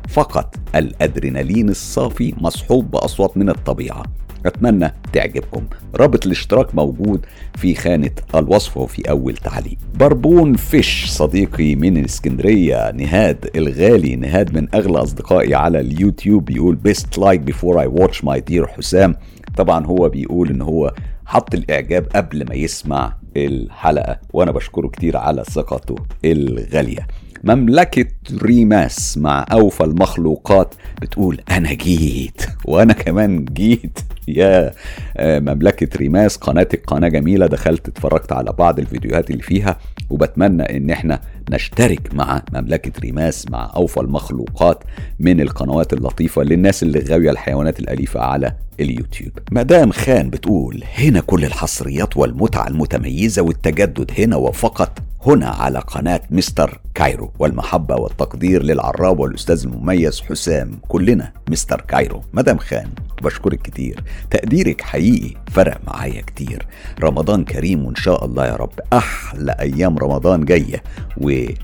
فقط 0.09 0.55
الأدرينالين 0.75 1.69
الصافي 1.69 2.33
مصحوب 2.37 2.91
بأصوات 2.91 3.37
من 3.37 3.49
الطبيعة. 3.49 4.03
أتمنى 4.45 4.93
تعجبكم. 5.13 5.63
رابط 5.95 6.25
الاشتراك 6.25 6.75
موجود 6.75 7.25
في 7.55 7.75
خانة 7.75 8.11
الوصف 8.35 8.77
وفي 8.77 9.09
أول 9.09 9.37
تعليق. 9.37 9.77
بربون 9.95 10.55
فيش 10.55 11.05
صديقي 11.09 11.75
من 11.75 12.03
اسكندرية 12.03 12.91
نهاد 12.91 13.49
الغالي. 13.55 14.15
نهاد 14.15 14.57
من 14.57 14.67
أغلى 14.75 14.97
أصدقائي 14.97 15.55
على 15.55 15.79
اليوتيوب. 15.79 16.45
بيقول 16.45 16.77
best 16.87 17.21
like 17.21 17.53
before 17.53 17.75
I 17.75 18.01
watch 18.01 18.23
my 18.23 18.39
dear 18.51 18.67
حسام 18.67 19.15
طبعا 19.57 19.85
هو 19.85 20.09
بيقول 20.09 20.49
إن 20.49 20.61
هو 20.61 20.93
حط 21.29 21.53
الإعجاب 21.53 22.07
قبل 22.15 22.45
ما 22.49 22.55
يسمع 22.55 23.13
الحلقة 23.37 24.19
وأنا 24.33 24.51
بشكره 24.51 24.87
كتير 24.87 25.17
على 25.17 25.43
ثقته 25.43 25.95
الغالية. 26.25 27.07
مملكة 27.43 28.05
ريماس 28.43 29.17
مع 29.17 29.45
أوفى 29.51 29.83
المخلوقات 29.83 30.75
بتقول 31.01 31.41
أنا 31.51 31.73
جيت 31.73 32.41
وأنا 32.65 32.93
كمان 32.93 33.45
جيت. 33.45 33.99
يا 34.27 34.73
آه، 35.17 35.39
مملكة 35.39 35.97
ريماس 35.97 36.37
قناتك 36.37 36.85
قناة 36.85 37.07
جميلة. 37.07 37.47
دخلت 37.47 37.87
اتفرجت 37.87 38.31
على 38.31 38.51
بعض 38.51 38.79
الفيديوهات 38.79 39.31
اللي 39.31 39.43
فيها 39.43 39.77
وبتمنى 40.09 40.77
إن 40.77 40.89
إحنا 40.89 41.21
نشترك 41.49 42.13
مع 42.13 42.41
مملكة 42.53 42.91
ريماس 42.99 43.45
مع 43.51 43.71
أوفى 43.75 43.99
المخلوقات 43.99 44.83
من 45.19 45.41
القنوات 45.41 45.93
اللطيفة 45.93 46.43
للناس 46.43 46.83
اللي 46.83 46.99
غاوية 46.99 47.31
الحيوانات 47.31 47.79
الأليفة 47.79 48.19
على 48.19 48.55
اليوتيوب. 48.79 49.31
مدام 49.51 49.91
خان 49.91 50.29
بتقول 50.29 50.83
هنا 50.97 51.19
كل 51.21 51.45
الحصريات 51.45 52.17
والمتعة 52.17 52.67
المتميزة 52.67 53.41
والتجدد 53.41 54.11
هنا 54.17 54.35
وفقط. 54.35 54.99
هنا 55.25 55.47
على 55.47 55.79
قناة 55.79 56.21
مستر 56.31 56.79
كايرو 56.95 57.31
والمحبة 57.39 57.95
والتقدير 57.95 58.63
للعراب 58.63 59.19
والأستاذ 59.19 59.63
المميز 59.63 60.21
حسام. 60.21 60.79
كلنا 60.87 61.31
مستر 61.49 61.81
كايرو. 61.81 62.21
مدام 62.33 62.57
خان 62.57 62.87
بشكرك 63.21 63.61
كتير. 63.61 64.03
تقديرك 64.31 64.81
حقيقي 64.81 65.35
فرق 65.51 65.81
معايا 65.87 66.21
كتير. 66.21 66.65
رمضان 67.03 67.43
كريم 67.43 67.85
وإن 67.85 67.95
شاء 67.95 68.25
الله 68.25 68.45
يا 68.47 68.55
رب. 68.55 68.79
أحلى 68.93 69.55
أيام 69.59 69.97
رمضان 69.97 70.45
جاية. 70.45 70.83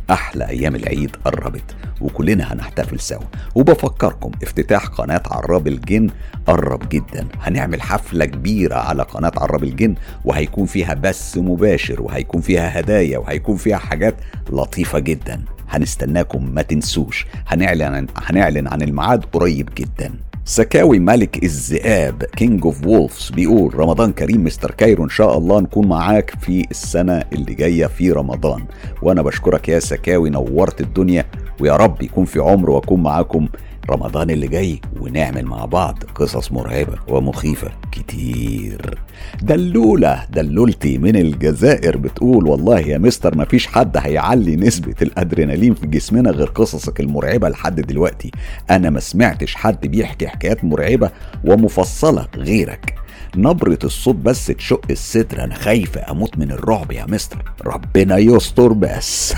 وأحلى 0.09 0.49
أيام 0.49 0.75
العيد 0.75 1.15
قربت 1.25 1.75
وكلنا 2.01 2.53
هنحتفل 2.53 2.99
سوا. 2.99 3.21
وبفكركم 3.55 4.31
افتتاح 4.43 4.85
قناة 4.85 5.23
عراب 5.31 5.67
الجن 5.67 6.09
قرب 6.47 6.89
جدا. 6.89 7.27
هنعمل 7.41 7.81
حفلة 7.81 8.25
كبيرة 8.25 8.75
على 8.75 9.03
قناة 9.03 9.31
عراب 9.37 9.63
الجن 9.63 9.95
وهيكون 10.25 10.65
فيها 10.65 10.93
بث 10.93 11.37
مباشر 11.37 12.01
وهيكون 12.01 12.41
فيها 12.41 12.79
هدايا 12.79 13.17
وهيكون 13.17 13.57
فيها 13.57 13.77
حاجات 13.77 14.15
لطيفة 14.49 14.99
جدا. 14.99 15.41
هنستناكم 15.69 16.49
ما 16.53 16.61
تنسوش. 16.61 17.25
هنعلن 17.47 18.07
هنعلن 18.17 18.67
عن 18.67 18.81
الميعاد 18.81 19.25
قريب 19.25 19.69
جدا. 19.77 20.13
سكاوي 20.47 20.99
ملك 20.99 21.43
الذئاب 21.43 22.23
King 22.23 22.65
of 22.65 22.85
Wolves 22.87 23.29
بيقول 23.29 23.79
رمضان 23.79 24.11
كريم 24.13 24.43
مستر 24.43 24.71
كايرو 24.71 25.03
إن 25.03 25.09
شاء 25.09 25.37
الله 25.37 25.59
نكون 25.61 25.87
معاك 25.87 26.33
في 26.41 26.65
السنة 26.71 27.23
اللي 27.33 27.53
جاية 27.53 27.85
في 27.85 28.11
رمضان. 28.11 28.65
وأنا 29.01 29.21
بشكرك 29.21 29.69
يا 29.69 29.79
سكاوي 29.79 30.29
نورت 30.29 30.81
الدنيا 30.81 31.25
ويا 31.59 31.75
رب 31.75 32.01
يكون 32.01 32.25
في 32.25 32.39
عمر 32.39 32.69
وأكون 32.69 33.03
معاكم 33.03 33.47
رمضان 33.89 34.29
اللي 34.29 34.47
جاي 34.47 34.81
ونعمل 34.99 35.45
مع 35.45 35.65
بعض 35.65 36.03
قصص 36.15 36.51
مرعبة 36.51 36.95
ومخيفة 37.07 37.71
كتير. 37.91 38.99
دلولة 39.41 40.25
دلولتي 40.29 40.97
من 40.97 41.15
الجزائر 41.15 41.97
بتقول 41.97 42.47
والله 42.47 42.79
يا 42.79 42.97
مستر 42.97 43.37
مفيش 43.37 43.67
حد 43.67 43.97
هيعلي 43.97 44.55
نسبة 44.55 44.95
الأدرينالين 45.01 45.73
في 45.73 45.87
جسمنا 45.87 46.31
غير 46.31 46.47
قصصك 46.47 46.99
المرعبة 46.99 47.49
لحد 47.49 47.81
دلوقتي. 47.81 48.31
أنا 48.69 48.89
ما 48.89 48.99
سمعتش 48.99 49.55
حد 49.55 49.87
بيحكي 49.87 50.27
حكايات 50.27 50.63
مرعبة 50.63 51.09
ومفصلة 51.45 52.27
غيرك. 52.37 53.04
نبرة 53.37 53.79
الصوت 53.83 54.15
بس 54.15 54.45
تشق 54.47 54.81
الصدر 54.91 55.43
أنا 55.43 55.55
خايفة 55.55 56.11
أموت 56.11 56.37
من 56.37 56.51
الرعب 56.51 56.91
يا 56.91 57.05
مستر. 57.09 57.53
ربنا 57.65 58.17
يستر 58.17 58.73
بس. 58.73 59.33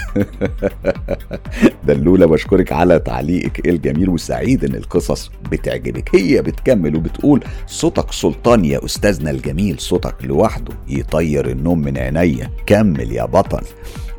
دلولة 1.87 2.25
بشكرك 2.25 2.71
على 2.71 2.99
تعليقك 2.99 3.67
الجميل 3.67 4.09
وسعيد 4.09 4.65
إن 4.65 4.75
القصص 4.75 5.31
بتعجبك. 5.51 6.15
هي 6.15 6.41
بتكمل 6.41 6.95
وبتقول 6.95 7.43
صوتك 7.67 8.11
سلطان 8.11 8.65
يا 8.65 8.85
أستاذنا 8.85 9.31
الجميل 9.31 9.79
صوتك 9.79 10.15
لوحده 10.23 10.73
يطير 10.87 11.49
النوم 11.49 11.79
من 11.79 11.97
عينيا. 11.97 12.51
كمل 12.65 13.11
يا 13.11 13.25
بطل. 13.25 13.63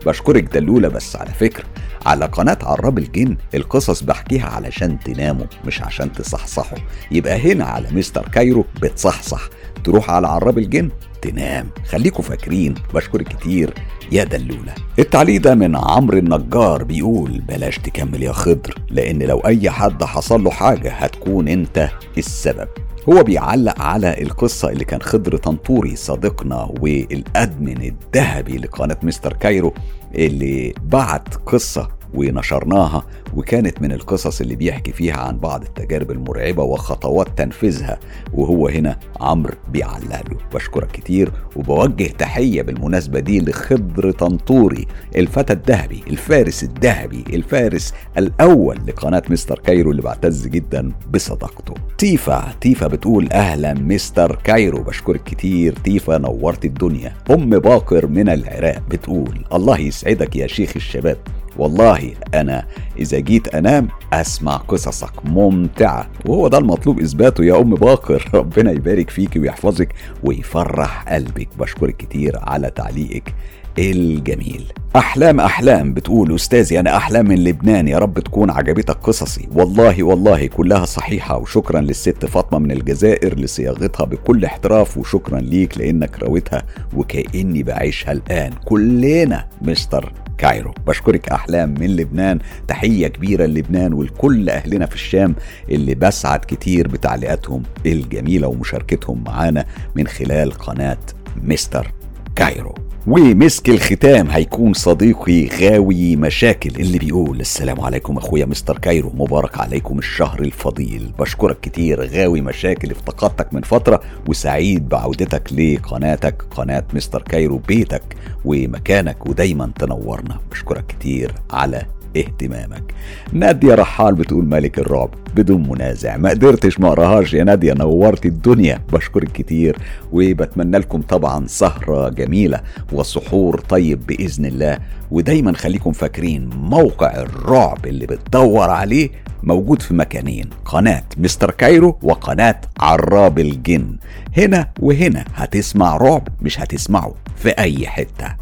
بشكرك 0.06 0.44
دلولة 0.44 0.88
بس 0.88 1.16
على 1.16 1.30
فكرة. 1.30 1.64
على 2.06 2.24
قناة 2.26 2.58
عراب 2.62 2.98
الجن 2.98 3.36
القصص 3.54 4.02
بحكيها 4.02 4.46
علشان 4.46 4.98
تناموا 5.00 5.46
مش 5.66 5.82
عشان 5.82 6.12
تصحصحوا. 6.12 6.78
يبقى 7.10 7.52
هنا 7.52 7.64
على 7.64 7.88
مستر 7.92 8.28
كايرو 8.28 8.64
بتصحصح. 8.82 9.48
تروح 9.84 10.10
على 10.10 10.28
عراب 10.28 10.58
الجن 10.58 10.90
تنام. 11.22 11.68
خليكوا 11.88 12.24
فاكرين 12.24 12.74
بشكرك 12.94 13.28
كتير. 13.28 13.74
يا 14.12 14.24
دلولة. 14.24 14.74
التعليق 14.98 15.40
ده 15.40 15.54
من 15.54 15.76
عمرو 15.76 16.18
النجار 16.18 16.84
بيقول 16.84 17.40
بلاش 17.48 17.78
تكمل 17.78 18.22
يا 18.22 18.32
خضر 18.32 18.74
لأن 18.90 19.22
لو 19.22 19.38
أي 19.38 19.70
حد 19.70 20.04
حصل 20.04 20.44
له 20.44 20.50
حاجة 20.50 20.90
هتكون 20.90 21.48
أنت 21.48 21.88
السبب. 22.18 22.68
هو 23.08 23.22
بيعلق 23.22 23.80
على 23.80 24.22
القصة 24.22 24.70
اللي 24.70 24.84
كان 24.84 25.02
خضر 25.02 25.36
طنطوري 25.36 25.96
صديقنا 25.96 26.70
والأدمن 26.80 27.82
الذهبي 27.82 28.56
لقناة 28.58 28.96
مستر 29.02 29.32
كايرو 29.32 29.74
اللي 30.14 30.74
بعت 30.84 31.34
قصة 31.34 31.88
ونشرناها 32.14 33.06
وكانت 33.34 33.82
من 33.82 33.92
القصص 33.92 34.40
اللي 34.40 34.56
بيحكي 34.56 34.92
فيها 34.92 35.16
عن 35.16 35.38
بعض 35.38 35.62
التجارب 35.62 36.10
المرعبة 36.10 36.62
وخطوات 36.62 37.28
تنفيذها. 37.36 37.98
وهو 38.32 38.68
هنا 38.68 38.98
عمرو 39.20 39.54
بيعلق 39.72 40.30
له 40.30 40.38
بشكرك 40.54 40.90
كتير 40.90 41.32
وبوجه 41.56 42.04
تحية 42.04 42.62
بالمناسبة 42.62 43.20
دي 43.20 43.40
لخضر 43.40 44.10
طنطوري 44.10 44.86
الفتى 45.16 45.52
الذهبي 45.52 46.02
الفارس 46.06 46.64
الذهبي 46.64 47.24
الفارس 47.28 47.94
الأول 48.18 48.78
لقناة 48.86 49.22
مستر 49.30 49.58
كايرو 49.58 49.90
اللي 49.90 50.02
بعتز 50.02 50.46
جدا 50.46 50.92
بصداقته. 51.10 51.74
تيفا 51.98 52.52
تيفا 52.60 52.86
بتقول 52.86 53.28
أهلا 53.32 53.74
مستر 53.74 54.38
كايرو. 54.44 54.82
بشكرك 54.82 55.22
كتير 55.24 55.74
تيفا 55.84 56.18
نورت 56.18 56.64
الدنيا. 56.64 57.12
أم 57.30 57.50
باقر 57.50 58.06
من 58.06 58.28
العراق 58.28 58.82
بتقول 58.90 59.44
الله 59.52 59.78
يسعدك 59.78 60.36
يا 60.36 60.46
شيخ 60.46 60.72
الشباب. 60.76 61.16
والله 61.58 62.12
أنا 62.34 62.66
إذا 62.98 63.18
جيت 63.18 63.54
أنام 63.54 63.88
أسمع 64.12 64.56
قصصك 64.56 65.12
ممتعة 65.24 66.06
وهو 66.26 66.48
ده 66.48 66.58
المطلوب 66.58 67.00
إثباته 67.00 67.44
يا 67.44 67.60
أم 67.60 67.74
باقر. 67.74 68.28
ربنا 68.34 68.70
يبارك 68.70 69.10
فيك 69.10 69.36
ويحفظك 69.36 69.94
ويفرح 70.24 71.02
قلبك. 71.08 71.48
بشكرك 71.58 71.96
كتير 71.96 72.38
على 72.42 72.70
تعليقك 72.70 73.34
الجميل. 73.78 74.72
أحلام 74.96 75.40
أحلام 75.40 75.94
بتقول 75.94 76.34
أستاذي 76.34 76.80
أنا 76.80 76.96
أحلام 76.96 77.28
من 77.28 77.44
لبنان. 77.44 77.88
يا 77.88 77.98
رب 77.98 78.18
تكون 78.18 78.50
عجبتك 78.50 78.96
قصصي. 78.96 79.48
والله 79.54 80.02
والله 80.02 80.46
كلها 80.46 80.84
صحيحة. 80.84 81.36
وشكرا 81.36 81.80
للست 81.80 82.26
فاطمة 82.26 82.58
من 82.58 82.70
الجزائر 82.70 83.38
لصياغتها 83.38 84.04
بكل 84.04 84.44
احتراف. 84.44 84.98
وشكرا 84.98 85.40
ليك 85.40 85.78
لأنك 85.78 86.22
راوتها 86.22 86.62
وكأني 86.96 87.62
بعيشها 87.62 88.12
الآن. 88.12 88.52
كلنا 88.64 89.48
مستر 89.62 90.12
كايرو. 90.38 90.74
بشكرك 90.86 91.28
أحلام 91.28 91.74
من 91.80 91.96
لبنان. 91.96 92.38
تحية 92.68 93.08
كبيرة 93.08 93.44
للبنان 93.44 93.92
ولكل 93.92 94.50
أهلنا 94.50 94.86
في 94.86 94.94
الشام 94.94 95.34
اللي 95.70 95.94
بسعد 95.94 96.40
كتير 96.40 96.88
بتعليقاتهم 96.88 97.62
الجميلة 97.86 98.48
ومشاركتهم 98.48 99.24
معانا 99.24 99.64
من 99.94 100.06
خلال 100.06 100.52
قناة 100.52 100.98
مستر 101.42 101.92
كايرو. 102.36 102.74
ومسك 103.10 103.68
الختام 103.68 104.30
هيكون 104.30 104.72
صديقي 104.72 105.46
غاوي 105.46 106.16
مشاكل. 106.16 106.70
اللي 106.80 106.98
بيقول 106.98 107.40
السلام 107.40 107.80
عليكم 107.80 108.16
أخويا 108.16 108.46
مستر 108.46 108.78
كايرو 108.78 109.12
مبارك 109.14 109.58
عليكم 109.58 109.98
الشهر 109.98 110.40
الفضيل. 110.40 111.12
بشكرك 111.18 111.60
كتير 111.60 112.04
غاوي 112.04 112.40
مشاكل 112.40 112.90
افتقدتك 112.90 113.54
من 113.54 113.62
فترة 113.62 114.00
وسعيد 114.28 114.88
بعودتك 114.88 115.52
لقناتك 115.52 116.42
قناة 116.50 116.84
مستر 116.94 117.22
كايرو 117.22 117.58
بيتك 117.58 118.16
ومكانك 118.44 119.26
ودايما 119.26 119.70
تنورنا. 119.78 120.38
بشكرك 120.50 120.86
كتير 120.86 121.32
على 121.50 121.82
اهتمامك. 122.16 122.94
نادية 123.32 123.74
رحال 123.74 124.14
بتقول 124.14 124.44
ملك 124.44 124.78
الرعب 124.78 125.10
بدون 125.36 125.68
منازع. 125.68 126.16
ما 126.16 126.30
قدرتش 126.30 126.80
ما 126.80 126.88
اقراهاش 126.88 127.34
يا 127.34 127.44
نادية 127.44 127.72
نورت 127.72 128.26
الدنيا. 128.26 128.80
بشكرك 128.92 129.32
كتير 129.32 129.76
وبتمنى 130.12 130.78
لكم 130.78 131.02
طبعا 131.02 131.46
سهرة 131.46 132.08
جميلة 132.08 132.60
وسحور 132.92 133.60
طيب 133.60 134.06
بإذن 134.06 134.46
الله. 134.46 134.78
ودايما 135.10 135.52
خليكم 135.52 135.92
فاكرين 135.92 136.50
موقع 136.50 137.16
الرعب 137.16 137.86
اللي 137.86 138.06
بتدور 138.06 138.70
عليه 138.70 139.10
موجود 139.42 139.82
في 139.82 139.94
مكانين. 139.94 140.50
قناة 140.64 141.04
مستر 141.18 141.50
كايرو 141.50 141.98
وقناة 142.02 142.60
عراب 142.80 143.38
الجن. 143.38 143.96
هنا 144.36 144.68
وهنا 144.80 145.24
هتسمع 145.34 145.96
رعب 145.96 146.28
مش 146.42 146.60
هتسمعه 146.60 147.14
في 147.36 147.48
أي 147.48 147.86
حتة. 147.86 148.36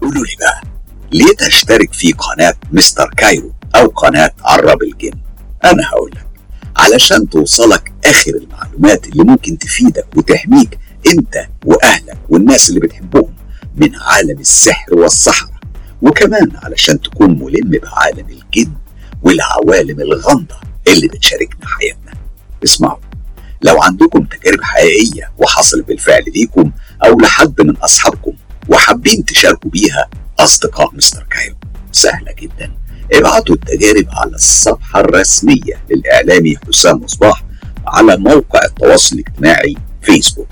قولوا 0.00 0.24
لي 0.24 0.36
بقى. 0.40 0.73
ليه 1.14 1.36
تشترك 1.38 1.92
في 1.92 2.12
قناة 2.12 2.54
مستر 2.72 3.10
كايرو 3.16 3.52
أو 3.74 3.86
قناة 3.86 4.30
عراب 4.44 4.82
الجن. 4.82 5.18
أنا 5.64 5.88
هقول 5.88 6.10
لك 6.14 6.26
علشان 6.76 7.28
توصلك 7.28 7.92
آخر 8.04 8.30
المعلومات 8.30 9.06
اللي 9.08 9.24
ممكن 9.24 9.58
تفيدك 9.58 10.06
وتحميك 10.16 10.78
أنت 11.06 11.46
وأهلك 11.64 12.18
والناس 12.28 12.68
اللي 12.68 12.80
بتحبهم 12.80 13.34
من 13.76 13.96
عالم 13.96 14.40
السحر 14.40 14.94
والسحرة 14.94 15.60
وكمان 16.02 16.50
علشان 16.62 17.00
تكون 17.00 17.30
ملم 17.30 17.80
بعالم 17.82 18.26
الجن 18.28 18.72
والعوالم 19.22 20.00
الغامضة 20.00 20.56
اللي 20.88 21.08
بتشاركنا 21.08 21.66
حياتنا. 21.66 22.12
اسمعوا 22.64 22.98
لو 23.62 23.82
عندكم 23.82 24.24
تجارب 24.24 24.62
حقيقية 24.62 25.32
وحصلت 25.38 25.88
بالفعل 25.88 26.24
ليكم 26.34 26.72
أو 27.04 27.18
لحد 27.20 27.60
من 27.60 27.76
أصحابكم 27.76 28.32
وحابين 28.68 29.24
تشاركوا 29.24 29.70
بيها 29.70 30.08
أصدقاء 30.38 30.94
مستر 30.94 31.26
كايرو. 31.30 31.56
سهلة 31.92 32.32
جدا. 32.32 32.72
ابعتوا 33.12 33.54
التجارب 33.54 34.06
على 34.10 34.34
الصفحة 34.34 35.00
الرسمية 35.00 35.84
للإعلامي 35.90 36.56
حسام 36.56 36.96
مصباح 37.04 37.44
على 37.86 38.16
موقع 38.16 38.64
التواصل 38.64 39.16
الاجتماعي 39.16 39.76
فيسبوك 40.02 40.48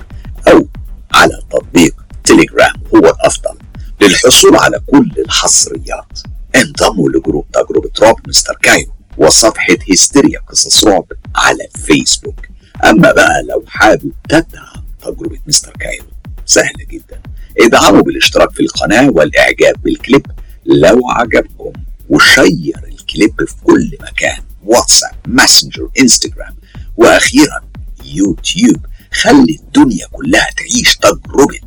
أو 0.49 0.69
على 1.15 1.43
تطبيق 1.51 1.95
تليجرام 2.25 2.75
هو 2.95 2.99
الأفضل 2.99 3.59
للحصول 4.01 4.57
على 4.57 4.81
كل 4.87 5.11
الحصريات. 5.19 6.19
انضموا 6.57 7.09
لجروب 7.09 7.47
تجربة 7.53 7.91
رعب 8.03 8.17
مستر 8.29 8.59
كايرو 8.63 8.93
وصفحة 9.19 9.77
هستيريا 9.93 10.41
قصص 10.49 10.85
رعب 10.85 11.05
على 11.37 11.69
فيسبوك 11.87 12.47
أما 12.85 13.13
بقى 13.13 13.43
لو 13.43 13.65
حابب 13.67 14.13
تدعم 14.29 14.85
تجربة 15.03 15.39
مستر 15.47 15.73
كايرو 15.81 16.07
سهلة 16.47 16.85
جدا. 16.91 17.21
ادعموا 17.61 18.03
بالاشتراك 18.03 18.51
في 18.51 18.61
القناة 18.61 19.11
والإعجاب 19.11 19.75
بالكليب 19.83 20.27
لو 20.67 21.01
عجبكم 21.11 21.73
و 22.09 22.21
share 22.21 22.81
الكليب 22.89 23.45
في 23.49 23.55
كل 23.65 23.97
مكان 24.01 24.43
واتساب 24.65 25.15
ماسنجر 25.27 25.89
إنستجرام 26.01 26.57
وأخيرا 26.97 27.61
يوتيوب. 28.05 28.87
خلي 29.13 29.59
الدنيا 29.61 30.07
كلها 30.13 30.47
تعيش 30.57 30.97
تجربة 30.97 31.61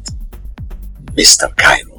مستر 1.18 1.53
كايرو. 1.57 1.95